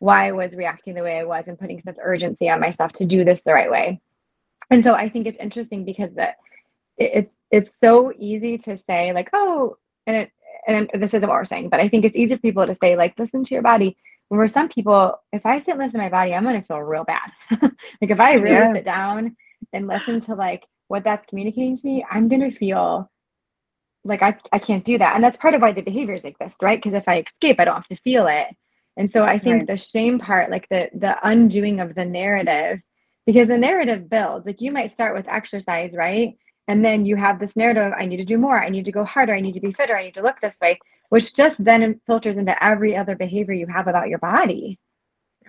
why 0.00 0.28
I 0.28 0.32
was 0.32 0.52
reacting 0.52 0.94
the 0.94 1.02
way 1.02 1.18
I 1.18 1.24
was 1.24 1.44
and 1.46 1.58
putting 1.58 1.80
such 1.82 1.96
urgency 2.02 2.50
on 2.50 2.60
myself 2.60 2.92
to 2.94 3.06
do 3.06 3.24
this 3.24 3.40
the 3.44 3.52
right 3.52 3.70
way. 3.70 4.00
And 4.70 4.82
so 4.82 4.94
I 4.94 5.08
think 5.08 5.26
it's 5.26 5.38
interesting 5.40 5.84
because 5.84 6.10
that 6.14 6.36
it, 6.96 7.10
it's 7.14 7.34
it's 7.50 7.70
so 7.80 8.12
easy 8.16 8.58
to 8.58 8.78
say 8.86 9.12
like, 9.12 9.28
oh, 9.32 9.76
and 10.06 10.16
it 10.16 10.30
and 10.66 10.90
this 10.94 11.08
isn't 11.08 11.22
what 11.22 11.30
we're 11.30 11.44
saying, 11.46 11.68
but 11.68 11.80
I 11.80 11.88
think 11.88 12.04
it's 12.04 12.16
easy 12.16 12.34
for 12.34 12.40
people 12.40 12.66
to 12.66 12.76
say 12.80 12.96
like, 12.96 13.18
listen 13.18 13.44
to 13.44 13.54
your 13.54 13.62
body. 13.62 13.96
For 14.28 14.46
some 14.46 14.68
people, 14.68 15.18
if 15.32 15.44
I 15.44 15.58
sit 15.58 15.70
and 15.70 15.78
listen 15.78 15.94
to 15.94 15.98
my 15.98 16.08
body, 16.08 16.32
I'm 16.32 16.44
gonna 16.44 16.62
feel 16.62 16.78
real 16.78 17.04
bad. 17.04 17.30
like 17.60 18.10
if 18.10 18.20
I 18.20 18.34
really 18.34 18.54
yeah. 18.54 18.72
sit 18.72 18.84
down 18.84 19.36
and 19.72 19.86
listen 19.86 20.20
to 20.22 20.34
like 20.34 20.64
what 20.90 21.04
that's 21.04 21.24
communicating 21.28 21.78
to 21.78 21.86
me, 21.86 22.04
I'm 22.10 22.28
going 22.28 22.50
to 22.50 22.56
feel 22.56 23.08
like 24.02 24.22
I, 24.22 24.36
I 24.52 24.58
can't 24.58 24.84
do 24.84 24.98
that. 24.98 25.14
And 25.14 25.22
that's 25.22 25.36
part 25.36 25.54
of 25.54 25.62
why 25.62 25.72
the 25.72 25.82
behaviors 25.82 26.22
exist 26.24 26.56
right? 26.60 26.82
Because 26.82 26.96
if 26.96 27.06
i 27.06 27.20
escape 27.20 27.60
i 27.60 27.64
don't 27.64 27.76
have 27.76 27.86
to 27.88 28.02
feel 28.02 28.26
it. 28.26 28.48
And 28.96 29.10
so 29.12 29.22
i 29.24 29.38
think 29.38 29.58
right. 29.58 29.66
the 29.68 29.76
shame 29.76 30.18
part 30.18 30.50
like 30.50 30.68
the 30.68 30.88
the 30.94 31.14
undoing 31.22 31.78
of 31.80 31.94
the 31.94 32.04
narrative 32.04 32.80
because 33.24 33.48
the 33.48 33.56
narrative 33.56 34.10
builds. 34.10 34.46
Like 34.46 34.60
you 34.60 34.72
might 34.72 34.94
start 34.94 35.14
with 35.14 35.28
exercise 35.28 35.92
right? 35.94 36.36
And 36.66 36.84
then 36.84 37.06
you 37.06 37.16
have 37.16 37.38
this 37.38 37.54
narrative 37.54 37.92
i 37.96 38.04
need 38.04 38.16
to 38.16 38.24
do 38.24 38.38
more. 38.38 38.60
I 38.60 38.68
need 38.68 38.86
to 38.86 38.92
go 38.92 39.04
harder. 39.04 39.34
I 39.34 39.40
need 39.40 39.54
to 39.54 39.60
be 39.60 39.72
fitter. 39.72 39.96
I 39.96 40.04
need 40.04 40.14
to 40.14 40.22
look 40.22 40.40
this 40.40 40.54
way 40.60 40.78
which 41.10 41.34
just 41.34 41.62
then 41.62 42.00
filters 42.06 42.36
into 42.36 42.64
every 42.64 42.96
other 42.96 43.14
behavior 43.14 43.54
you 43.54 43.66
have 43.66 43.86
about 43.86 44.08
your 44.08 44.18
body 44.18 44.78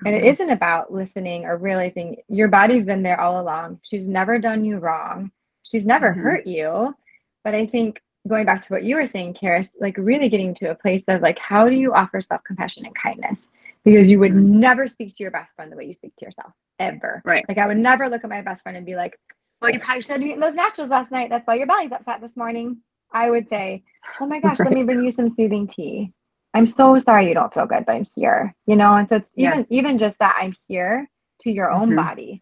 and 0.05 0.15
it 0.15 0.25
isn't 0.25 0.49
about 0.49 0.93
listening 0.93 1.45
or 1.45 1.57
realizing 1.57 2.17
your 2.27 2.47
body's 2.47 2.85
been 2.85 3.03
there 3.03 3.19
all 3.19 3.41
along 3.41 3.79
she's 3.83 4.05
never 4.05 4.39
done 4.39 4.65
you 4.65 4.77
wrong 4.77 5.31
she's 5.63 5.85
never 5.85 6.11
mm-hmm. 6.11 6.21
hurt 6.21 6.47
you 6.47 6.95
but 7.43 7.55
i 7.55 7.65
think 7.65 7.99
going 8.27 8.45
back 8.45 8.65
to 8.65 8.73
what 8.73 8.83
you 8.83 8.95
were 8.95 9.07
saying, 9.07 9.35
Charis, 9.39 9.67
like 9.79 9.97
really 9.97 10.29
getting 10.29 10.53
to 10.55 10.71
a 10.71 10.75
place 10.75 11.03
of 11.07 11.21
like, 11.21 11.39
how 11.39 11.67
do 11.67 11.75
you 11.75 11.93
offer 11.93 12.21
self 12.21 12.43
compassion 12.43 12.85
and 12.85 12.95
kindness? 12.95 13.39
Because 13.83 14.07
you 14.07 14.19
would 14.19 14.31
mm-hmm. 14.31 14.59
never 14.59 14.87
speak 14.87 15.15
to 15.15 15.23
your 15.23 15.31
best 15.31 15.49
friend 15.55 15.71
the 15.71 15.75
way 15.75 15.85
you 15.85 15.95
speak 15.95 16.15
to 16.19 16.25
yourself, 16.25 16.53
ever. 16.79 17.21
Right. 17.25 17.43
Like, 17.47 17.57
I 17.57 17.65
would 17.65 17.77
never 17.77 18.09
look 18.09 18.23
at 18.23 18.29
my 18.29 18.41
best 18.41 18.61
friend 18.61 18.77
and 18.77 18.85
be 18.85 18.95
like, 18.95 19.19
well, 19.61 19.71
you 19.71 19.79
probably 19.79 20.01
should 20.01 20.11
have 20.11 20.21
eaten 20.21 20.39
those 20.39 20.53
nachos 20.53 20.89
last 20.89 21.11
night. 21.11 21.29
That's 21.29 21.45
why 21.45 21.55
your 21.55 21.67
belly's 21.67 21.91
upset 21.91 22.21
this 22.21 22.35
morning. 22.35 22.77
I 23.11 23.29
would 23.29 23.47
say, 23.49 23.83
oh 24.19 24.25
my 24.25 24.39
gosh, 24.39 24.59
right. 24.59 24.69
let 24.69 24.73
me 24.73 24.83
bring 24.83 25.03
you 25.03 25.11
some 25.11 25.33
soothing 25.35 25.67
tea. 25.67 26.11
I'm 26.53 26.67
so 26.75 27.01
sorry 27.05 27.27
you 27.27 27.33
don't 27.33 27.53
feel 27.53 27.65
good, 27.65 27.85
but 27.85 27.93
I'm 27.93 28.07
here. 28.15 28.53
You 28.65 28.75
know, 28.75 28.95
and 28.95 29.07
so 29.07 29.17
it's 29.17 29.27
even 29.35 29.59
yeah. 29.69 29.77
even 29.77 29.97
just 29.97 30.17
that 30.19 30.37
I'm 30.39 30.55
here 30.67 31.09
to 31.41 31.51
your 31.51 31.71
own 31.71 31.89
mm-hmm. 31.89 31.97
body 31.97 32.41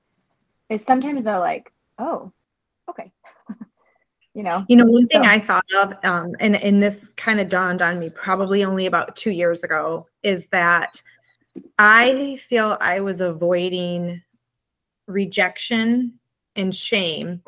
is 0.70 0.82
sometimes 0.88 1.24
they're 1.24 1.40
like, 1.40 1.72
oh, 1.98 2.32
okay 2.90 3.12
you 4.34 4.44
know 4.44 4.66
you 4.68 4.76
know 4.76 4.86
one 4.86 5.08
thing 5.08 5.24
so. 5.24 5.30
i 5.30 5.40
thought 5.40 5.66
of 5.78 5.94
um, 6.04 6.34
and 6.40 6.56
and 6.56 6.82
this 6.82 7.10
kind 7.16 7.40
of 7.40 7.50
dawned 7.50 7.82
on 7.82 8.00
me 8.00 8.10
probably 8.10 8.64
only 8.64 8.86
about 8.86 9.16
two 9.16 9.32
years 9.32 9.64
ago 9.64 10.08
is 10.24 10.48
that 10.48 11.02
i 11.78 12.38
feel 12.48 12.78
i 12.82 13.00
was 13.00 13.22
avoiding 13.22 14.22
rejection 15.08 16.14
and 16.56 16.74
shame 16.76 17.42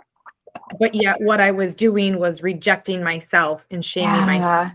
but 0.79 0.95
yet 0.95 1.19
what 1.21 1.41
i 1.41 1.51
was 1.51 1.75
doing 1.75 2.17
was 2.19 2.41
rejecting 2.41 3.03
myself 3.03 3.65
and 3.71 3.83
shaming 3.83 4.15
yeah. 4.15 4.25
myself 4.25 4.71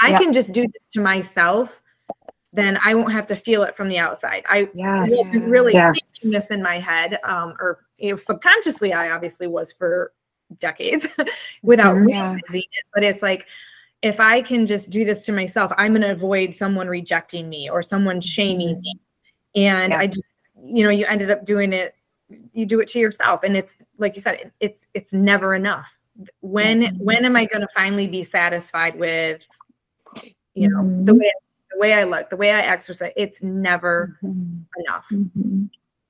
i 0.00 0.12
can 0.12 0.32
just 0.32 0.52
do 0.52 0.62
this 0.62 0.82
to 0.92 1.00
myself 1.00 1.80
then 2.52 2.78
i 2.84 2.94
won't 2.94 3.12
have 3.12 3.26
to 3.26 3.36
feel 3.36 3.62
it 3.62 3.76
from 3.76 3.88
the 3.88 3.98
outside 3.98 4.42
i 4.48 4.68
yes. 4.74 5.10
wasn't 5.10 5.44
really 5.46 5.72
yeah. 5.72 5.92
thinking 5.92 6.30
this 6.30 6.50
in 6.50 6.62
my 6.62 6.78
head 6.78 7.18
um, 7.24 7.54
or 7.60 7.80
you 7.98 8.10
know, 8.10 8.16
subconsciously 8.16 8.92
i 8.92 9.10
obviously 9.10 9.46
was 9.46 9.72
for 9.72 10.12
decades 10.58 11.06
without 11.62 11.94
mm-hmm. 11.94 12.06
realizing 12.06 12.62
it. 12.62 12.84
But 12.94 13.04
it's 13.04 13.22
like, 13.22 13.46
if 14.02 14.18
I 14.18 14.40
can 14.40 14.66
just 14.66 14.90
do 14.90 15.04
this 15.04 15.22
to 15.22 15.32
myself, 15.32 15.72
I'm 15.76 15.92
going 15.92 16.02
to 16.02 16.10
avoid 16.10 16.54
someone 16.54 16.88
rejecting 16.88 17.48
me 17.48 17.68
or 17.68 17.82
someone 17.82 18.20
shaming 18.20 18.76
mm-hmm. 18.76 18.80
me. 18.80 19.00
And 19.56 19.92
yeah. 19.92 19.98
I 19.98 20.06
just, 20.06 20.30
you 20.62 20.84
know, 20.84 20.90
you 20.90 21.06
ended 21.06 21.30
up 21.30 21.44
doing 21.44 21.72
it, 21.72 21.94
you 22.52 22.64
do 22.66 22.80
it 22.80 22.88
to 22.88 22.98
yourself. 22.98 23.42
And 23.42 23.56
it's 23.56 23.74
like 23.98 24.14
you 24.14 24.20
said, 24.20 24.52
it's, 24.60 24.86
it's 24.94 25.12
never 25.12 25.54
enough. 25.54 25.90
When, 26.40 26.82
mm-hmm. 26.82 27.04
when 27.04 27.24
am 27.24 27.36
I 27.36 27.44
going 27.46 27.62
to 27.62 27.68
finally 27.74 28.06
be 28.06 28.22
satisfied 28.22 28.98
with, 28.98 29.46
you 30.60 30.68
know, 30.68 30.82
mm-hmm. 30.82 31.04
the 31.04 31.14
way, 31.14 31.32
the 31.72 31.78
way 31.78 31.94
I 31.94 32.04
look, 32.04 32.30
the 32.30 32.36
way 32.36 32.52
I 32.52 32.60
exercise, 32.60 33.12
it's 33.16 33.42
never 33.42 34.18
mm-hmm. 34.22 34.62
enough. 34.84 35.06
Mm-hmm. 35.10 35.64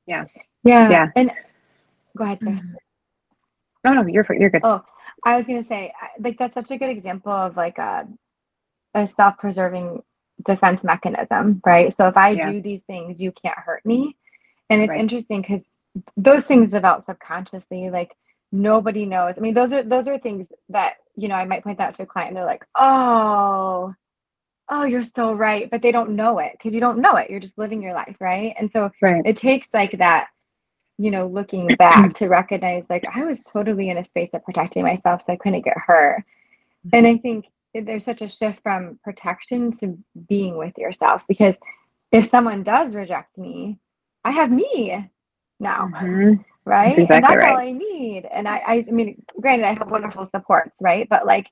Yeah. 0.07 0.25
Yeah. 0.65 0.91
Yeah. 0.91 1.07
And 1.15 1.31
go 2.17 2.25
ahead. 2.25 2.41
No, 3.85 3.93
no, 3.95 4.07
you're 4.07 4.27
you're 4.39 4.51
good. 4.51 4.63
Oh, 4.65 4.83
I 5.25 5.37
was 5.37 5.47
gonna 5.47 5.65
say, 5.69 5.93
like 6.19 6.37
that's 6.39 6.55
such 6.55 6.71
a 6.71 6.77
good 6.77 6.91
example 6.91 7.33
of 7.33 7.57
like 7.57 7.79
a 7.79 8.07
a 8.95 9.09
self-preserving 9.17 10.03
defense 10.45 10.83
mechanism, 10.83 11.63
right? 11.65 11.95
So 11.97 12.09
if 12.09 12.17
I 12.17 12.31
yeah. 12.31 12.51
do 12.51 12.61
these 12.61 12.81
things, 12.87 13.21
you 13.21 13.33
can't 13.33 13.59
hurt 13.59 13.87
me, 13.87 14.17
and 14.69 14.83
it's 14.83 14.91
right. 14.91 15.01
interesting 15.01 15.43
because 15.43 15.63
those 16.17 16.43
things 16.49 16.71
develop 16.71 17.07
subconsciously. 17.07 17.89
Like 17.91 18.17
nobody 18.53 19.07
knows. 19.07 19.35
I 19.37 19.41
mean, 19.41 19.55
those 19.55 19.73
are 19.73 19.83
those 19.83 20.07
are 20.09 20.19
things 20.19 20.47
that 20.69 20.95
you 21.17 21.29
know 21.29 21.37
I 21.37 21.45
might 21.45 21.63
point 21.63 21.81
out 21.81 21.95
to 21.97 22.03
a 22.03 22.07
client, 22.07 22.31
and 22.31 22.37
they're 22.37 22.45
like, 22.45 22.65
oh. 22.75 23.95
Oh, 24.71 24.85
you're 24.85 25.05
so 25.05 25.33
right, 25.33 25.69
but 25.69 25.83
they 25.83 25.91
don't 25.91 26.11
know 26.11 26.39
it 26.39 26.53
because 26.53 26.73
you 26.73 26.81
don't 26.81 27.01
know 27.01 27.17
it. 27.17 27.29
You're 27.29 27.41
just 27.41 27.59
living 27.59 27.83
your 27.83 27.93
life, 27.93 28.17
right? 28.21 28.55
And 28.59 28.71
so 28.73 28.91
right. 29.03 29.23
it 29.27 29.37
takes 29.37 29.67
like 29.75 29.99
that 29.99 30.29
you 31.01 31.11
know, 31.11 31.27
looking 31.27 31.67
back 31.79 32.15
to 32.17 32.29
recognize 32.29 32.85
like 32.91 33.05
I 33.15 33.25
was 33.25 33.39
totally 33.51 33.89
in 33.89 33.97
a 33.97 34.05
space 34.05 34.29
of 34.35 34.45
protecting 34.45 34.83
myself 34.83 35.23
so 35.27 35.33
I 35.33 35.37
couldn't 35.37 35.65
get 35.65 35.79
hurt. 35.79 36.23
And 36.93 37.07
I 37.07 37.17
think 37.17 37.47
there's 37.75 38.05
such 38.05 38.21
a 38.21 38.29
shift 38.29 38.59
from 38.63 38.99
protection 39.03 39.73
to 39.79 39.99
being 40.29 40.59
with 40.59 40.77
yourself 40.77 41.23
because 41.27 41.55
if 42.13 42.31
someone 42.31 42.65
does 42.65 42.95
reject 42.95 43.39
me, 43.39 43.79
I 44.25 44.33
have 44.33 44.51
me 44.51 45.09
now. 45.59 45.91
Mm-hmm. 45.95 46.43
Right. 46.67 46.95
That's 46.95 46.99
exactly 46.99 47.17
and 47.17 47.25
that's 47.25 47.47
right. 47.47 47.53
all 47.53 47.59
I 47.59 47.73
need. 47.73 48.29
And 48.31 48.47
I, 48.47 48.57
I, 48.59 48.85
I 48.87 48.91
mean, 48.91 49.23
granted, 49.41 49.65
I 49.67 49.73
have 49.73 49.91
wonderful 49.91 50.29
supports, 50.29 50.77
right? 50.83 51.09
But 51.09 51.25
like 51.25 51.47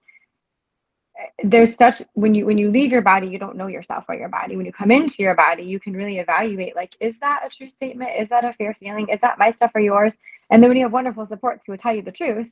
there's 1.42 1.74
such 1.76 2.02
when 2.14 2.34
you 2.34 2.46
when 2.46 2.58
you 2.58 2.70
leave 2.70 2.90
your 2.90 3.02
body 3.02 3.28
you 3.28 3.38
don't 3.38 3.56
know 3.56 3.66
yourself 3.66 4.04
or 4.08 4.14
your 4.14 4.28
body. 4.28 4.56
When 4.56 4.66
you 4.66 4.72
come 4.72 4.90
into 4.90 5.22
your 5.22 5.34
body 5.34 5.62
you 5.62 5.80
can 5.80 5.92
really 5.94 6.18
evaluate 6.18 6.76
like 6.76 6.92
is 7.00 7.14
that 7.20 7.42
a 7.46 7.48
true 7.48 7.70
statement? 7.76 8.10
Is 8.18 8.28
that 8.28 8.44
a 8.44 8.52
fair 8.54 8.76
feeling? 8.78 9.08
Is 9.08 9.20
that 9.22 9.38
my 9.38 9.52
stuff 9.52 9.72
or 9.74 9.80
yours? 9.80 10.12
And 10.50 10.62
then 10.62 10.70
when 10.70 10.76
you 10.76 10.84
have 10.84 10.92
wonderful 10.92 11.26
supports 11.26 11.62
who 11.66 11.72
will 11.72 11.78
tell 11.78 11.94
you 11.94 12.02
the 12.02 12.12
truth 12.12 12.46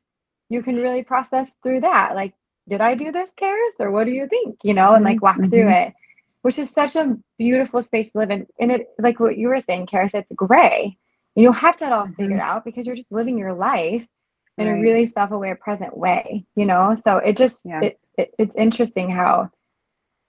you 0.49 0.63
can 0.63 0.77
really 0.77 1.03
process 1.03 1.49
through 1.63 1.81
that. 1.81 2.15
Like 2.15 2.35
did 2.69 2.81
i 2.81 2.95
do 2.95 3.13
this 3.13 3.29
Charis? 3.39 3.75
Or 3.79 3.91
what 3.91 4.05
do 4.05 4.13
you 4.13 4.27
think? 4.29 4.59
You 4.63 4.75
know 4.75 4.95
and 4.95 5.05
like 5.05 5.23
walk 5.23 5.37
mm-hmm. 5.37 5.51
through 5.51 5.71
it 5.71 5.95
which 6.43 6.61
is 6.61 6.69
such 6.71 6.95
a 6.95 7.17
beautiful 7.39 7.83
space 7.83 8.11
to 8.13 8.19
live 8.19 8.31
in. 8.31 8.47
And 8.61 8.71
it 8.71 8.89
like 8.99 9.19
what 9.19 9.37
you 9.37 9.49
were 9.49 9.63
saying 9.67 9.89
Charis 9.89 10.13
it's 10.15 10.31
gray. 10.35 10.97
And 11.35 11.43
you'll 11.43 11.53
have 11.53 11.77
to 11.79 11.87
all 11.87 12.05
mm-hmm. 12.05 12.15
figure 12.15 12.41
out 12.41 12.65
because 12.65 12.87
you're 12.87 12.97
just 12.97 13.13
living 13.13 13.39
your 13.39 13.55
life 13.55 14.07
in 14.59 14.67
right. 14.67 14.79
a 14.79 14.81
really 14.81 15.13
self-aware 15.13 15.57
present 15.57 15.97
way 15.97 16.45
you 16.55 16.65
know? 16.65 16.97
So 17.05 17.19
it 17.19 17.37
just 17.37 17.63
yeah. 17.65 17.81
it 17.83 18.01
it, 18.17 18.35
it's 18.39 18.55
interesting 18.57 19.11
how 19.11 19.51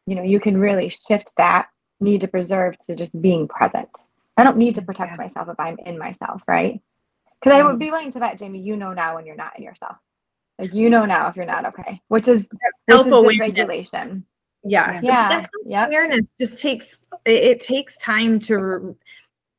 you 0.05 0.15
know 0.15 0.23
you 0.23 0.39
can 0.39 0.57
really 0.57 0.89
shift 0.89 1.31
that 1.37 1.67
need 1.99 2.21
to 2.21 2.27
preserve 2.27 2.77
to 2.79 2.95
just 2.95 3.19
being 3.19 3.47
present. 3.47 3.89
I 4.35 4.43
don't 4.43 4.57
need 4.57 4.75
to 4.75 4.81
protect 4.81 5.11
yeah. 5.11 5.25
myself 5.27 5.49
if 5.49 5.59
i'm 5.59 5.77
in 5.85 5.97
myself 5.97 6.41
right? 6.47 6.81
Because 7.39 7.57
i 7.57 7.63
would 7.63 7.71
mm-hmm. 7.71 7.79
be 7.79 7.91
willing 7.91 8.11
to 8.13 8.19
bet 8.19 8.39
jamie 8.39 8.59
you 8.59 8.75
know 8.75 8.93
now 8.93 9.15
when 9.15 9.25
you're 9.25 9.35
not 9.35 9.57
in 9.57 9.63
yourself. 9.63 9.97
Like 10.59 10.73
you 10.73 10.89
know 10.89 11.05
now 11.05 11.27
if 11.29 11.35
you're 11.35 11.45
not 11.45 11.65
okay? 11.65 12.01
Which 12.07 12.27
is 12.27 12.43
self-regulation 12.89 14.25
yes. 14.63 15.03
Yeah. 15.03 15.45
Yeah 15.65 15.87
awareness 15.87 16.33
just 16.39 16.59
takes 16.59 16.99
it, 17.25 17.43
it 17.43 17.59
takes 17.59 17.97
time 17.97 18.39
to 18.41 18.97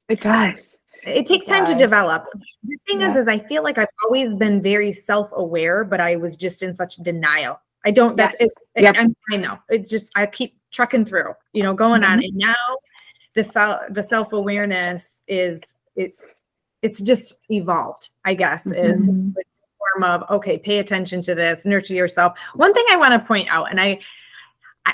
it 0.09 0.21
does 0.21 0.78
it 1.05 1.27
takes 1.27 1.47
time 1.47 1.65
to 1.65 1.75
develop 1.75 2.27
the 2.65 2.77
thing 2.87 3.01
yeah. 3.01 3.11
is 3.11 3.17
is 3.17 3.29
i 3.29 3.39
feel 3.39 3.63
like 3.63 3.79
i've 3.79 3.89
always 4.05 4.35
been 4.35 4.61
very 4.61 4.93
self-aware 4.93 5.85
but 5.85 6.01
i 6.01 6.17
was 6.17 6.37
just 6.37 6.63
in 6.63 6.75
such 6.75 6.97
denial 6.97 7.61
I 7.85 7.91
don't. 7.91 8.17
That's 8.17 8.37
yes. 8.41 8.51
it. 8.75 8.83
Yep. 8.83 8.97
I'm 8.99 9.17
fine 9.31 9.43
though. 9.43 9.59
It 9.71 9.89
just 9.89 10.13
I 10.17 10.27
keep 10.27 10.59
trucking 10.71 11.05
through. 11.05 11.33
You 11.53 11.63
know, 11.63 11.75
going 11.75 12.03
mm-hmm. 12.03 12.13
on. 12.13 12.25
And 12.25 12.35
now 12.35 12.55
the 13.35 13.45
self 13.45 13.81
the 13.91 14.03
self 14.03 14.33
awareness 14.33 15.23
is 15.29 15.77
it. 15.97 16.15
It's 16.83 17.01
just 17.01 17.39
evolved, 17.51 18.11
I 18.25 18.35
guess, 18.35 18.67
mm-hmm. 18.67 18.85
in 18.85 19.35
the 19.35 19.43
form 19.79 20.05
of 20.05 20.31
okay, 20.31 20.59
pay 20.59 20.79
attention 20.79 21.23
to 21.23 21.35
this, 21.35 21.65
nurture 21.65 21.95
yourself. 21.95 22.39
One 22.55 22.75
thing 22.75 22.85
I 22.91 22.97
want 22.97 23.15
to 23.15 23.27
point 23.27 23.49
out, 23.51 23.71
and 23.71 23.81
I 23.81 24.01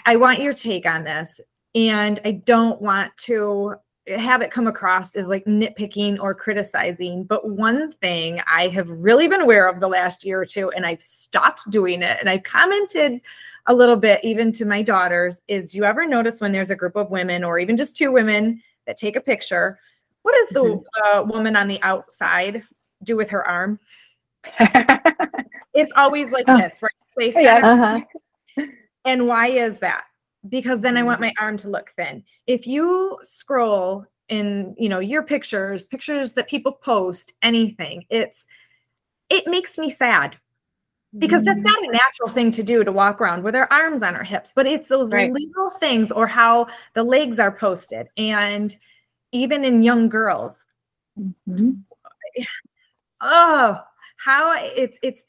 I 0.07 0.17
want 0.17 0.41
your 0.41 0.53
take 0.53 0.87
on 0.87 1.05
this, 1.05 1.41
and 1.75 2.21
I 2.25 2.33
don't 2.33 2.81
want 2.81 3.17
to 3.25 3.75
have 4.09 4.43
it 4.43 4.51
come 4.51 4.67
across 4.67 5.17
as 5.17 5.29
like 5.29 5.45
nitpicking 5.47 6.19
or 6.21 6.35
criticizing. 6.35 7.25
But 7.25 7.49
one 7.49 7.91
thing 7.91 8.41
I 8.47 8.69
have 8.69 8.89
really 8.91 9.29
been 9.29 9.41
aware 9.41 9.67
of 9.67 9.81
the 9.81 9.89
last 9.89 10.25
year 10.25 10.41
or 10.41 10.47
two, 10.47 10.71
and 10.71 10.85
I've 10.85 11.01
stopped 11.01 11.71
doing 11.71 12.03
it, 12.03 12.19
and 12.21 12.29
I've 12.29 12.43
commented 12.43 13.21
a 13.67 13.75
little 13.75 13.97
bit 13.97 14.21
even 14.23 14.53
to 14.53 14.67
my 14.67 14.83
daughters, 14.83 15.41
is 15.49 15.73
do 15.73 15.79
you 15.79 15.85
ever 15.85 16.07
notice 16.07 16.41
when 16.41 16.53
there's 16.53 16.71
a 16.71 16.77
group 16.77 16.97
of 16.97 17.11
women 17.11 17.43
or 17.43 17.59
even 17.59 17.77
just 17.77 17.97
two 17.97 18.13
women 18.13 18.63
that 18.87 18.99
take 18.99 19.17
a 19.17 19.21
picture? 19.21 19.79
What 20.23 20.35
does 20.35 20.49
the 20.51 20.61
mm-hmm. 20.61 21.19
uh, 21.19 21.23
woman 21.23 21.57
on 21.57 21.69
the 21.69 21.83
outside 21.83 22.63
do 23.03 23.17
with 23.17 23.31
her 23.31 23.47
arm? 23.47 23.79
it's 25.75 25.93
always 25.97 26.31
like 26.31 26.45
oh. 26.49 26.59
this, 26.59 26.83
right? 26.83 26.91
Place 27.15 27.37
yeah, 27.39 27.61
uh-huh. 27.63 28.67
And 29.05 29.29
why 29.29 29.49
is 29.49 29.79
that? 29.79 30.05
Because 30.49 30.81
then 30.81 30.97
I 30.97 31.03
want 31.03 31.21
mm-hmm. 31.21 31.33
my 31.39 31.45
arm 31.45 31.57
to 31.59 31.69
look 31.69 31.91
thin. 31.97 32.25
If 32.47 32.67
you 32.67 33.19
scroll 33.23 34.05
in, 34.29 34.75
you 34.79 34.89
know, 34.89 35.01
your 35.01 35.23
pictures, 35.23 35.87
pictures 35.87 36.33
that 36.35 36.49
people 36.49 36.73
post, 36.73 37.35
anything, 37.43 38.05
it's 38.11 38.47
it 39.31 39.47
makes 39.47 39.79
me 39.79 39.91
sad. 39.91 40.37
Because 41.17 41.45
that's 41.45 41.61
not 41.61 41.79
a 41.79 41.83
mm-hmm. 41.83 41.93
natural 41.93 42.29
thing 42.29 42.51
to 42.51 42.65
do 42.65 42.83
to 42.83 42.91
walk 42.91 43.21
around 43.21 43.45
with 43.45 43.55
our 43.55 43.69
arms 43.71 44.03
on 44.03 44.17
our 44.17 44.25
hips, 44.25 44.53
but 44.55 44.67
it's 44.67 44.89
those 44.89 45.13
right. 45.13 45.33
little 45.33 45.71
things 45.79 46.11
or 46.11 46.27
how 46.27 46.67
the 46.95 47.05
legs 47.05 47.39
are 47.39 47.53
posted. 47.53 48.09
And 48.17 48.77
even 49.31 49.65
in 49.65 49.85
young 49.85 50.09
girls, 50.09 50.67
mm-hmm. 51.17 51.71
oh, 53.21 53.81
how 54.17 54.55
it's 54.57 54.99
it's 55.03 55.23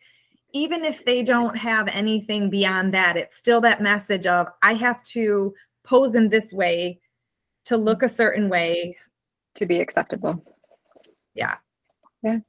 even 0.56 0.86
if 0.86 1.04
they 1.04 1.22
don't 1.22 1.58
have 1.58 1.90
anything 1.90 2.50
beyond 2.50 2.94
that, 2.94 3.18
it's 3.18 3.36
still 3.36 3.60
that 3.60 3.82
message 3.82 4.26
of 4.26 4.48
I 4.64 4.74
have 4.76 5.04
to 5.04 5.54
pose 5.84 6.16
in 6.16 6.30
this 6.30 6.54
way 6.54 7.02
to 7.66 7.76
look 7.76 8.02
a 8.02 8.10
certain 8.10 8.48
way 8.48 8.96
to 9.56 9.66
be 9.66 9.82
acceptable. 9.82 10.42
Yeah. 11.34 11.58
Yeah. 12.24 12.40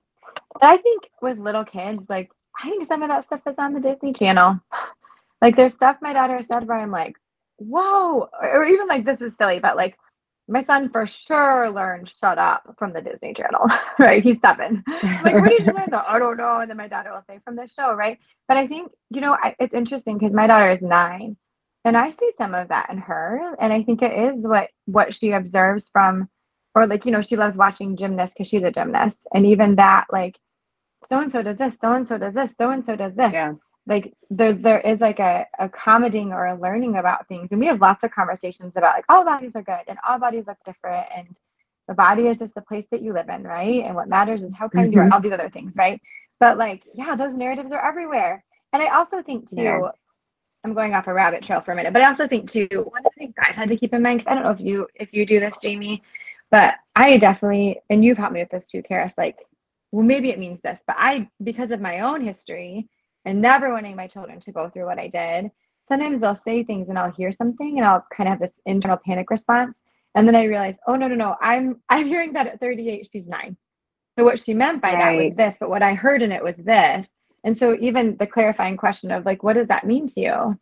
I 0.62 0.76
think 0.76 1.02
with 1.20 1.38
little 1.38 1.64
kids, 1.64 2.00
like 2.08 2.30
I 2.62 2.70
think 2.70 2.86
some 2.86 3.02
of 3.02 3.08
that 3.08 3.26
stuff 3.26 3.40
is 3.44 3.56
on 3.58 3.74
the 3.74 3.80
Disney 3.80 4.12
Channel. 4.12 4.60
Like 5.42 5.56
there's 5.56 5.74
stuff 5.74 5.96
my 6.00 6.12
daughter 6.12 6.40
said 6.46 6.68
where 6.68 6.78
I'm 6.78 6.92
like, 6.92 7.16
whoa, 7.56 8.28
or 8.40 8.64
even 8.66 8.86
like 8.86 9.04
this 9.04 9.20
is 9.20 9.32
silly, 9.36 9.58
but 9.58 9.76
like 9.76 9.98
my 10.48 10.64
son 10.64 10.90
for 10.90 11.06
sure 11.06 11.70
learned 11.70 12.08
shut 12.08 12.38
up 12.38 12.74
from 12.78 12.92
the 12.92 13.00
Disney 13.00 13.34
Channel, 13.34 13.66
right? 13.98 14.22
He's 14.22 14.38
seven. 14.40 14.84
like, 15.02 15.34
where 15.34 15.48
did 15.48 15.66
you 15.66 15.72
learn? 15.72 15.92
I 15.92 16.18
don't 16.18 16.36
know. 16.36 16.60
And 16.60 16.70
then 16.70 16.76
my 16.76 16.88
daughter 16.88 17.10
will 17.10 17.24
say 17.28 17.40
from 17.44 17.56
the 17.56 17.66
show, 17.66 17.92
right? 17.92 18.18
But 18.46 18.56
I 18.56 18.66
think, 18.66 18.92
you 19.10 19.20
know, 19.20 19.32
I, 19.32 19.56
it's 19.58 19.74
interesting 19.74 20.18
because 20.18 20.32
my 20.32 20.46
daughter 20.46 20.70
is 20.70 20.82
nine 20.82 21.36
and 21.84 21.96
I 21.96 22.12
see 22.12 22.30
some 22.38 22.54
of 22.54 22.68
that 22.68 22.90
in 22.90 22.98
her. 22.98 23.56
And 23.60 23.72
I 23.72 23.82
think 23.82 24.02
it 24.02 24.12
is 24.12 24.42
what, 24.42 24.68
what 24.86 25.14
she 25.14 25.32
observes 25.32 25.84
from, 25.92 26.28
or 26.74 26.86
like, 26.86 27.04
you 27.04 27.10
know, 27.10 27.22
she 27.22 27.36
loves 27.36 27.56
watching 27.56 27.96
gymnasts 27.96 28.34
because 28.36 28.48
she's 28.48 28.62
a 28.62 28.70
gymnast. 28.70 29.16
And 29.34 29.46
even 29.46 29.76
that, 29.76 30.06
like, 30.12 30.36
so 31.08 31.20
and 31.20 31.32
so 31.32 31.42
does 31.42 31.58
this, 31.58 31.72
so 31.80 31.92
and 31.92 32.06
so 32.08 32.18
does 32.18 32.34
this, 32.34 32.50
so 32.58 32.70
and 32.70 32.84
so 32.84 32.96
does 32.96 33.14
this. 33.14 33.30
Yeah 33.32 33.54
like 33.86 34.12
there 34.30 34.52
there 34.52 34.80
is 34.80 35.00
like 35.00 35.18
a 35.18 35.46
accommodating 35.58 36.32
or 36.32 36.46
a 36.46 36.60
learning 36.60 36.96
about 36.96 37.26
things 37.28 37.48
and 37.50 37.60
we 37.60 37.66
have 37.66 37.80
lots 37.80 38.02
of 38.02 38.10
conversations 38.10 38.72
about 38.76 38.96
like 38.96 39.04
all 39.08 39.24
bodies 39.24 39.52
are 39.54 39.62
good 39.62 39.82
and 39.88 39.98
all 40.06 40.18
bodies 40.18 40.44
look 40.46 40.58
different 40.64 41.06
and 41.16 41.28
the 41.88 41.94
body 41.94 42.22
is 42.22 42.36
just 42.36 42.54
the 42.54 42.60
place 42.62 42.84
that 42.90 43.02
you 43.02 43.12
live 43.12 43.28
in 43.28 43.42
right 43.44 43.84
and 43.84 43.94
what 43.94 44.08
matters 44.08 44.42
is 44.42 44.50
how 44.58 44.68
kind 44.68 44.86
mm-hmm. 44.86 44.94
you 44.94 45.00
are 45.00 45.04
mm-hmm. 45.04 45.12
all 45.12 45.20
these 45.20 45.32
other 45.32 45.50
things 45.50 45.72
right 45.76 46.00
but 46.40 46.58
like 46.58 46.82
yeah 46.94 47.14
those 47.14 47.34
narratives 47.34 47.70
are 47.72 47.86
everywhere 47.86 48.44
and 48.72 48.82
i 48.82 48.94
also 48.94 49.22
think 49.22 49.48
too 49.48 49.62
yeah. 49.62 49.88
i'm 50.64 50.74
going 50.74 50.94
off 50.94 51.06
a 51.06 51.12
rabbit 51.12 51.44
trail 51.44 51.60
for 51.60 51.72
a 51.72 51.76
minute 51.76 51.92
but 51.92 52.02
i 52.02 52.08
also 52.08 52.26
think 52.26 52.50
too 52.50 52.68
one 52.72 53.04
of 53.04 53.12
the 53.14 53.18
things 53.18 53.34
i 53.38 53.52
had 53.52 53.68
to 53.68 53.76
keep 53.76 53.94
in 53.94 54.02
mind 54.02 54.18
because 54.18 54.30
i 54.30 54.34
don't 54.34 54.44
know 54.44 54.50
if 54.50 54.60
you 54.60 54.86
if 54.96 55.12
you 55.12 55.24
do 55.24 55.38
this 55.38 55.56
jamie 55.62 56.02
but 56.50 56.74
i 56.96 57.16
definitely 57.16 57.78
and 57.88 58.04
you've 58.04 58.18
helped 58.18 58.34
me 58.34 58.40
with 58.40 58.50
this 58.50 58.64
too 58.70 58.82
Charis, 58.88 59.12
like 59.16 59.36
well 59.92 60.04
maybe 60.04 60.30
it 60.30 60.40
means 60.40 60.58
this 60.62 60.78
but 60.88 60.96
i 60.98 61.28
because 61.44 61.70
of 61.70 61.80
my 61.80 62.00
own 62.00 62.24
history 62.24 62.88
and 63.26 63.42
never 63.42 63.72
wanting 63.72 63.96
my 63.96 64.06
children 64.06 64.40
to 64.40 64.52
go 64.52 64.70
through 64.70 64.86
what 64.86 64.98
I 64.98 65.08
did, 65.08 65.50
sometimes 65.88 66.20
they'll 66.20 66.40
say 66.44 66.64
things 66.64 66.88
and 66.88 66.98
I'll 66.98 67.12
hear 67.12 67.32
something 67.32 67.76
and 67.76 67.86
I'll 67.86 68.06
kind 68.16 68.28
of 68.28 68.32
have 68.32 68.40
this 68.40 68.58
internal 68.64 68.98
panic 69.04 69.28
response. 69.30 69.76
And 70.14 70.26
then 70.26 70.34
I 70.34 70.44
realize, 70.44 70.76
oh 70.86 70.96
no, 70.96 71.08
no, 71.08 71.14
no, 71.14 71.36
I'm 71.42 71.82
I'm 71.90 72.06
hearing 72.06 72.32
that 72.32 72.46
at 72.46 72.60
38, 72.60 73.08
she's 73.12 73.26
nine. 73.26 73.56
So 74.18 74.24
what 74.24 74.40
she 74.40 74.54
meant 74.54 74.80
by 74.80 74.94
right. 74.94 74.98
that 74.98 75.24
was 75.24 75.36
this, 75.36 75.56
but 75.60 75.68
what 75.68 75.82
I 75.82 75.92
heard 75.92 76.22
in 76.22 76.32
it 76.32 76.42
was 76.42 76.54
this. 76.56 77.06
And 77.44 77.58
so 77.58 77.76
even 77.80 78.16
the 78.18 78.26
clarifying 78.26 78.78
question 78.78 79.10
of 79.10 79.26
like, 79.26 79.42
what 79.42 79.56
does 79.56 79.68
that 79.68 79.86
mean 79.86 80.08
to 80.08 80.20
you? 80.20 80.60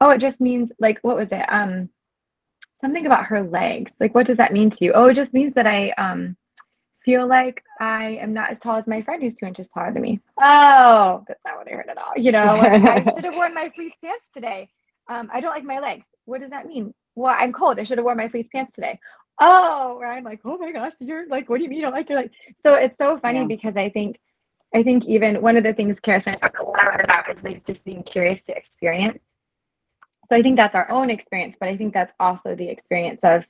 Oh, 0.00 0.10
it 0.10 0.20
just 0.20 0.40
means 0.40 0.70
like 0.78 0.98
what 1.02 1.16
was 1.16 1.28
it? 1.30 1.44
Um 1.48 1.90
something 2.80 3.06
about 3.06 3.26
her 3.26 3.42
legs. 3.42 3.92
Like 3.98 4.14
what 4.14 4.26
does 4.26 4.36
that 4.38 4.52
mean 4.52 4.70
to 4.70 4.84
you? 4.84 4.92
Oh, 4.94 5.06
it 5.06 5.14
just 5.14 5.34
means 5.34 5.54
that 5.54 5.66
I 5.66 5.90
um 5.98 6.36
feel 7.04 7.26
like 7.26 7.62
I 7.80 8.18
am 8.20 8.32
not 8.32 8.50
as 8.50 8.58
tall 8.60 8.76
as 8.76 8.86
my 8.86 9.02
friend 9.02 9.22
who's 9.22 9.34
two 9.34 9.46
inches 9.46 9.68
taller 9.72 9.92
than 9.92 10.02
me. 10.02 10.20
Oh, 10.40 11.24
that's 11.28 11.40
not 11.44 11.56
what 11.56 11.68
I 11.68 11.74
heard 11.74 11.88
at 11.88 11.98
all. 11.98 12.12
You 12.16 12.32
know, 12.32 12.60
I 12.60 13.04
should 13.14 13.24
have 13.24 13.34
worn 13.34 13.54
my 13.54 13.70
fleece 13.74 13.94
pants 14.02 14.24
today. 14.34 14.68
Um, 15.08 15.30
I 15.32 15.40
don't 15.40 15.54
like 15.54 15.64
my 15.64 15.78
legs. 15.78 16.04
What 16.24 16.40
does 16.40 16.50
that 16.50 16.66
mean? 16.66 16.92
Well, 17.14 17.34
I'm 17.36 17.52
cold. 17.52 17.78
I 17.78 17.84
should 17.84 17.98
have 17.98 18.04
worn 18.04 18.18
my 18.18 18.28
fleece 18.28 18.48
pants 18.52 18.72
today. 18.74 18.98
Oh, 19.40 20.00
I'm 20.04 20.24
like, 20.24 20.40
oh 20.44 20.58
my 20.58 20.72
gosh, 20.72 20.92
you're 20.98 21.28
like, 21.28 21.48
what 21.48 21.58
do 21.58 21.64
you 21.64 21.70
mean 21.70 21.78
you 21.78 21.84
don't 21.84 21.94
like 21.94 22.08
your 22.08 22.18
legs? 22.18 22.32
So 22.64 22.74
it's 22.74 22.96
so 22.98 23.18
funny 23.20 23.40
yeah. 23.40 23.46
because 23.46 23.76
I 23.76 23.88
think, 23.88 24.18
I 24.74 24.82
think 24.82 25.04
even 25.06 25.40
one 25.40 25.56
of 25.56 25.62
the 25.62 25.72
things 25.72 25.96
Charis 26.04 26.24
and 26.26 26.36
I 26.36 26.38
talk 26.38 26.58
a 26.58 26.64
lot 26.64 27.02
about 27.02 27.34
is 27.34 27.42
like 27.44 27.64
just 27.64 27.84
being 27.84 28.02
curious 28.02 28.44
to 28.46 28.56
experience. 28.56 29.18
So 30.28 30.36
I 30.36 30.42
think 30.42 30.56
that's 30.56 30.74
our 30.74 30.90
own 30.90 31.08
experience, 31.08 31.56
but 31.58 31.68
I 31.68 31.76
think 31.76 31.94
that's 31.94 32.12
also 32.20 32.54
the 32.54 32.68
experience 32.68 33.20
of 33.22 33.44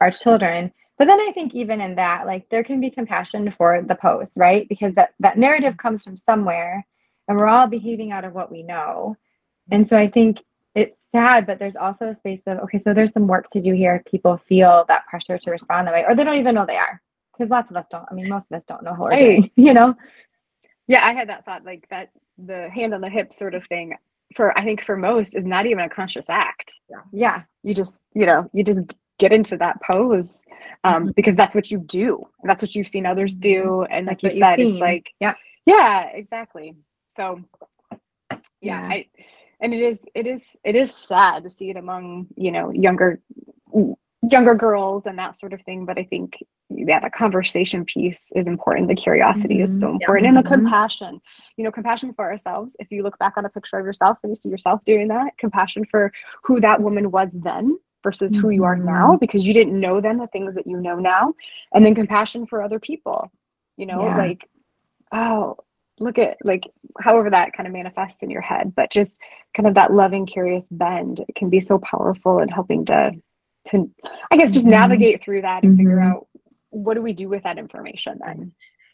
our 0.00 0.10
children 0.10 0.72
but 1.00 1.06
then 1.06 1.18
I 1.18 1.32
think 1.32 1.54
even 1.54 1.80
in 1.80 1.94
that, 1.94 2.26
like 2.26 2.46
there 2.50 2.62
can 2.62 2.78
be 2.78 2.90
compassion 2.90 3.54
for 3.56 3.80
the 3.80 3.94
post 3.94 4.32
right? 4.36 4.68
Because 4.68 4.94
that, 4.96 5.14
that 5.20 5.38
narrative 5.38 5.78
comes 5.78 6.04
from 6.04 6.18
somewhere 6.26 6.86
and 7.26 7.38
we're 7.38 7.48
all 7.48 7.66
behaving 7.66 8.12
out 8.12 8.26
of 8.26 8.34
what 8.34 8.52
we 8.52 8.62
know. 8.62 9.16
And 9.70 9.88
so 9.88 9.96
I 9.96 10.10
think 10.10 10.36
it's 10.74 10.94
sad, 11.10 11.46
but 11.46 11.58
there's 11.58 11.74
also 11.74 12.10
a 12.10 12.16
space 12.16 12.42
of, 12.46 12.58
okay, 12.58 12.82
so 12.84 12.92
there's 12.92 13.14
some 13.14 13.26
work 13.26 13.48
to 13.52 13.62
do 13.62 13.72
here. 13.72 14.04
People 14.10 14.42
feel 14.46 14.84
that 14.88 15.06
pressure 15.06 15.38
to 15.38 15.50
respond 15.50 15.86
that 15.86 15.94
way, 15.94 16.04
or 16.06 16.14
they 16.14 16.22
don't 16.22 16.36
even 16.36 16.54
know 16.54 16.66
they 16.66 16.76
are. 16.76 17.00
Because 17.32 17.50
lots 17.50 17.70
of 17.70 17.78
us 17.78 17.86
don't. 17.90 18.04
I 18.10 18.12
mean, 18.12 18.28
most 18.28 18.44
of 18.50 18.58
us 18.58 18.64
don't 18.68 18.82
know 18.82 18.92
who 18.92 19.04
we're 19.04 19.16
doing, 19.16 19.50
you 19.56 19.72
know? 19.72 19.94
Yeah, 20.86 21.02
I 21.02 21.14
had 21.14 21.30
that 21.30 21.46
thought, 21.46 21.64
like 21.64 21.86
that 21.88 22.10
the 22.36 22.68
hand 22.68 22.92
on 22.92 23.00
the 23.00 23.08
hip 23.08 23.32
sort 23.32 23.54
of 23.54 23.64
thing 23.68 23.94
for 24.36 24.56
I 24.56 24.64
think 24.64 24.84
for 24.84 24.96
most 24.98 25.34
is 25.34 25.46
not 25.46 25.64
even 25.64 25.80
a 25.80 25.88
conscious 25.88 26.28
act. 26.28 26.74
Yeah. 26.90 27.00
Yeah. 27.10 27.42
You 27.62 27.74
just, 27.74 28.00
you 28.14 28.26
know, 28.26 28.50
you 28.52 28.64
just 28.64 28.82
get 29.20 29.32
into 29.32 29.56
that 29.58 29.76
pose 29.88 30.40
um, 30.82 30.94
mm-hmm. 30.94 31.12
because 31.14 31.36
that's 31.36 31.54
what 31.54 31.70
you 31.70 31.78
do. 31.78 32.26
That's 32.42 32.62
what 32.62 32.74
you've 32.74 32.88
seen 32.88 33.06
others 33.06 33.38
do. 33.38 33.62
Mm-hmm. 33.62 33.92
And 33.92 34.06
like 34.06 34.22
you 34.24 34.30
said, 34.30 34.58
it's 34.58 34.78
like, 34.78 35.12
yeah, 35.20 35.34
yeah, 35.66 36.08
exactly. 36.08 36.74
So 37.06 37.40
yeah, 38.30 38.38
yeah, 38.60 38.88
I, 38.88 39.06
and 39.60 39.74
it 39.74 39.80
is, 39.80 39.98
it 40.14 40.26
is, 40.26 40.56
it 40.64 40.74
is 40.74 40.92
sad 40.94 41.44
to 41.44 41.50
see 41.50 41.70
it 41.70 41.76
among, 41.76 42.28
you 42.34 42.50
know, 42.50 42.72
younger, 42.72 43.20
younger 44.22 44.54
girls 44.54 45.06
and 45.06 45.18
that 45.18 45.36
sort 45.38 45.52
of 45.52 45.60
thing. 45.62 45.84
But 45.84 45.98
I 45.98 46.04
think, 46.04 46.42
yeah, 46.70 47.00
the 47.00 47.10
conversation 47.10 47.84
piece 47.84 48.32
is 48.34 48.46
important. 48.46 48.88
The 48.88 48.94
curiosity 48.94 49.56
mm-hmm. 49.56 49.64
is 49.64 49.80
so 49.80 49.90
important. 49.90 50.24
Yeah. 50.24 50.28
And 50.30 50.38
the 50.38 50.48
mm-hmm. 50.48 50.62
compassion, 50.62 51.20
you 51.58 51.64
know, 51.64 51.72
compassion 51.72 52.14
for 52.14 52.24
ourselves. 52.24 52.74
If 52.78 52.90
you 52.90 53.02
look 53.02 53.18
back 53.18 53.34
on 53.36 53.44
a 53.44 53.50
picture 53.50 53.78
of 53.78 53.84
yourself 53.84 54.16
and 54.22 54.30
you 54.30 54.34
see 54.36 54.48
yourself 54.48 54.80
doing 54.86 55.08
that, 55.08 55.36
compassion 55.38 55.84
for 55.90 56.10
who 56.44 56.60
that 56.60 56.80
woman 56.80 57.10
was 57.10 57.32
then 57.32 57.78
versus 58.02 58.32
mm-hmm. 58.32 58.42
who 58.42 58.50
you 58.50 58.64
are 58.64 58.76
now 58.76 59.10
mm-hmm. 59.10 59.18
because 59.18 59.46
you 59.46 59.54
didn't 59.54 59.78
know 59.78 60.00
then 60.00 60.18
the 60.18 60.26
things 60.28 60.54
that 60.54 60.66
you 60.66 60.76
know 60.76 60.96
now 60.96 61.34
and 61.74 61.84
then 61.84 61.94
compassion 61.94 62.46
for 62.46 62.62
other 62.62 62.78
people 62.78 63.30
you 63.76 63.86
know 63.86 64.04
yeah. 64.04 64.16
like 64.16 64.48
oh 65.12 65.56
look 65.98 66.18
at 66.18 66.36
like 66.44 66.66
however 67.00 67.30
that 67.30 67.52
kind 67.52 67.66
of 67.66 67.72
manifests 67.72 68.22
in 68.22 68.30
your 68.30 68.40
head 68.40 68.74
but 68.74 68.90
just 68.90 69.20
kind 69.54 69.66
of 69.66 69.74
that 69.74 69.92
loving 69.92 70.26
curious 70.26 70.64
bend 70.70 71.24
it 71.28 71.34
can 71.34 71.50
be 71.50 71.60
so 71.60 71.78
powerful 71.78 72.38
in 72.38 72.48
helping 72.48 72.84
to 72.84 73.12
to 73.66 73.90
i 74.30 74.36
guess 74.36 74.52
just 74.52 74.64
mm-hmm. 74.64 74.72
navigate 74.72 75.22
through 75.22 75.42
that 75.42 75.62
and 75.62 75.72
mm-hmm. 75.72 75.78
figure 75.78 76.00
out 76.00 76.26
what 76.70 76.94
do 76.94 77.02
we 77.02 77.12
do 77.12 77.28
with 77.28 77.42
that 77.42 77.58
information 77.58 78.18
then 78.24 78.52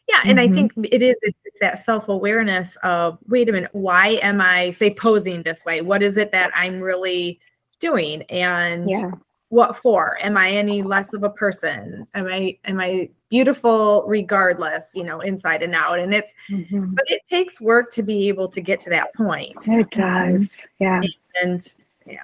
yeah, 0.09 0.20
and 0.24 0.38
mm-hmm. 0.38 0.52
I 0.52 0.54
think 0.54 0.72
it 0.92 1.02
is 1.02 1.18
it's 1.22 1.61
that 1.61 1.84
self-awareness 1.84 2.76
of 2.84 3.18
wait 3.26 3.48
a 3.48 3.52
minute, 3.52 3.70
why 3.72 4.20
am 4.22 4.40
I 4.40 4.70
say 4.70 4.94
posing 4.94 5.42
this 5.42 5.64
way? 5.64 5.80
What 5.80 6.02
is 6.02 6.16
it 6.16 6.30
that 6.32 6.52
I'm 6.54 6.80
really 6.80 7.40
doing 7.79 8.22
and 8.24 8.89
yeah. 8.91 9.11
what 9.49 9.77
for? 9.77 10.18
Am 10.22 10.37
i 10.37 10.51
any 10.51 10.83
less 10.83 11.12
of 11.12 11.22
a 11.22 11.31
person? 11.31 12.07
Am 12.14 12.27
i 12.27 12.59
am 12.64 12.81
i 12.81 13.09
beautiful 13.29 14.05
regardless 14.07 14.93
you 14.95 15.05
know 15.05 15.20
inside 15.20 15.62
and 15.62 15.74
out? 15.74 15.99
And 15.99 16.14
it's 16.14 16.33
mm-hmm. 16.51 16.95
but 16.95 17.05
it 17.09 17.22
takes 17.29 17.61
work 17.61 17.91
to 17.93 18.03
be 18.03 18.29
able 18.29 18.49
to 18.49 18.61
get 18.61 18.81
to 18.81 18.91
that 18.91 19.14
point. 19.14 19.68
It 19.68 19.91
does. 19.91 20.66
Yeah. 20.79 21.03
And 21.43 21.66
yeah. 22.07 22.22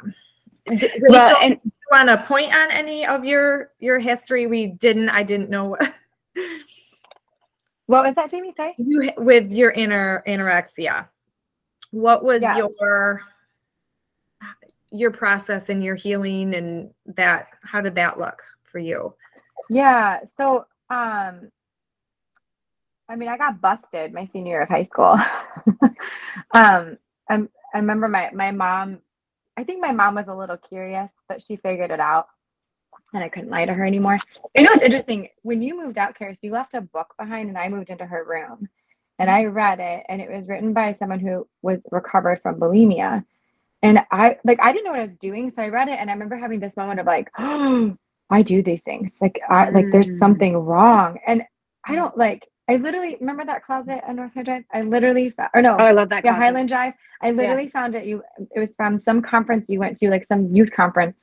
Well, 1.09 1.39
and 1.43 1.59
you 1.65 1.73
want 1.91 2.09
to 2.09 2.19
point 2.19 2.55
on 2.55 2.71
any 2.71 3.05
of 3.05 3.25
your 3.25 3.71
your 3.81 3.99
history? 3.99 4.47
We 4.47 4.69
didn't 4.69 5.09
i 5.09 5.23
didn't 5.23 5.51
know. 5.51 5.77
What 7.87 8.05
was 8.05 8.15
that 8.15 8.31
jamie? 8.31 8.55
Sorry. 8.57 8.75
You 8.79 9.11
with 9.19 9.53
your 9.53 9.71
inner 9.73 10.23
anorexia. 10.27 11.09
What 11.91 12.25
was 12.25 12.41
yeah. 12.41 12.57
your 12.57 13.23
your 14.93 15.11
process 15.11 15.69
and 15.69 15.83
your 15.83 15.95
healing 15.95 16.55
and 16.55 16.91
that 17.07 17.47
how 17.63 17.81
did 17.81 17.95
that 17.95 18.19
look 18.19 18.43
for 18.65 18.79
you? 18.79 19.15
Yeah 19.71 20.21
so 20.37 20.67
um 20.91 21.51
i 23.09 23.17
mean 23.17 23.29
i 23.29 23.39
got 23.39 23.61
busted 23.61 24.13
my 24.13 24.29
senior 24.33 24.53
year 24.53 24.63
of 24.63 24.69
high 24.69 24.85
school. 24.85 25.19
Um 26.55 26.99
I, 27.31 27.43
I 27.75 27.79
remember 27.79 28.09
my 28.09 28.31
my 28.33 28.51
mom 28.51 28.99
i 29.57 29.65
think 29.65 29.81
my 29.81 29.93
mom 29.93 30.17
was 30.17 30.27
a 30.29 30.35
little 30.35 30.57
curious 30.57 31.09
but 31.29 31.43
she 31.43 31.57
figured 31.57 31.91
it 31.91 32.01
out 32.01 32.27
and 33.15 33.23
i 33.23 33.29
couldn't 33.29 33.51
lie 33.51 33.65
to 33.65 33.73
her 33.73 33.87
anymore. 33.87 34.19
You 34.55 34.65
know 34.65 34.73
it's 34.75 34.85
interesting? 34.85 35.29
When 35.43 35.63
you 35.63 35.83
moved 35.83 35.99
out 35.99 36.19
Charis, 36.19 36.39
you 36.43 36.53
left 36.53 36.75
a 36.75 36.81
book 36.83 37.15
behind 37.19 37.49
and 37.49 37.57
i 37.57 37.69
moved 37.69 37.89
into 37.91 38.05
her 38.05 38.25
room 38.25 38.69
and 39.19 39.31
i 39.31 39.45
read 39.45 39.81
it 39.81 40.05
and 40.09 40.21
it 40.21 40.31
was 40.31 40.47
written 40.47 40.73
by 40.73 40.97
someone 40.99 41.21
who 41.21 41.47
was 41.63 41.79
recovered 41.91 42.41
from 42.43 42.61
bulimia 42.61 43.25
and 43.83 44.01
I 44.11 44.37
like 44.45 44.59
I 44.61 44.73
didn't 44.73 44.85
know 44.85 44.93
what 44.93 45.01
I 45.01 45.07
was 45.07 45.17
doing. 45.21 45.53
So 45.55 45.63
I 45.63 45.69
read 45.69 45.89
it 45.89 45.99
and 45.99 46.09
I 46.11 46.13
remember 46.13 46.37
having 46.37 46.61
this 46.61 46.77
moment 46.77 47.01
of 47.01 47.07
like, 47.07 47.31
oh, 47.39 47.97
I 48.31 48.43
do 48.43 48.63
these 48.63 48.81
things. 48.85 49.11
Like 49.21 49.41
I 49.49 49.71
like 49.71 49.87
there's 49.93 50.09
mm. 50.09 50.19
something 50.19 50.57
wrong. 50.57 51.19
And 51.27 51.43
I 51.85 51.95
don't 51.95 52.17
like 52.17 52.47
I 52.69 52.77
literally 52.77 53.17
remember 53.21 53.45
that 53.45 53.65
closet 53.65 54.01
at 54.07 54.15
North 54.15 54.33
High 54.35 54.45
Drive. 54.45 54.65
I 54.73 54.83
literally 54.83 55.31
found, 55.31 55.51
or 55.55 55.63
no, 55.63 55.75
oh, 55.75 55.85
I 55.85 55.93
love 55.93 56.09
that. 56.11 56.25
Yeah, 56.25 56.33
closet. 56.33 56.45
Highland 56.45 56.69
Drive. 56.69 56.95
I 57.21 57.31
literally 57.31 57.65
yeah. 57.65 57.71
found 57.71 57.95
it. 57.95 58.07
You, 58.07 58.23
it 58.55 58.61
was 58.61 58.69
from 58.77 59.01
some 59.01 59.21
conference 59.21 59.67
you 59.69 59.81
went 59.81 59.99
to, 59.99 60.09
like 60.09 60.27
some 60.27 60.55
youth 60.55 60.71
conference. 60.71 61.17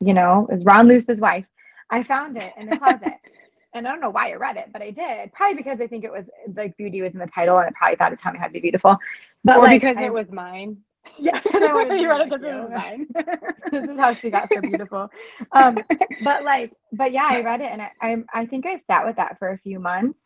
You 0.00 0.14
know, 0.14 0.46
it 0.50 0.56
was 0.56 0.64
Ron 0.64 0.88
Luce's 0.88 1.18
wife. 1.18 1.44
I 1.90 2.02
found 2.02 2.36
it 2.38 2.52
in 2.58 2.68
the 2.68 2.78
closet, 2.78 3.12
and 3.74 3.86
I 3.86 3.90
don't 3.90 4.00
know 4.00 4.10
why 4.10 4.30
I 4.30 4.34
read 4.34 4.56
it, 4.56 4.70
but 4.72 4.80
I 4.80 4.90
did. 4.90 5.32
Probably 5.34 5.56
because 5.56 5.80
I 5.80 5.86
think 5.86 6.04
it 6.04 6.10
was 6.10 6.24
like 6.54 6.76
beauty 6.78 7.02
was 7.02 7.12
in 7.12 7.18
the 7.18 7.26
title, 7.26 7.58
and 7.58 7.68
I 7.68 7.72
probably 7.76 7.96
thought 7.96 8.12
it 8.12 8.20
taught 8.20 8.32
me 8.32 8.38
how 8.38 8.46
to 8.46 8.52
be 8.52 8.60
beautiful. 8.60 8.96
But 9.44 9.58
or 9.58 9.62
like, 9.62 9.80
because 9.80 9.98
I, 9.98 10.06
it 10.06 10.12
was 10.12 10.32
mine. 10.32 10.78
Yeah, 11.18 11.40
you 11.44 12.08
read 12.08 12.20
it 12.22 12.30
because 12.30 12.44
it 12.44 12.54
was 12.54 12.70
mine. 12.74 13.06
this 13.72 13.84
is 13.90 13.98
how 13.98 14.14
she 14.14 14.30
got 14.30 14.48
so 14.52 14.60
beautiful. 14.60 15.08
Um, 15.52 15.78
but 16.24 16.44
like, 16.44 16.72
but 16.92 17.12
yeah, 17.12 17.28
I 17.30 17.40
read 17.40 17.60
it, 17.60 17.70
and 17.72 17.82
I, 17.82 17.90
I, 18.00 18.16
I 18.32 18.46
think 18.46 18.66
I 18.66 18.80
sat 18.86 19.06
with 19.06 19.16
that 19.16 19.38
for 19.38 19.50
a 19.50 19.58
few 19.58 19.78
months, 19.78 20.18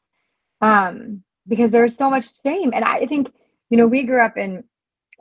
um, 0.61 1.23
because 1.47 1.71
there 1.71 1.83
was 1.83 1.97
so 1.97 2.11
much 2.11 2.29
shame, 2.45 2.73
and 2.75 2.85
I 2.85 3.07
think, 3.07 3.29
you 3.71 3.77
know, 3.77 3.87
we 3.87 4.03
grew 4.03 4.21
up 4.21 4.37
in 4.37 4.65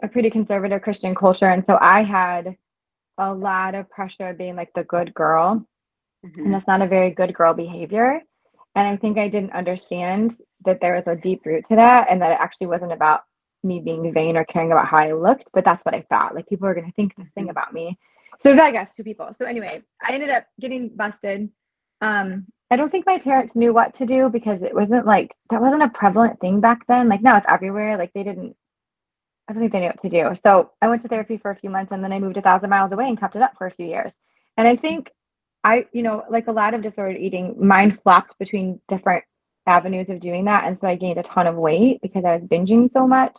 a 0.02 0.08
pretty 0.08 0.30
conservative 0.30 0.82
Christian 0.82 1.16
culture, 1.16 1.50
and 1.50 1.64
so 1.68 1.78
I 1.80 2.04
had 2.04 2.56
a 3.18 3.34
lot 3.34 3.76
of 3.76 3.90
pressure 3.90 4.30
of 4.30 4.38
being 4.38 4.56
like 4.56 4.74
the 4.74 4.84
good 4.84 5.14
girl, 5.14 5.66
mm-hmm. 6.26 6.46
and 6.46 6.54
that's 6.54 6.68
not 6.68 6.82
a 6.82 6.88
very 6.88 7.12
good 7.12 7.34
girl 7.34 7.54
behavior. 7.54 8.22
And 8.76 8.88
I 8.88 8.98
think 8.98 9.18
I 9.18 9.28
didn't 9.28 9.52
understand 9.52 10.36
that 10.66 10.80
there 10.80 10.96
was 10.96 11.08
a 11.08 11.20
deep 11.20 11.46
root 11.46 11.66
to 11.66 11.76
that, 11.76 12.08
and 12.10 12.22
that 12.22 12.32
it 12.32 12.38
actually 12.40 12.68
wasn't 12.68 12.94
about 12.94 13.22
me 13.64 13.80
being 13.80 14.14
vain 14.14 14.38
or 14.38 14.46
caring 14.46 14.72
about 14.72 14.88
how 14.88 14.98
I 14.98 15.14
looked, 15.14 15.46
but 15.54 15.66
that's 15.66 15.84
what 15.86 15.96
I 15.96 16.06
thought. 16.10 16.36
Like 16.36 16.48
people 16.48 16.68
are 16.68 16.74
going 16.74 16.88
to 16.88 16.94
think 16.94 17.16
this 17.16 17.28
thing 17.36 17.46
mm-hmm. 17.46 17.52
about 17.52 17.74
me. 17.74 17.98
So 18.42 18.52
I 18.52 18.72
guess 18.72 18.88
two 18.96 19.04
people. 19.04 19.36
So 19.38 19.46
anyway, 19.46 19.82
I 20.02 20.14
ended 20.14 20.30
up 20.30 20.46
getting 20.62 20.90
busted. 20.90 21.50
Um, 22.02 22.46
I 22.72 22.76
don't 22.76 22.90
think 22.90 23.06
my 23.06 23.18
parents 23.20 23.56
knew 23.56 23.74
what 23.74 23.96
to 23.96 24.06
do 24.06 24.30
because 24.30 24.62
it 24.62 24.74
wasn't 24.74 25.06
like 25.06 25.32
that 25.50 25.62
wasn't 25.62 25.84
a 25.84 25.90
prevalent 25.90 26.40
thing 26.40 26.62
back 26.62 26.86
then. 26.88 27.10
Like 27.10 27.22
now 27.22 27.38
it's 27.38 27.46
everywhere. 27.50 27.98
Like 27.98 28.14
they 28.14 28.24
didn't. 28.24 28.56
I 29.48 29.54
don't 29.54 29.62
think 29.62 29.74
they 29.74 29.80
knew 29.80 29.88
what 29.88 30.02
to 30.02 30.10
do. 30.10 30.38
So 30.44 30.72
I 30.82 30.88
went 30.88 31.02
to 31.02 31.08
therapy 31.08 31.38
for 31.38 31.52
a 31.52 31.56
few 31.56 31.72
months 31.72 31.92
and 31.92 32.04
then 32.04 32.14
I 32.14 32.20
moved 32.20 32.38
a 32.38 32.42
thousand 32.42 32.70
miles 32.70 32.92
away 32.92 33.08
and 33.08 33.20
kept 33.20 33.36
it 33.36 33.42
up 33.42 33.54
for 33.58 33.66
a 33.66 33.72
few 33.72 33.88
years. 33.88 34.12
And 34.58 34.68
I 34.68 34.76
think 34.76 35.10
I, 35.64 35.88
you 35.92 36.04
know, 36.04 36.24
like 36.30 36.48
a 36.48 36.52
lot 36.52 36.74
of 36.74 36.84
disordered 36.84 37.20
eating, 37.20 37.56
mine 37.58 37.98
flopped 38.04 38.38
between 38.38 38.80
different 38.88 39.24
avenues 39.70 40.10
of 40.10 40.20
doing 40.20 40.46
that. 40.46 40.66
And 40.66 40.78
so 40.82 40.88
I 40.88 40.96
gained 40.96 41.20
a 41.20 41.24
ton 41.24 41.48
of 41.48 41.56
weight 41.56 42.02
because 42.02 42.26
I 42.26 42.36
was 42.36 42.44
binging 42.44 42.92
so 42.92 43.08
much. 43.08 43.38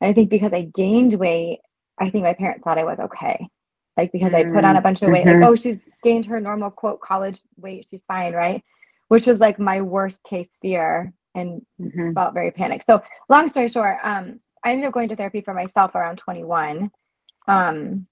And 0.00 0.10
I 0.10 0.12
think 0.12 0.30
because 0.30 0.52
I 0.52 0.70
gained 0.74 1.18
weight, 1.18 1.60
I 1.98 2.10
think 2.10 2.24
my 2.24 2.34
parents 2.34 2.62
thought 2.62 2.78
I 2.78 2.84
was 2.84 2.98
okay. 2.98 3.48
Like 3.96 4.12
because 4.12 4.32
mm-hmm. 4.32 4.50
I 4.50 4.54
put 4.54 4.64
on 4.64 4.76
a 4.76 4.80
bunch 4.80 5.02
of 5.02 5.10
weight, 5.10 5.26
mm-hmm. 5.26 5.40
like, 5.40 5.50
oh, 5.50 5.56
she's 5.56 5.78
gained 6.02 6.26
her 6.26 6.40
normal 6.40 6.70
quote 6.70 7.00
college 7.00 7.40
weight, 7.56 7.86
she's 7.90 8.00
fine, 8.06 8.32
right? 8.32 8.62
Which 9.08 9.26
was 9.26 9.40
like 9.40 9.58
my 9.58 9.80
worst 9.80 10.16
case 10.28 10.48
fear 10.62 11.12
and 11.34 11.62
mm-hmm. 11.80 12.12
felt 12.12 12.34
very 12.34 12.50
panicked. 12.50 12.86
So 12.86 13.02
long 13.28 13.50
story 13.50 13.68
short, 13.68 13.98
um, 14.02 14.40
I 14.64 14.72
ended 14.72 14.86
up 14.86 14.94
going 14.94 15.08
to 15.08 15.16
therapy 15.16 15.40
for 15.40 15.54
myself 15.54 15.94
around 15.94 16.18
21. 16.18 16.90
Um, 17.48 18.06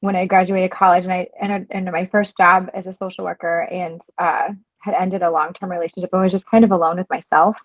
when 0.00 0.16
I 0.16 0.26
graduated 0.26 0.72
college 0.72 1.04
and 1.04 1.12
I 1.12 1.28
entered 1.40 1.68
into 1.70 1.92
my 1.92 2.06
first 2.06 2.36
job 2.36 2.68
as 2.74 2.86
a 2.86 2.96
social 2.98 3.24
worker 3.24 3.60
and 3.60 4.00
uh, 4.18 4.48
had 4.82 4.94
ended 4.94 5.22
a 5.22 5.30
long-term 5.30 5.70
relationship 5.70 6.10
and 6.12 6.22
was 6.22 6.32
just 6.32 6.46
kind 6.46 6.64
of 6.64 6.70
alone 6.70 6.98
with 6.98 7.08
myself. 7.08 7.56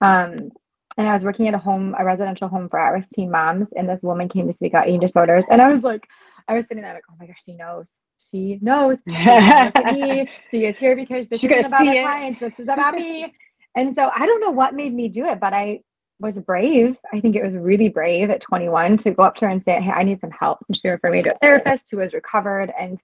Um, 0.00 0.50
and 0.98 1.06
I 1.06 1.14
was 1.14 1.22
working 1.22 1.46
at 1.48 1.54
a 1.54 1.58
home, 1.58 1.94
a 1.98 2.04
residential 2.04 2.48
home 2.48 2.68
for 2.68 2.78
at-risk 2.78 3.08
teen 3.14 3.30
moms, 3.30 3.68
and 3.76 3.88
this 3.88 4.02
woman 4.02 4.28
came 4.28 4.46
to 4.48 4.54
speak 4.54 4.72
about 4.72 4.88
eating 4.88 5.00
disorders, 5.00 5.44
and 5.50 5.60
I 5.60 5.72
was 5.72 5.82
like, 5.82 6.06
I 6.48 6.54
was 6.54 6.64
sitting 6.68 6.82
there 6.82 6.94
like, 6.94 7.04
oh 7.10 7.14
my 7.20 7.26
gosh, 7.26 7.40
she 7.44 7.54
knows. 7.54 7.86
She 8.30 8.58
knows. 8.60 8.98
She, 9.06 9.14
she 10.50 10.64
is 10.66 10.76
here 10.78 10.96
because 10.96 11.26
this 11.28 11.40
She's 11.40 11.50
is 11.50 11.66
about 11.66 11.84
my 11.84 12.00
clients. 12.02 12.40
This 12.40 12.52
is 12.58 12.68
about 12.68 12.94
me. 12.94 13.32
And 13.78 13.94
so 13.94 14.10
I 14.16 14.24
don't 14.24 14.40
know 14.40 14.52
what 14.52 14.72
made 14.72 14.94
me 14.94 15.08
do 15.08 15.26
it, 15.26 15.38
but 15.38 15.52
I 15.52 15.80
was 16.18 16.34
brave. 16.34 16.96
I 17.12 17.20
think 17.20 17.36
it 17.36 17.44
was 17.44 17.52
really 17.52 17.90
brave 17.90 18.30
at 18.30 18.40
21 18.40 18.96
to 18.98 19.10
go 19.10 19.22
up 19.22 19.36
to 19.36 19.44
her 19.44 19.50
and 19.50 19.62
say, 19.66 19.78
Hey, 19.82 19.90
I 19.90 20.02
need 20.02 20.18
some 20.22 20.30
help. 20.30 20.60
And 20.66 20.74
she 20.74 20.88
referred 20.88 21.12
me 21.12 21.22
to 21.22 21.34
a 21.34 21.38
therapist 21.40 21.82
who 21.90 21.98
was 21.98 22.14
recovered. 22.14 22.72
And, 22.80 22.98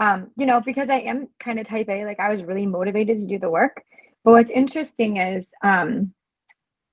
um, 0.00 0.30
you 0.36 0.46
know, 0.46 0.60
because 0.64 0.88
I 0.90 1.00
am 1.00 1.28
kind 1.42 1.58
of 1.58 1.68
type 1.68 1.88
A, 1.88 2.04
like 2.04 2.20
I 2.20 2.32
was 2.32 2.44
really 2.44 2.66
motivated 2.66 3.18
to 3.18 3.26
do 3.26 3.38
the 3.38 3.50
work. 3.50 3.82
But 4.24 4.32
what's 4.32 4.50
interesting 4.50 5.16
is 5.18 5.46
um, 5.62 6.12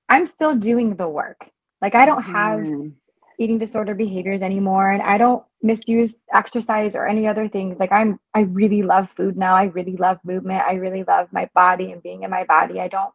I'm 0.08 0.30
still 0.34 0.54
doing 0.54 0.96
the 0.96 1.08
work. 1.08 1.38
Like 1.80 1.94
I 1.94 2.06
don't 2.06 2.22
have 2.22 2.60
mm. 2.60 2.92
eating 3.38 3.58
disorder 3.58 3.94
behaviors 3.94 4.42
anymore 4.42 4.90
and 4.90 5.02
I 5.02 5.18
don't 5.18 5.44
misuse 5.62 6.12
exercise 6.32 6.92
or 6.94 7.06
any 7.06 7.26
other 7.26 7.48
things. 7.48 7.76
Like 7.78 7.92
I'm 7.92 8.18
I 8.34 8.40
really 8.40 8.82
love 8.82 9.08
food 9.16 9.36
now. 9.36 9.54
I 9.54 9.64
really 9.64 9.96
love 9.96 10.18
movement. 10.24 10.62
I 10.66 10.74
really 10.74 11.04
love 11.04 11.28
my 11.32 11.48
body 11.54 11.92
and 11.92 12.02
being 12.02 12.22
in 12.22 12.30
my 12.30 12.44
body. 12.44 12.80
I 12.80 12.88
don't 12.88 13.12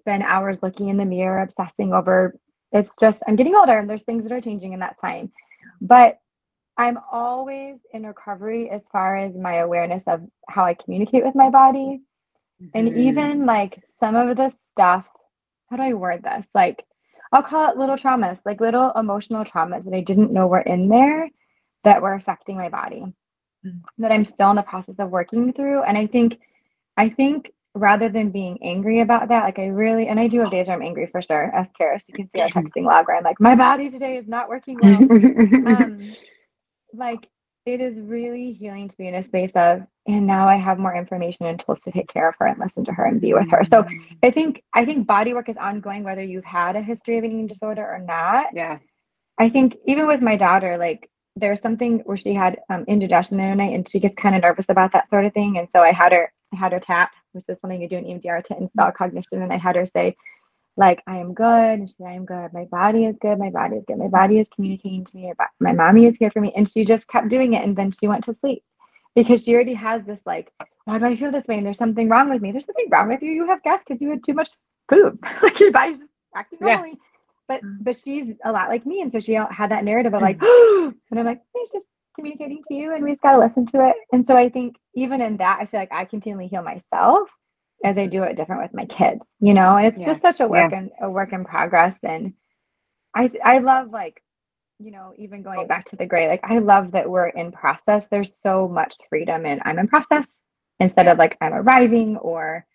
spend 0.00 0.24
hours 0.24 0.58
looking 0.62 0.88
in 0.88 0.96
the 0.96 1.04
mirror, 1.04 1.42
obsessing 1.42 1.92
over 1.92 2.34
it's 2.72 2.90
just 2.98 3.18
I'm 3.28 3.36
getting 3.36 3.54
older 3.54 3.78
and 3.78 3.88
there's 3.88 4.02
things 4.02 4.24
that 4.24 4.32
are 4.32 4.40
changing 4.40 4.72
and 4.72 4.82
that's 4.82 4.98
fine. 5.00 5.30
But 5.80 6.18
I'm 6.76 6.98
always 7.10 7.76
in 7.92 8.04
recovery 8.06 8.70
as 8.70 8.80
far 8.90 9.16
as 9.16 9.34
my 9.34 9.56
awareness 9.56 10.02
of 10.06 10.22
how 10.48 10.64
I 10.64 10.74
communicate 10.74 11.24
with 11.24 11.34
my 11.34 11.50
body. 11.50 12.00
Mm-hmm. 12.62 12.78
And 12.78 12.98
even 12.98 13.46
like 13.46 13.82
some 14.00 14.14
of 14.14 14.36
the 14.36 14.52
stuff, 14.72 15.04
how 15.70 15.76
do 15.76 15.82
I 15.82 15.92
word 15.92 16.22
this? 16.22 16.46
Like 16.54 16.84
I'll 17.32 17.42
call 17.42 17.70
it 17.70 17.78
little 17.78 17.96
traumas, 17.96 18.38
like 18.44 18.60
little 18.60 18.92
emotional 18.96 19.44
traumas 19.44 19.84
that 19.84 19.94
I 19.94 20.00
didn't 20.00 20.32
know 20.32 20.46
were 20.46 20.60
in 20.60 20.88
there 20.88 21.28
that 21.84 22.00
were 22.00 22.14
affecting 22.14 22.56
my 22.56 22.68
body 22.68 23.04
mm-hmm. 23.64 24.02
that 24.02 24.12
I'm 24.12 24.28
still 24.34 24.50
in 24.50 24.56
the 24.56 24.62
process 24.62 24.96
of 24.98 25.10
working 25.10 25.52
through. 25.52 25.82
And 25.82 25.96
I 25.96 26.06
think 26.06 26.38
I 26.96 27.08
think 27.08 27.50
rather 27.74 28.08
than 28.08 28.30
being 28.30 28.58
angry 28.62 29.00
about 29.00 29.28
that, 29.28 29.44
like 29.44 29.58
I 29.58 29.66
really, 29.66 30.08
and 30.08 30.20
I 30.20 30.28
do 30.28 30.40
have 30.40 30.50
days 30.50 30.66
where 30.66 30.76
I'm 30.76 30.82
angry 30.82 31.08
for 31.10 31.22
sure. 31.22 31.54
As 31.56 31.66
Charis, 31.76 32.02
you 32.06 32.14
can 32.14 32.28
see 32.30 32.40
our 32.40 32.50
texting 32.50 32.84
log 32.84 33.08
where 33.08 33.16
I'm 33.16 33.24
like, 33.24 33.40
my 33.40 33.54
body 33.54 33.90
today 33.90 34.16
is 34.16 34.28
not 34.28 34.48
working 34.48 34.78
well. 34.82 34.94
um, 35.74 36.14
like 36.94 37.28
it 37.64 37.80
is 37.80 37.96
really 37.96 38.52
healing 38.52 38.88
to 38.88 38.96
be 38.96 39.06
in 39.06 39.14
a 39.14 39.26
space 39.28 39.52
of, 39.54 39.82
and 40.06 40.26
now 40.26 40.48
I 40.48 40.56
have 40.56 40.78
more 40.78 40.96
information 40.96 41.46
and 41.46 41.62
tools 41.64 41.78
to 41.84 41.92
take 41.92 42.08
care 42.08 42.28
of 42.28 42.34
her 42.38 42.46
and 42.46 42.58
listen 42.58 42.84
to 42.86 42.92
her 42.92 43.04
and 43.04 43.20
be 43.20 43.34
with 43.34 43.48
her. 43.50 43.62
So 43.70 43.84
I 44.22 44.30
think 44.30 44.62
I 44.74 44.84
think 44.84 45.06
body 45.06 45.32
work 45.32 45.48
is 45.48 45.56
ongoing 45.56 46.02
whether 46.02 46.22
you've 46.22 46.44
had 46.44 46.74
a 46.74 46.82
history 46.82 47.18
of 47.18 47.24
eating 47.24 47.46
disorder 47.46 47.82
or 47.82 48.00
not. 48.00 48.46
Yeah. 48.52 48.78
I 49.38 49.48
think 49.48 49.74
even 49.86 50.06
with 50.06 50.20
my 50.20 50.36
daughter, 50.36 50.76
like 50.76 51.08
there's 51.36 51.60
something 51.62 52.00
where 52.04 52.16
she 52.16 52.34
had 52.34 52.58
um, 52.68 52.84
indigestion 52.88 53.38
the 53.38 53.44
other 53.44 53.54
night 53.54 53.74
and 53.74 53.88
she 53.88 54.00
gets 54.00 54.14
kind 54.16 54.34
of 54.34 54.42
nervous 54.42 54.66
about 54.68 54.92
that 54.92 55.08
sort 55.08 55.24
of 55.24 55.32
thing. 55.32 55.56
And 55.58 55.68
so 55.74 55.80
I 55.80 55.92
had 55.92 56.12
her, 56.12 56.32
I 56.52 56.56
had 56.56 56.72
her 56.72 56.80
tap, 56.80 57.10
which 57.32 57.44
is 57.48 57.58
something 57.60 57.80
you 57.80 57.88
do 57.88 57.96
in 57.96 58.04
EMDR 58.04 58.44
to 58.46 58.56
install 58.58 58.88
mm-hmm. 58.88 58.96
cognition. 58.96 59.42
And 59.42 59.52
I 59.52 59.56
had 59.56 59.76
her 59.76 59.86
say, 59.86 60.16
like, 60.76 61.02
I 61.06 61.18
am 61.18 61.34
good. 61.34 61.78
And 61.78 61.88
she 61.88 61.94
said, 61.96 62.06
I 62.06 62.14
am 62.14 62.24
good. 62.24 62.52
My 62.52 62.64
body 62.64 63.04
is 63.04 63.16
good. 63.20 63.38
My 63.38 63.50
body 63.50 63.76
is 63.76 63.84
good. 63.86 63.98
My 63.98 64.08
body 64.08 64.38
is 64.38 64.46
communicating 64.54 65.04
to 65.04 65.16
me. 65.16 65.32
My 65.60 65.72
mommy 65.72 66.06
is 66.06 66.16
here 66.16 66.30
for 66.30 66.40
me. 66.40 66.52
And 66.56 66.70
she 66.70 66.84
just 66.84 67.06
kept 67.08 67.28
doing 67.28 67.52
it. 67.54 67.64
And 67.64 67.76
then 67.76 67.92
she 67.92 68.08
went 68.08 68.24
to 68.24 68.34
sleep 68.34 68.64
because 69.14 69.44
she 69.44 69.54
already 69.54 69.74
has 69.74 70.02
this, 70.06 70.20
like, 70.24 70.50
why 70.84 70.98
do 70.98 71.04
I 71.04 71.16
feel 71.16 71.30
this 71.30 71.46
way? 71.46 71.58
And 71.58 71.66
there's 71.66 71.78
something 71.78 72.08
wrong 72.08 72.30
with 72.30 72.40
me. 72.40 72.52
There's 72.52 72.66
something 72.66 72.88
wrong 72.90 73.08
with 73.08 73.22
you. 73.22 73.30
You 73.30 73.46
have 73.46 73.62
gas 73.62 73.80
because 73.86 74.00
you 74.00 74.10
had 74.10 74.24
too 74.24 74.34
much 74.34 74.50
food. 74.88 75.18
like 75.42 75.60
your 75.60 75.72
body's 75.72 75.98
just 75.98 76.10
acting 76.34 76.58
normally. 76.60 76.90
Yeah. 76.90 76.94
But 77.48 77.62
mm. 77.62 77.78
but 77.80 77.96
she's 78.02 78.34
a 78.44 78.52
lot 78.52 78.68
like 78.68 78.86
me, 78.86 79.00
and 79.00 79.12
so 79.12 79.20
she 79.20 79.32
had 79.32 79.70
that 79.70 79.84
narrative 79.84 80.14
of 80.14 80.22
like, 80.22 80.38
mm. 80.38 80.94
and 81.10 81.20
I'm 81.20 81.26
like, 81.26 81.42
it's 81.54 81.72
just 81.72 81.86
communicating 82.14 82.62
to 82.68 82.74
you, 82.74 82.94
and 82.94 83.04
we 83.04 83.10
just 83.10 83.22
gotta 83.22 83.38
listen 83.38 83.66
to 83.66 83.88
it. 83.88 83.96
And 84.12 84.24
so 84.26 84.36
I 84.36 84.48
think 84.48 84.76
even 84.94 85.20
in 85.20 85.36
that, 85.38 85.58
I 85.60 85.66
feel 85.66 85.80
like 85.80 85.92
I 85.92 86.04
continually 86.04 86.48
heal 86.48 86.62
myself 86.62 87.28
as 87.84 87.98
I 87.98 88.06
do 88.06 88.22
it 88.22 88.36
different 88.36 88.62
with 88.62 88.74
my 88.74 88.86
kids. 88.86 89.20
You 89.40 89.54
know, 89.54 89.76
it's 89.76 89.98
yeah. 89.98 90.06
just 90.06 90.22
such 90.22 90.40
a 90.40 90.46
work 90.46 90.70
yeah. 90.70 90.78
and 90.78 90.90
a 91.00 91.10
work 91.10 91.32
in 91.32 91.44
progress. 91.44 91.96
And 92.02 92.34
I 93.14 93.30
I 93.44 93.58
love 93.58 93.90
like, 93.90 94.22
you 94.78 94.90
know, 94.90 95.14
even 95.18 95.42
going 95.42 95.66
back 95.66 95.90
to 95.90 95.96
the 95.96 96.06
gray, 96.06 96.28
like 96.28 96.44
I 96.44 96.58
love 96.58 96.92
that 96.92 97.08
we're 97.08 97.28
in 97.28 97.52
process. 97.52 98.04
There's 98.10 98.32
so 98.42 98.68
much 98.68 98.94
freedom 99.08 99.46
and 99.46 99.60
I'm 99.64 99.78
in 99.78 99.88
process 99.88 100.26
instead 100.80 101.08
of 101.08 101.18
like 101.18 101.36
I'm 101.40 101.54
arriving 101.54 102.16
or 102.16 102.66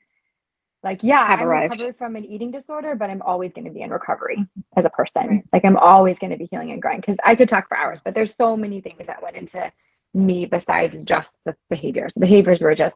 like 0.83 0.99
yeah 1.01 1.25
have 1.27 1.39
i'm 1.39 1.47
arrived. 1.47 1.73
recovered 1.73 1.97
from 1.97 2.15
an 2.15 2.25
eating 2.25 2.51
disorder 2.51 2.95
but 2.95 3.09
i'm 3.09 3.21
always 3.23 3.51
going 3.53 3.65
to 3.65 3.71
be 3.71 3.81
in 3.81 3.89
recovery 3.89 4.37
as 4.77 4.85
a 4.85 4.89
person 4.89 5.27
right. 5.27 5.43
like 5.51 5.65
i'm 5.65 5.77
always 5.77 6.17
going 6.19 6.31
to 6.31 6.37
be 6.37 6.47
healing 6.51 6.71
and 6.71 6.81
growing 6.81 6.99
because 6.99 7.17
i 7.25 7.35
could 7.35 7.49
talk 7.49 7.67
for 7.67 7.75
hours 7.75 7.99
but 8.05 8.13
there's 8.13 8.33
so 8.37 8.55
many 8.55 8.79
things 8.79 9.01
that 9.07 9.21
went 9.21 9.35
into 9.35 9.71
me 10.13 10.45
besides 10.45 10.95
just 11.03 11.27
the 11.45 11.55
behaviors 11.69 12.13
the 12.13 12.19
behaviors 12.19 12.61
were 12.61 12.75
just 12.75 12.95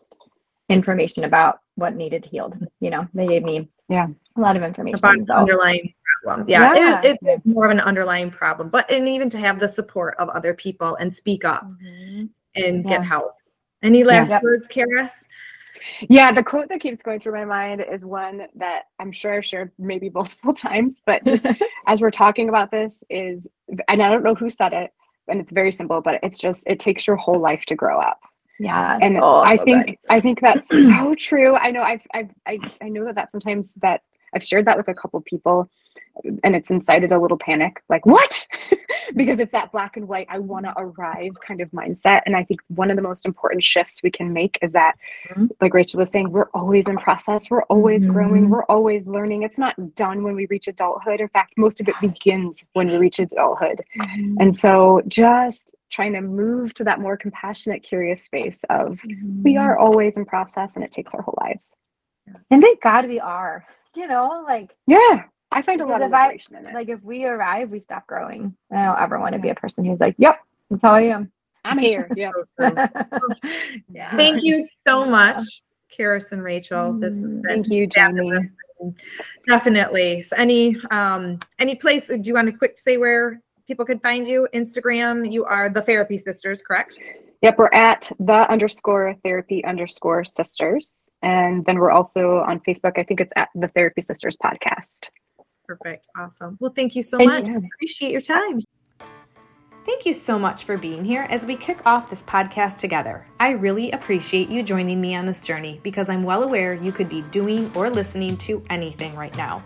information 0.69 1.23
about 1.23 1.59
what 1.81 1.95
needed 1.95 2.23
healed 2.23 2.55
you 2.79 2.89
know 2.89 3.07
they 3.13 3.27
gave 3.27 3.43
me 3.43 3.67
yeah 3.89 4.07
a 4.37 4.39
lot 4.39 4.55
of 4.55 4.63
information 4.63 4.99
so. 4.99 5.33
underlying 5.33 5.93
problem 6.23 6.47
yeah, 6.47 6.73
yeah. 6.75 7.01
It, 7.03 7.17
it's 7.21 7.45
more 7.45 7.65
of 7.65 7.71
an 7.71 7.79
underlying 7.79 8.31
problem 8.31 8.69
but 8.69 8.89
and 8.89 9.07
even 9.07 9.29
to 9.31 9.39
have 9.39 9.59
the 9.59 9.67
support 9.67 10.15
of 10.19 10.29
other 10.29 10.53
people 10.53 10.95
and 10.97 11.13
speak 11.13 11.43
up 11.43 11.63
mm-hmm. 11.63 12.25
and 12.55 12.83
yeah. 12.85 12.89
get 12.89 13.03
help 13.03 13.35
any 13.83 14.03
last 14.03 14.29
yeah. 14.29 14.39
words 14.43 14.67
Charis? 14.67 15.27
Yeah, 16.09 16.31
the 16.31 16.43
quote 16.43 16.69
that 16.69 16.79
keeps 16.79 17.01
going 17.01 17.19
through 17.19 17.33
my 17.33 17.45
mind 17.45 17.83
is 17.91 18.05
one 18.05 18.47
that 18.55 18.83
I'm 18.99 19.11
sure 19.11 19.33
I've 19.33 19.45
shared 19.45 19.71
maybe 19.77 20.09
multiple 20.13 20.53
times, 20.53 21.01
but 21.05 21.25
just 21.25 21.45
as 21.87 22.01
we're 22.01 22.11
talking 22.11 22.49
about 22.49 22.71
this 22.71 23.03
is 23.09 23.47
and 23.87 24.01
I 24.01 24.09
don't 24.09 24.23
know 24.23 24.35
who 24.35 24.49
said 24.49 24.73
it, 24.73 24.91
and 25.27 25.39
it's 25.39 25.51
very 25.51 25.71
simple, 25.71 26.01
but 26.01 26.19
it's 26.23 26.39
just 26.39 26.67
it 26.67 26.79
takes 26.79 27.07
your 27.07 27.15
whole 27.15 27.39
life 27.39 27.63
to 27.67 27.75
grow 27.75 27.99
up. 27.99 28.19
Yeah. 28.61 28.99
And 29.01 29.17
oh, 29.17 29.39
I 29.39 29.57
so 29.57 29.65
think 29.65 29.85
good. 29.85 29.97
I 30.09 30.19
think 30.19 30.41
that's 30.41 30.67
so 30.69 31.15
true. 31.15 31.55
I 31.55 31.71
know 31.71 31.81
I've, 31.81 32.05
I've 32.13 32.29
I 32.45 32.59
I 32.81 32.89
know 32.89 33.05
that 33.05 33.15
that 33.15 33.31
sometimes 33.31 33.73
that 33.75 34.01
I've 34.33 34.43
shared 34.43 34.65
that 34.65 34.77
with 34.77 34.87
a 34.87 34.93
couple 34.93 35.19
people 35.21 35.69
and 36.43 36.55
it's 36.55 36.69
incited 36.69 37.11
a 37.11 37.19
little 37.19 37.37
panic 37.37 37.81
like 37.89 38.05
what 38.05 38.45
because 39.15 39.39
it's 39.39 39.51
that 39.51 39.71
black 39.71 39.97
and 39.97 40.07
white, 40.07 40.27
I 40.29 40.39
want 40.39 40.65
to 40.65 40.73
arrive 40.77 41.31
kind 41.45 41.61
of 41.61 41.69
mindset. 41.71 42.21
And 42.25 42.35
I 42.35 42.43
think 42.43 42.61
one 42.67 42.89
of 42.89 42.95
the 42.95 43.01
most 43.01 43.25
important 43.25 43.63
shifts 43.63 44.01
we 44.03 44.11
can 44.11 44.33
make 44.33 44.57
is 44.61 44.73
that, 44.73 44.95
mm-hmm. 45.29 45.47
like 45.59 45.73
Rachel 45.73 45.99
was 45.99 46.09
saying, 46.09 46.31
we're 46.31 46.49
always 46.53 46.87
in 46.87 46.97
process, 46.97 47.49
we're 47.49 47.63
always 47.63 48.03
mm-hmm. 48.03 48.13
growing, 48.13 48.49
we're 48.49 48.65
always 48.65 49.07
learning. 49.07 49.43
It's 49.43 49.57
not 49.57 49.95
done 49.95 50.23
when 50.23 50.35
we 50.35 50.45
reach 50.47 50.67
adulthood. 50.67 51.21
In 51.21 51.29
fact, 51.29 51.53
most 51.57 51.81
of 51.81 51.87
it 51.87 51.95
begins 52.01 52.63
when 52.73 52.87
we 52.87 52.97
reach 52.97 53.19
adulthood. 53.19 53.83
Mm-hmm. 53.99 54.35
And 54.39 54.57
so 54.57 55.01
just 55.07 55.75
trying 55.91 56.13
to 56.13 56.21
move 56.21 56.73
to 56.75 56.83
that 56.83 56.99
more 56.99 57.17
compassionate, 57.17 57.83
curious 57.83 58.23
space 58.23 58.63
of 58.69 58.99
we 59.03 59.13
mm-hmm. 59.53 59.57
are 59.57 59.77
always 59.77 60.17
in 60.17 60.25
process 60.25 60.75
and 60.75 60.85
it 60.85 60.91
takes 60.91 61.13
our 61.13 61.21
whole 61.21 61.37
lives. 61.41 61.73
And 62.49 62.61
thank 62.61 62.81
God 62.81 63.07
we 63.07 63.19
are, 63.19 63.65
you 63.95 64.07
know, 64.07 64.43
like, 64.47 64.75
yeah 64.87 65.23
I 65.51 65.61
find 65.61 65.81
a 65.81 65.85
lot 65.85 66.01
of 66.01 66.11
liberation 66.11 66.55
I, 66.55 66.59
in 66.59 66.67
it. 66.67 66.73
Like 66.73 66.89
if 66.89 67.03
we 67.03 67.25
arrive, 67.25 67.69
we 67.69 67.81
stop 67.81 68.07
growing. 68.07 68.55
I 68.71 68.85
don't 68.85 68.99
ever 68.99 69.19
want 69.19 69.33
to 69.33 69.39
be 69.39 69.49
a 69.49 69.55
person 69.55 69.83
who's 69.83 69.99
like, 69.99 70.15
"Yep, 70.17 70.39
that's 70.69 70.81
how 70.81 70.93
I 70.93 71.01
am. 71.01 71.31
I'm 71.65 71.77
here." 71.77 72.09
yeah. 72.15 72.31
yeah. 73.91 74.15
Thank 74.15 74.43
you 74.43 74.65
so 74.87 75.05
much, 75.05 75.43
Charis 75.89 76.31
and 76.31 76.41
Rachel. 76.41 76.93
This 76.93 77.15
has 77.15 77.23
mm, 77.23 77.41
been 77.41 77.63
thank 77.63 77.69
you, 77.69 77.85
Jamie. 77.85 78.31
Definitely. 79.45 80.21
So 80.21 80.35
any 80.37 80.77
um 80.89 81.39
any 81.59 81.75
place? 81.75 82.07
Do 82.07 82.21
you 82.23 82.33
want 82.33 82.49
to 82.49 82.57
quick 82.57 82.79
say 82.79 82.95
where 82.97 83.41
people 83.67 83.85
could 83.85 84.01
find 84.01 84.27
you? 84.27 84.47
Instagram. 84.53 85.31
You 85.31 85.45
are 85.45 85.69
the 85.69 85.81
Therapy 85.81 86.17
Sisters, 86.17 86.61
correct? 86.61 86.99
Yep, 87.41 87.57
we're 87.57 87.69
at 87.73 88.11
the 88.19 88.49
underscore 88.51 89.15
therapy 89.23 89.65
underscore 89.65 90.23
sisters. 90.23 91.09
And 91.23 91.65
then 91.65 91.79
we're 91.79 91.91
also 91.91 92.37
on 92.47 92.59
Facebook. 92.59 92.97
I 92.97 93.03
think 93.03 93.19
it's 93.19 93.33
at 93.35 93.49
the 93.55 93.67
Therapy 93.69 94.01
Sisters 94.01 94.37
podcast. 94.37 95.09
Perfect. 95.65 96.07
Awesome. 96.17 96.57
Well, 96.59 96.73
thank 96.75 96.95
you 96.95 97.01
so 97.01 97.17
much. 97.17 97.47
You. 97.47 97.57
Appreciate 97.57 98.11
your 98.11 98.21
time. 98.21 98.59
Thank 99.83 100.05
you 100.05 100.13
so 100.13 100.37
much 100.37 100.65
for 100.65 100.77
being 100.77 101.03
here 101.03 101.23
as 101.23 101.47
we 101.47 101.55
kick 101.55 101.87
off 101.87 102.11
this 102.11 102.21
podcast 102.21 102.77
together. 102.77 103.25
I 103.39 103.51
really 103.51 103.89
appreciate 103.91 104.47
you 104.47 104.61
joining 104.61 105.01
me 105.01 105.15
on 105.15 105.25
this 105.25 105.41
journey 105.41 105.79
because 105.81 106.07
I'm 106.07 106.21
well 106.21 106.43
aware 106.43 106.75
you 106.75 106.91
could 106.91 107.09
be 107.09 107.21
doing 107.31 107.71
or 107.75 107.89
listening 107.89 108.37
to 108.37 108.63
anything 108.69 109.15
right 109.15 109.35
now. 109.35 109.63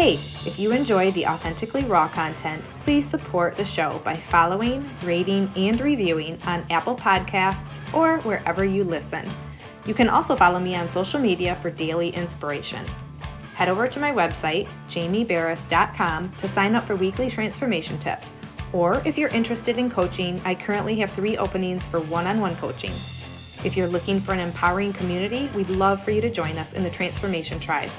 Hey, 0.00 0.14
if 0.46 0.58
you 0.58 0.72
enjoy 0.72 1.10
the 1.10 1.26
authentically 1.26 1.84
raw 1.84 2.08
content, 2.08 2.70
please 2.80 3.06
support 3.06 3.58
the 3.58 3.66
show 3.66 4.00
by 4.02 4.16
following, 4.16 4.88
rating, 5.04 5.52
and 5.56 5.78
reviewing 5.78 6.40
on 6.44 6.64
Apple 6.70 6.96
Podcasts 6.96 7.78
or 7.92 8.16
wherever 8.20 8.64
you 8.64 8.82
listen. 8.82 9.28
You 9.84 9.92
can 9.92 10.08
also 10.08 10.34
follow 10.34 10.58
me 10.58 10.74
on 10.74 10.88
social 10.88 11.20
media 11.20 11.54
for 11.56 11.68
daily 11.68 12.08
inspiration 12.14 12.86
head 13.52 13.68
over 13.68 13.86
to 13.86 14.00
my 14.00 14.10
website, 14.10 14.70
jamieberris.com, 14.88 16.32
to 16.32 16.48
sign 16.48 16.74
up 16.74 16.82
for 16.82 16.96
weekly 16.96 17.28
transformation 17.28 17.98
tips. 17.98 18.34
Or 18.72 19.02
if 19.04 19.18
you're 19.18 19.28
interested 19.28 19.76
in 19.76 19.90
coaching, 19.90 20.40
I 20.46 20.54
currently 20.54 20.96
have 21.00 21.12
three 21.12 21.36
openings 21.36 21.86
for 21.86 22.00
one 22.00 22.26
on 22.26 22.40
one 22.40 22.56
coaching. 22.56 22.92
If 23.62 23.76
you're 23.76 23.86
looking 23.86 24.18
for 24.18 24.32
an 24.32 24.40
empowering 24.40 24.94
community, 24.94 25.50
we'd 25.54 25.68
love 25.68 26.02
for 26.02 26.10
you 26.10 26.22
to 26.22 26.30
join 26.30 26.56
us 26.56 26.72
in 26.72 26.82
the 26.82 26.88
Transformation 26.88 27.60
Tribe, 27.60 27.90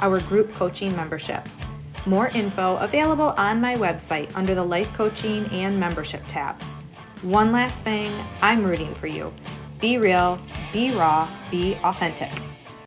our 0.00 0.20
group 0.20 0.52
coaching 0.54 0.94
membership. 0.96 1.48
More 2.06 2.28
info 2.28 2.76
available 2.78 3.34
on 3.36 3.60
my 3.60 3.74
website 3.76 4.34
under 4.34 4.54
the 4.54 4.64
Life 4.64 4.92
Coaching 4.94 5.46
and 5.52 5.78
Membership 5.78 6.22
tabs. 6.26 6.64
One 7.22 7.52
last 7.52 7.82
thing, 7.82 8.10
I'm 8.40 8.64
rooting 8.64 8.94
for 8.94 9.06
you. 9.06 9.32
Be 9.80 9.98
real, 9.98 10.38
be 10.72 10.90
raw, 10.92 11.28
be 11.50 11.76
authentic. 11.84 12.32